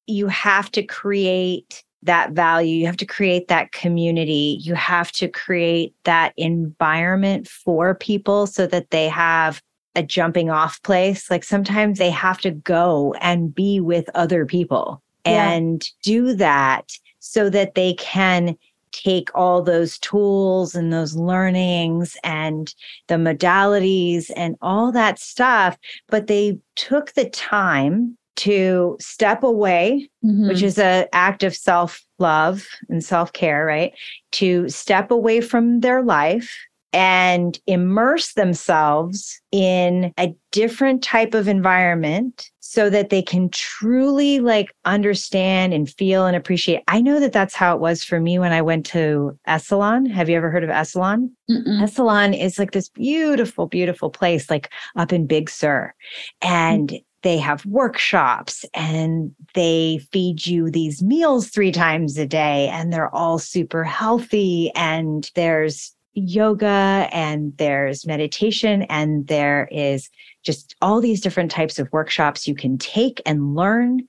you 0.07 0.27
have 0.27 0.71
to 0.73 0.83
create 0.83 1.83
that 2.03 2.33
value. 2.33 2.77
You 2.77 2.87
have 2.87 2.99
to 2.99 3.07
create 3.07 3.49
that 3.49 3.73
community. 3.73 4.59
You 4.61 4.75
have 4.75 5.11
to 5.13 5.29
create 5.29 5.95
that 6.05 6.35
environment 6.37 7.49
for 7.49 7.95
people 7.95 8.47
so 8.47 8.67
that 8.67 8.91
they 8.91 9.09
have 9.09 9.63
a 9.95 10.03
jumping 10.03 10.51
off 10.51 10.81
place. 10.83 11.31
Like 11.31 11.43
sometimes 11.43 11.99
they 11.99 12.11
have 12.11 12.39
to 12.43 12.51
go 12.51 13.15
and 13.23 13.53
be 13.53 13.81
with 13.81 14.11
other 14.15 14.45
people 14.45 15.03
yeah. 15.25 15.51
and 15.53 15.89
do 16.03 16.35
that 16.35 16.93
so 17.19 17.49
that 17.49 17.75
they 17.75 17.95
can 17.95 18.57
take 18.93 19.31
all 19.35 19.63
those 19.63 19.99
tools 19.99 20.75
and 20.75 20.93
those 20.93 21.17
learnings 21.17 22.17
and 22.25 22.75
the 23.09 23.15
modalities 23.15 24.31
and 24.37 24.57
all 24.63 24.93
that 24.93 25.19
stuff, 25.19 25.77
but 26.09 26.27
they 26.27 26.59
took 26.75 27.13
the 27.13 27.29
time 27.31 28.17
to 28.37 28.97
step 29.01 29.43
away, 29.43 30.09
mm-hmm. 30.25 30.49
which 30.49 30.63
is 30.63 30.79
an 30.79 31.07
act 31.13 31.43
of 31.43 31.57
self 31.57 32.05
love 32.19 32.67
and 32.89 33.05
self 33.05 33.33
care, 33.33 33.65
right? 33.65 33.93
To 34.33 34.69
step 34.69 35.11
away 35.11 35.41
from 35.41 35.81
their 35.81 36.03
life 36.03 36.55
and 36.97 37.61
immerse 37.67 38.33
themselves 38.33 39.43
in 39.53 40.15
a 40.19 40.35
different 40.51 41.03
type 41.03 41.35
of 41.35 41.47
environment 41.47 42.51
so 42.61 42.89
that 42.89 43.11
they 43.11 43.21
can 43.21 43.51
truly 43.51 44.41
like 44.41 44.75
understand 44.87 45.75
and 45.75 45.91
feel 45.91 46.25
and 46.25 46.35
appreciate. 46.35 46.83
I 46.89 47.03
know 47.03 47.21
that 47.21 47.35
that's 47.35 47.55
how 47.55 47.75
it 47.75 47.81
was 47.83 48.03
for 48.03 48.19
me 48.19 48.39
when 48.39 48.55
I 48.55 48.63
went 48.63 48.87
to 48.87 49.39
Esalen. 49.47 50.11
Have 50.11 50.31
you 50.31 50.39
ever 50.39 50.51
heard 50.51 50.65
of 50.65 50.71
Esalen? 50.71 51.31
Mm-mm. 51.51 51.83
Esalen 51.83 52.39
is 52.39 52.59
like 52.59 52.71
this 52.71 52.89
beautiful, 52.89 53.67
beautiful 53.67 54.09
place, 54.09 54.49
like 54.49 54.73
up 54.97 55.13
in 55.13 55.27
Big 55.27 55.51
Sur. 55.51 55.93
And 56.41 56.89
mm-hmm 56.89 56.97
they 57.27 57.39
have 57.39 57.67
workshops 57.67 58.65
and 58.73 59.35
they 59.55 59.99
feed 60.13 60.47
you 60.47 60.71
these 60.71 61.03
meals 61.03 61.49
three 61.49 61.73
times 61.73 62.17
a 62.17 62.25
day 62.25 62.69
and 62.69 62.93
they're 62.93 63.13
all 63.13 63.41
super 63.41 63.83
healthy 63.83 64.71
and 64.77 65.29
there's 65.35 65.96
yoga 66.17 67.09
and 67.13 67.57
there's 67.59 68.07
meditation 68.07 68.83
and 68.85 69.27
there 69.27 69.69
is 69.71 70.09
just 70.43 70.75
all 70.81 71.01
these 71.01 71.21
different 71.21 71.51
types 71.51 71.79
of 71.79 71.93
workshops 71.93 72.47
you 72.47 72.55
can 72.55 72.79
take 72.79 73.21
and 73.27 73.55
learn. 73.55 74.01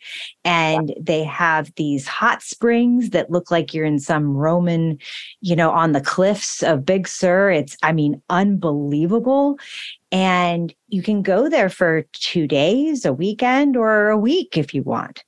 And 0.45 0.93
they 0.99 1.23
have 1.23 1.73
these 1.75 2.07
hot 2.07 2.41
springs 2.41 3.09
that 3.09 3.31
look 3.31 3.51
like 3.51 3.73
you're 3.73 3.85
in 3.85 3.99
some 3.99 4.37
Roman, 4.37 4.99
you 5.41 5.55
know, 5.55 5.71
on 5.71 5.91
the 5.91 6.01
cliffs 6.01 6.61
of 6.63 6.85
Big 6.85 7.07
Sur. 7.07 7.49
It's, 7.51 7.75
I 7.81 7.91
mean, 7.91 8.21
unbelievable. 8.29 9.57
And 10.11 10.73
you 10.87 11.01
can 11.01 11.21
go 11.23 11.49
there 11.49 11.69
for 11.69 12.05
two 12.13 12.47
days, 12.47 13.03
a 13.03 13.11
weekend, 13.11 13.75
or 13.75 14.09
a 14.09 14.17
week 14.17 14.57
if 14.57 14.73
you 14.73 14.83
want. 14.83 15.23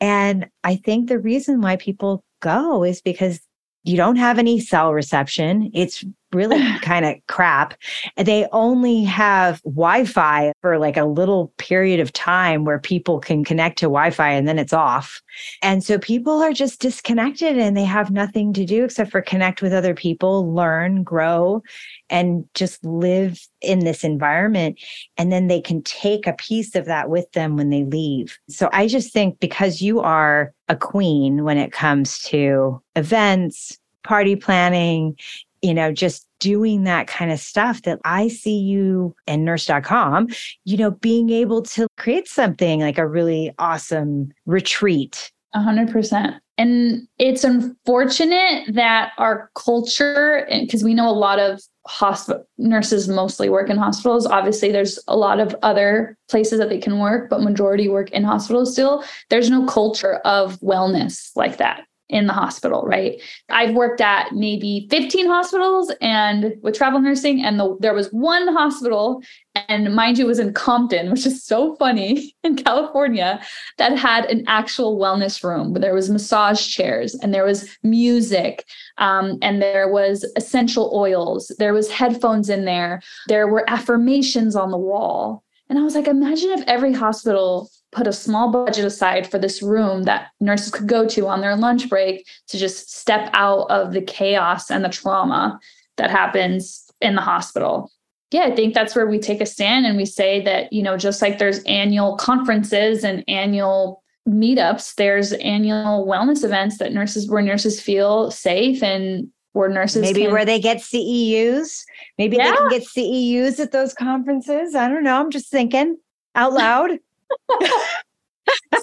And 0.00 0.48
I 0.64 0.76
think 0.76 1.08
the 1.08 1.20
reason 1.20 1.60
why 1.60 1.76
people 1.76 2.24
go 2.40 2.82
is 2.82 3.00
because 3.00 3.40
you 3.84 3.98
don't 3.98 4.16
have 4.16 4.38
any 4.38 4.58
cell 4.58 4.94
reception. 4.94 5.70
It's 5.74 6.04
really 6.34 6.62
kind 6.82 7.04
of 7.04 7.16
crap. 7.26 7.74
They 8.16 8.46
only 8.52 9.04
have 9.04 9.62
Wi 9.62 10.04
Fi 10.04 10.52
for 10.60 10.78
like 10.78 10.96
a 10.96 11.04
little 11.04 11.52
period 11.58 12.00
of 12.00 12.12
time 12.12 12.64
where 12.64 12.78
people 12.78 13.20
can 13.20 13.44
connect 13.44 13.78
to 13.78 13.86
Wi 13.86 14.10
Fi 14.10 14.30
and 14.30 14.48
then 14.48 14.58
it's 14.58 14.72
off. 14.72 15.22
And 15.62 15.82
so 15.82 15.98
people 15.98 16.42
are 16.42 16.52
just 16.52 16.80
disconnected 16.80 17.58
and 17.58 17.76
they 17.76 17.84
have 17.84 18.10
nothing 18.10 18.52
to 18.54 18.64
do 18.64 18.84
except 18.84 19.10
for 19.10 19.22
connect 19.22 19.62
with 19.62 19.72
other 19.72 19.94
people, 19.94 20.52
learn, 20.52 21.02
grow, 21.02 21.62
and 22.10 22.44
just 22.54 22.84
live 22.84 23.40
in 23.60 23.80
this 23.80 24.04
environment. 24.04 24.78
And 25.16 25.32
then 25.32 25.46
they 25.46 25.60
can 25.60 25.82
take 25.82 26.26
a 26.26 26.34
piece 26.34 26.74
of 26.74 26.84
that 26.86 27.08
with 27.08 27.30
them 27.32 27.56
when 27.56 27.70
they 27.70 27.84
leave. 27.84 28.38
So 28.48 28.68
I 28.72 28.86
just 28.86 29.12
think 29.12 29.40
because 29.40 29.80
you 29.80 30.00
are 30.00 30.52
a 30.68 30.76
queen 30.76 31.44
when 31.44 31.58
it 31.58 31.72
comes 31.72 32.20
to 32.24 32.82
events, 32.96 33.78
party 34.02 34.36
planning, 34.36 35.16
you 35.64 35.72
know, 35.72 35.92
just 35.92 36.28
doing 36.40 36.84
that 36.84 37.06
kind 37.06 37.32
of 37.32 37.40
stuff 37.40 37.80
that 37.82 37.98
I 38.04 38.28
see 38.28 38.58
you 38.58 39.16
and 39.26 39.46
nurse.com, 39.46 40.28
you 40.64 40.76
know, 40.76 40.90
being 40.90 41.30
able 41.30 41.62
to 41.62 41.86
create 41.96 42.28
something 42.28 42.80
like 42.80 42.98
a 42.98 43.08
really 43.08 43.50
awesome 43.58 44.30
retreat. 44.44 45.32
Hundred 45.54 45.90
percent. 45.90 46.34
And 46.58 47.08
it's 47.18 47.44
unfortunate 47.44 48.74
that 48.74 49.12
our 49.16 49.50
culture, 49.54 50.46
because 50.50 50.84
we 50.84 50.92
know 50.92 51.08
a 51.08 51.12
lot 51.12 51.38
of 51.38 51.62
hospital 51.86 52.46
nurses 52.58 53.08
mostly 53.08 53.48
work 53.48 53.70
in 53.70 53.78
hospitals. 53.78 54.26
Obviously, 54.26 54.70
there's 54.70 54.98
a 55.08 55.16
lot 55.16 55.40
of 55.40 55.56
other 55.62 56.18
places 56.28 56.58
that 56.58 56.68
they 56.68 56.78
can 56.78 56.98
work, 56.98 57.30
but 57.30 57.40
majority 57.40 57.88
work 57.88 58.10
in 58.10 58.22
hospitals 58.22 58.72
still. 58.72 59.02
There's 59.30 59.48
no 59.48 59.64
culture 59.64 60.16
of 60.24 60.60
wellness 60.60 61.30
like 61.36 61.56
that 61.56 61.84
in 62.10 62.26
the 62.26 62.32
hospital, 62.32 62.82
right? 62.86 63.20
I've 63.48 63.74
worked 63.74 64.00
at 64.00 64.32
maybe 64.32 64.86
15 64.90 65.26
hospitals 65.26 65.90
and 66.00 66.54
with 66.62 66.76
travel 66.76 67.00
nursing, 67.00 67.42
and 67.42 67.58
the, 67.58 67.76
there 67.80 67.94
was 67.94 68.08
one 68.12 68.48
hospital, 68.48 69.22
and 69.68 69.94
mind 69.94 70.18
you, 70.18 70.26
was 70.26 70.38
in 70.38 70.52
Compton, 70.52 71.10
which 71.12 71.26
is 71.26 71.42
so 71.42 71.76
funny 71.76 72.34
in 72.44 72.56
California, 72.56 73.40
that 73.78 73.96
had 73.96 74.26
an 74.26 74.44
actual 74.46 74.98
wellness 74.98 75.42
room 75.42 75.72
where 75.72 75.80
there 75.80 75.94
was 75.94 76.10
massage 76.10 76.66
chairs 76.66 77.14
and 77.14 77.32
there 77.32 77.44
was 77.44 77.68
music 77.82 78.66
um, 78.98 79.38
and 79.40 79.62
there 79.62 79.90
was 79.90 80.24
essential 80.36 80.90
oils, 80.94 81.50
there 81.58 81.72
was 81.72 81.90
headphones 81.90 82.50
in 82.50 82.64
there, 82.66 83.00
there 83.28 83.48
were 83.48 83.68
affirmations 83.68 84.54
on 84.54 84.70
the 84.70 84.78
wall. 84.78 85.42
And 85.70 85.78
I 85.78 85.82
was 85.82 85.94
like, 85.94 86.06
imagine 86.06 86.50
if 86.50 86.62
every 86.66 86.92
hospital 86.92 87.70
put 87.94 88.06
a 88.06 88.12
small 88.12 88.50
budget 88.50 88.84
aside 88.84 89.30
for 89.30 89.38
this 89.38 89.62
room 89.62 90.02
that 90.02 90.28
nurses 90.40 90.70
could 90.70 90.86
go 90.86 91.06
to 91.06 91.28
on 91.28 91.40
their 91.40 91.56
lunch 91.56 91.88
break 91.88 92.26
to 92.48 92.58
just 92.58 92.94
step 92.94 93.30
out 93.32 93.70
of 93.70 93.92
the 93.92 94.02
chaos 94.02 94.70
and 94.70 94.84
the 94.84 94.88
trauma 94.88 95.58
that 95.96 96.10
happens 96.10 96.90
in 97.00 97.14
the 97.14 97.20
hospital. 97.20 97.90
Yeah, 98.30 98.42
I 98.42 98.50
think 98.54 98.74
that's 98.74 98.96
where 98.96 99.06
we 99.06 99.18
take 99.18 99.40
a 99.40 99.46
stand 99.46 99.86
and 99.86 99.96
we 99.96 100.06
say 100.06 100.42
that, 100.42 100.72
you 100.72 100.82
know, 100.82 100.96
just 100.96 101.22
like 101.22 101.38
there's 101.38 101.62
annual 101.64 102.16
conferences 102.16 103.04
and 103.04 103.22
annual 103.28 104.02
meetups, 104.28 104.96
there's 104.96 105.32
annual 105.34 106.06
wellness 106.06 106.44
events 106.44 106.78
that 106.78 106.92
nurses 106.92 107.30
where 107.30 107.42
nurses 107.42 107.80
feel 107.80 108.30
safe 108.30 108.82
and 108.82 109.28
where 109.52 109.68
nurses 109.68 110.02
maybe 110.02 110.22
can, 110.22 110.32
where 110.32 110.44
they 110.44 110.58
get 110.58 110.78
CEUs. 110.78 111.84
Maybe 112.18 112.36
yeah. 112.36 112.50
they 112.50 112.56
can 112.56 112.68
get 112.70 112.82
CEUs 112.82 113.60
at 113.60 113.70
those 113.70 113.94
conferences. 113.94 114.74
I 114.74 114.88
don't 114.88 115.04
know. 115.04 115.20
I'm 115.20 115.30
just 115.30 115.50
thinking 115.50 115.96
out 116.34 116.52
loud. 116.52 116.98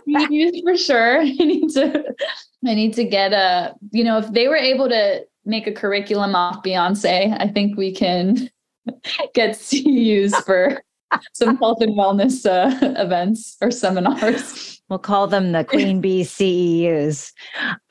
CEUs 0.07 0.63
for 0.63 0.77
sure. 0.77 1.21
I 1.21 1.25
need 1.25 1.69
to 1.69 2.03
I 2.65 2.73
need 2.75 2.93
to 2.95 3.03
get 3.03 3.33
a, 3.33 3.75
you 3.91 4.03
know, 4.03 4.19
if 4.19 4.31
they 4.31 4.47
were 4.47 4.55
able 4.55 4.87
to 4.89 5.25
make 5.45 5.67
a 5.67 5.71
curriculum 5.71 6.35
off 6.35 6.63
Beyonce, 6.63 7.35
I 7.39 7.47
think 7.47 7.77
we 7.77 7.93
can 7.93 8.49
get 9.33 9.55
CEUs 9.55 10.35
for 10.45 10.81
some 11.33 11.57
health 11.57 11.81
and 11.81 11.97
wellness 11.97 12.45
uh, 12.45 12.93
events 13.01 13.57
or 13.61 13.71
seminars. 13.71 14.81
We'll 14.89 14.99
call 14.99 15.27
them 15.27 15.51
the 15.51 15.63
Queen 15.63 16.01
Bee 16.01 16.21
CEUs. 16.23 17.31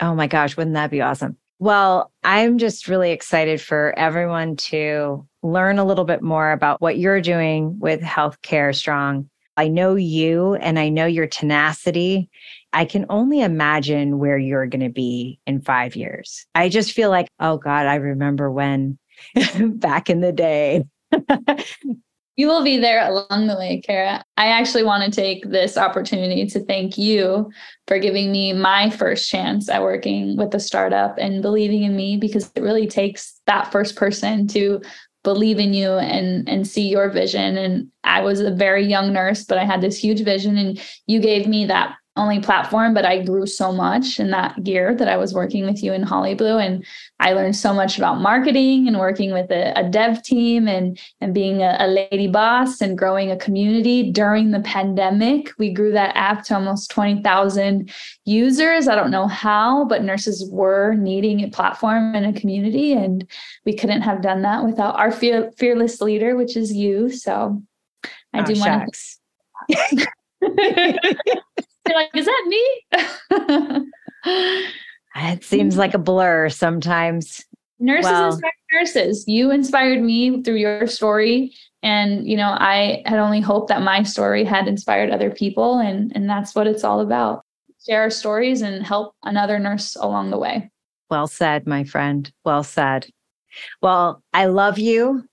Oh 0.01 0.15
my 0.15 0.27
gosh, 0.27 0.57
wouldn't 0.57 0.75
that 0.75 0.91
be 0.91 1.01
awesome? 1.01 1.37
Well, 1.59 2.11
I'm 2.25 2.59
just 2.59 2.89
really 2.89 3.11
excited 3.11 3.61
for 3.61 3.93
everyone 3.99 4.57
to 4.57 5.27
learn 5.43 5.79
a 5.79 5.85
little 5.85 6.05
bit 6.05 6.23
more 6.23 6.53
about 6.53 6.81
what 6.81 6.99
you're 6.99 7.21
doing 7.21 7.79
with 7.79 8.01
Healthcare 8.01 8.75
Strong. 8.75 9.29
I 9.61 9.69
know 9.69 9.95
you 9.95 10.55
and 10.55 10.79
I 10.79 10.89
know 10.89 11.05
your 11.05 11.27
tenacity. 11.27 12.31
I 12.73 12.87
can 12.87 13.05
only 13.11 13.43
imagine 13.43 14.19
where 14.19 14.39
you're 14.39 14.65
going 14.65 14.81
to 14.81 14.89
be 14.89 15.39
in 15.47 15.61
five 15.61 15.95
years. 15.95 16.47
I 16.55 16.71
just 16.71 16.93
feel 16.93 17.11
like, 17.11 17.29
oh 17.41 17.59
God, 17.59 17.85
I 17.85 17.97
remember 17.97 18.51
when 18.51 18.99
back 19.61 20.09
in 20.09 20.23
the 20.23 20.33
day. 20.33 20.85
you 22.37 22.47
will 22.47 22.65
be 22.65 22.79
there 22.79 23.07
along 23.07 23.49
the 23.49 23.57
way, 23.59 23.83
Cara. 23.85 24.25
I 24.39 24.47
actually 24.47 24.85
want 24.85 25.05
to 25.05 25.11
take 25.11 25.45
this 25.51 25.77
opportunity 25.77 26.47
to 26.47 26.65
thank 26.65 26.97
you 26.97 27.51
for 27.87 27.99
giving 27.99 28.33
me 28.33 28.55
my 28.55 28.89
first 28.89 29.29
chance 29.29 29.69
at 29.69 29.83
working 29.83 30.39
with 30.39 30.55
a 30.55 30.61
startup 30.61 31.19
and 31.19 31.43
believing 31.43 31.83
in 31.83 31.95
me 31.95 32.17
because 32.17 32.51
it 32.55 32.63
really 32.63 32.87
takes 32.87 33.43
that 33.47 33.71
first 33.71 33.95
person 33.95 34.49
to 34.49 34.81
believe 35.23 35.59
in 35.59 35.75
you 35.75 35.93
and 35.93 36.49
and 36.49 36.67
see 36.67 36.89
your 36.89 37.11
vision. 37.11 37.57
And 37.57 37.89
I 38.05 38.21
was 38.21 38.41
a 38.41 38.51
very 38.51 38.87
young 38.87 39.13
nurse 39.13 39.45
but 39.45 39.59
I 39.59 39.65
had 39.65 39.81
this 39.81 39.99
huge 39.99 40.23
vision 40.25 40.57
and 40.57 40.81
you 41.07 41.21
gave 41.21 41.47
me 41.47 41.67
that 41.67 41.95
only 42.17 42.41
platform, 42.41 42.93
but 42.93 43.05
I 43.05 43.23
grew 43.23 43.47
so 43.47 43.73
much 43.73 44.19
in 44.19 44.31
that 44.31 44.67
year 44.67 44.95
that 44.97 45.09
I 45.09 45.17
was 45.17 45.33
working 45.33 45.65
with 45.65 45.83
you 45.83 45.93
in 45.93 46.03
Holliblu. 46.03 46.65
And 46.65 46.85
I 47.21 47.33
learned 47.33 47.55
so 47.55 47.73
much 47.73 47.99
about 47.99 48.21
marketing 48.21 48.89
and 48.89 48.99
working 48.99 49.33
with 49.33 49.51
a, 49.51 49.73
a 49.79 49.89
dev 49.89 50.23
team 50.23 50.67
and, 50.67 50.99
and 51.21 51.33
being 51.33 51.63
a, 51.63 51.77
a, 51.79 51.87
lady 51.87 52.27
boss 52.27 52.81
and 52.81 52.99
growing 52.99 53.31
a 53.31 53.37
community 53.37 54.11
during 54.11 54.51
the 54.51 54.61
pandemic. 54.61 55.51
We 55.57 55.73
grew 55.73 55.93
that 55.93 56.17
app 56.17 56.45
to 56.47 56.55
almost 56.55 56.91
20,000 56.91 57.91
users. 58.25 58.89
I 58.89 58.97
don't 58.97 59.13
know 59.13 59.29
how, 59.29 59.85
but 59.85 60.03
nurses 60.03 60.49
were 60.51 60.95
needing 60.95 61.45
a 61.45 61.49
platform 61.49 62.17
and 62.17 62.27
a 62.27 62.39
community. 62.39 62.93
And 62.93 63.25
we 63.65 63.75
couldn't 63.77 64.03
have 64.03 64.21
done 64.21 64.43
that 64.43 64.65
without 64.65 64.99
our 64.99 65.13
fear, 65.13 65.53
fearless 65.57 66.01
leader, 66.01 66.35
which 66.35 66.57
is 66.57 66.73
you. 66.73 67.09
So 67.09 67.63
I 68.33 68.41
oh, 68.41 68.45
do 68.45 68.59
want 68.59 68.93
to. 69.69 70.07
like, 71.95 72.11
is 72.15 72.27
that 72.27 72.45
me? 72.47 73.87
it 75.17 75.45
seems 75.45 75.77
like 75.77 75.95
a 75.95 75.99
blur 75.99 76.49
sometimes. 76.49 77.45
Nurses 77.79 78.11
inspire 78.11 78.53
nurses. 78.73 79.25
You 79.27 79.51
inspired 79.51 80.03
me 80.03 80.43
through 80.43 80.57
your 80.57 80.87
story. 80.87 81.55
And, 81.83 82.27
you 82.27 82.37
know, 82.37 82.55
I 82.59 83.03
had 83.07 83.19
only 83.19 83.41
hoped 83.41 83.69
that 83.69 83.83
my 83.83 84.03
story 84.03 84.45
had 84.45 84.69
inspired 84.69 85.11
other 85.11 85.31
people. 85.31 85.79
And, 85.79 86.13
and 86.15 86.29
that's 86.29 86.55
what 86.55 86.67
it's 86.67 86.85
all 86.85 87.01
about. 87.01 87.45
Share 87.87 88.03
our 88.03 88.11
stories 88.11 88.61
and 88.61 88.85
help 88.85 89.15
another 89.23 89.59
nurse 89.59 89.97
along 89.97 90.31
the 90.31 90.39
way. 90.39 90.71
Well 91.09 91.27
said, 91.27 91.67
my 91.67 91.85
friend. 91.85 92.31
Well 92.45 92.63
said. 92.63 93.07
Well, 93.81 94.23
I 94.35 94.47
love 94.47 94.79
you. 94.79 95.25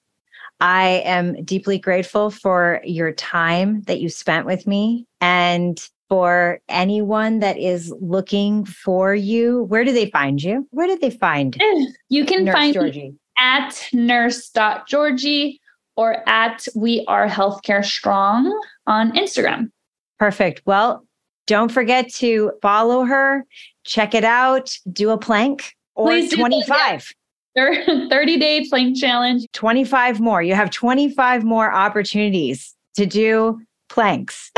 I 0.60 1.03
am 1.05 1.43
deeply 1.43 1.78
grateful 1.78 2.32
for 2.32 2.82
your 2.84 3.12
time 3.12 3.82
that 3.84 3.99
you 3.99 4.10
spent 4.10 4.45
with 4.45 4.66
me. 4.66 5.05
And 5.22 5.78
for 6.10 6.60
anyone 6.70 7.39
that 7.39 7.58
is 7.58 7.93
looking 7.99 8.66
for 8.66 9.14
you, 9.14 9.64
where 9.64 9.84
do 9.84 9.91
they 9.91 10.10
find 10.10 10.41
you? 10.41 10.68
Where 10.72 10.88
did 10.88 11.01
they 11.01 11.10
find 11.10 11.55
you? 12.10 12.26
Can 12.26 12.45
Nurse 12.45 12.53
find 12.53 12.74
Georgie 12.74 13.14
at 13.38 13.88
nurse.georgie 13.93 15.62
or 15.95 16.28
at 16.30 16.68
We 16.76 17.03
Are 17.08 17.28
Healthcare 17.28 17.84
Strong 17.84 18.58
on 18.86 19.12
Instagram. 19.14 19.72
Perfect. 20.20 20.62
Well, 20.66 21.05
don't 21.47 21.72
forget 21.72 22.12
to 22.16 22.51
follow 22.62 23.03
her, 23.05 23.45
check 23.86 24.14
it 24.14 24.24
out, 24.24 24.78
do 24.91 25.10
a 25.12 25.18
plank 25.18 25.76
or 25.95 26.08
Please 26.08 26.34
25. 26.34 27.12
30 27.58 28.38
day 28.38 28.68
plank 28.70 28.97
challenge. 28.97 29.47
25 29.53 30.20
more. 30.20 30.43
You 30.43 30.53
have 30.53 30.70
25 30.70 31.43
more 31.43 31.74
opportunities 31.74 32.76
to 32.95 33.08
do 33.08 33.60
planks. 33.89 34.51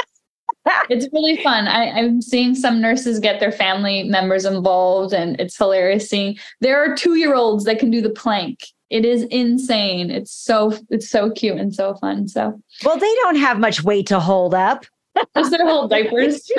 it's 0.89 1.07
really 1.13 1.41
fun. 1.43 1.67
I, 1.67 1.85
am 1.85 2.21
seeing 2.21 2.55
some 2.55 2.81
nurses 2.81 3.19
get 3.19 3.39
their 3.39 3.51
family 3.51 4.03
members 4.03 4.45
involved, 4.45 5.13
and 5.13 5.39
it's 5.39 5.57
hilarious 5.57 6.09
seeing 6.09 6.37
there 6.61 6.81
are 6.83 6.95
two 6.95 7.15
year 7.15 7.35
olds 7.35 7.65
that 7.65 7.79
can 7.79 7.91
do 7.91 8.01
the 8.01 8.09
plank. 8.09 8.59
It 8.89 9.05
is 9.05 9.23
insane. 9.23 10.09
It's 10.09 10.31
so 10.31 10.77
it's 10.89 11.09
so 11.09 11.31
cute 11.31 11.57
and 11.57 11.73
so 11.73 11.95
fun. 11.95 12.27
So 12.27 12.59
well, 12.83 12.97
they 12.97 13.15
don't 13.21 13.37
have 13.37 13.59
much 13.59 13.83
weight 13.83 14.07
to 14.07 14.19
hold 14.19 14.53
up. 14.53 14.85
Just 15.35 15.51
their 15.51 15.67
whole 15.67 15.87
diapers. 15.87 16.49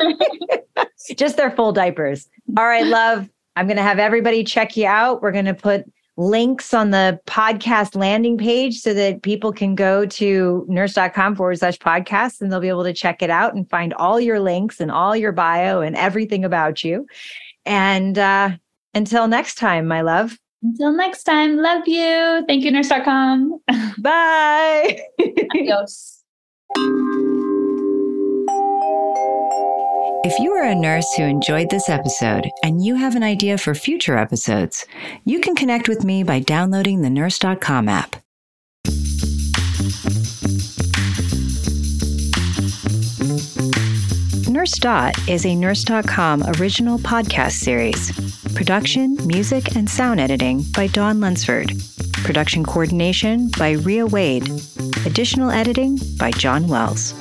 Just 1.17 1.37
their 1.37 1.51
full 1.51 1.73
diapers. 1.73 2.29
All 2.57 2.67
right, 2.67 2.87
love. 2.87 3.29
I'm 3.57 3.67
going 3.67 3.79
to 3.79 3.83
have 3.83 3.99
everybody 3.99 4.45
check 4.45 4.77
you 4.77 4.87
out. 4.87 5.23
We're 5.23 5.33
going 5.33 5.47
to 5.47 5.55
put 5.55 5.91
links 6.21 6.75
on 6.75 6.91
the 6.91 7.19
podcast 7.27 7.97
landing 7.97 8.37
page 8.37 8.81
so 8.81 8.93
that 8.93 9.23
people 9.23 9.53
can 9.53 9.75
go 9.75 10.05
to 10.05 10.67
nurse.com 10.69 11.35
forward 11.35 11.59
slash 11.59 11.79
podcast 11.79 12.41
and 12.41 12.53
they'll 12.53 12.61
be 12.61 12.69
able 12.69 12.85
to 12.85 12.93
check 12.93 13.23
it 13.23 13.31
out 13.31 13.55
and 13.55 13.69
find 13.71 13.95
all 13.95 14.21
your 14.21 14.39
links 14.39 14.81
and 14.81 14.91
all 14.91 15.17
your 15.17 15.33
bio 15.33 15.81
and 15.81 15.97
everything 15.97 16.45
about 16.45 16.85
you. 16.85 17.07
And 17.65 18.19
uh, 18.19 18.51
until 18.93 19.29
next 19.29 19.55
time, 19.55 19.89
my 19.89 20.03
love. 20.03 20.39
Until 20.63 20.93
next 20.93 21.23
time, 21.23 21.57
love 21.57 21.89
you. 21.89 22.45
Thank 22.47 22.65
you, 22.65 22.71
nurse.com. 22.71 23.59
Bye. 23.99 25.01
Adios. 25.55 26.23
If 30.23 30.39
you 30.39 30.53
are 30.53 30.65
a 30.65 30.75
nurse 30.75 31.11
who 31.15 31.23
enjoyed 31.23 31.71
this 31.71 31.89
episode 31.89 32.51
and 32.63 32.85
you 32.85 32.95
have 32.95 33.17
an 33.17 33.23
idea 33.23 33.57
for 33.57 33.75
future 33.75 34.19
episodes, 34.19 34.85
you 35.25 35.41
can 35.41 35.57
connect 35.57 35.89
with 35.89 36.05
me 36.05 36.23
by 36.25 36.41
downloading 36.41 37.01
the 37.01 37.09
nurse.com 37.09 37.89
app. 37.89 38.17
Nurse 44.47 44.79
Dot 44.79 45.17
is 45.27 45.47
a 45.47 45.55
Nurse.com 45.55 46.43
original 46.61 46.99
podcast 46.99 47.53
series. 47.53 48.13
Production, 48.55 49.17
music, 49.27 49.75
and 49.75 49.89
sound 49.89 50.21
editing 50.21 50.63
by 50.75 50.89
Dawn 50.89 51.21
Lunsford. 51.21 51.73
Production 52.25 52.63
coordination 52.63 53.49
by 53.59 53.71
Ria 53.71 54.05
Wade. 54.05 54.51
Additional 55.07 55.51
editing 55.51 55.99
by 56.19 56.31
John 56.33 56.69
Wells. 56.69 57.15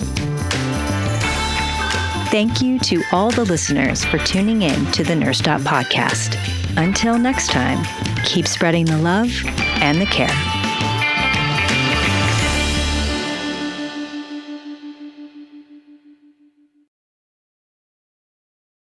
Thank 2.32 2.62
you 2.62 2.78
to 2.80 3.02
all 3.12 3.32
the 3.32 3.44
listeners 3.44 4.06
for 4.06 4.20
tuning 4.20 4.62
in 4.62 4.86
to 4.92 5.04
the 5.04 5.16
Nurse 5.16 5.40
Dot 5.40 5.62
podcast. 5.62 6.38
Until 6.78 7.18
next 7.18 7.50
time, 7.50 7.84
keep 8.24 8.46
spreading 8.46 8.86
the 8.86 9.00
love 9.00 9.32
and 9.82 10.00
the 10.00 10.06
care. 10.06 10.59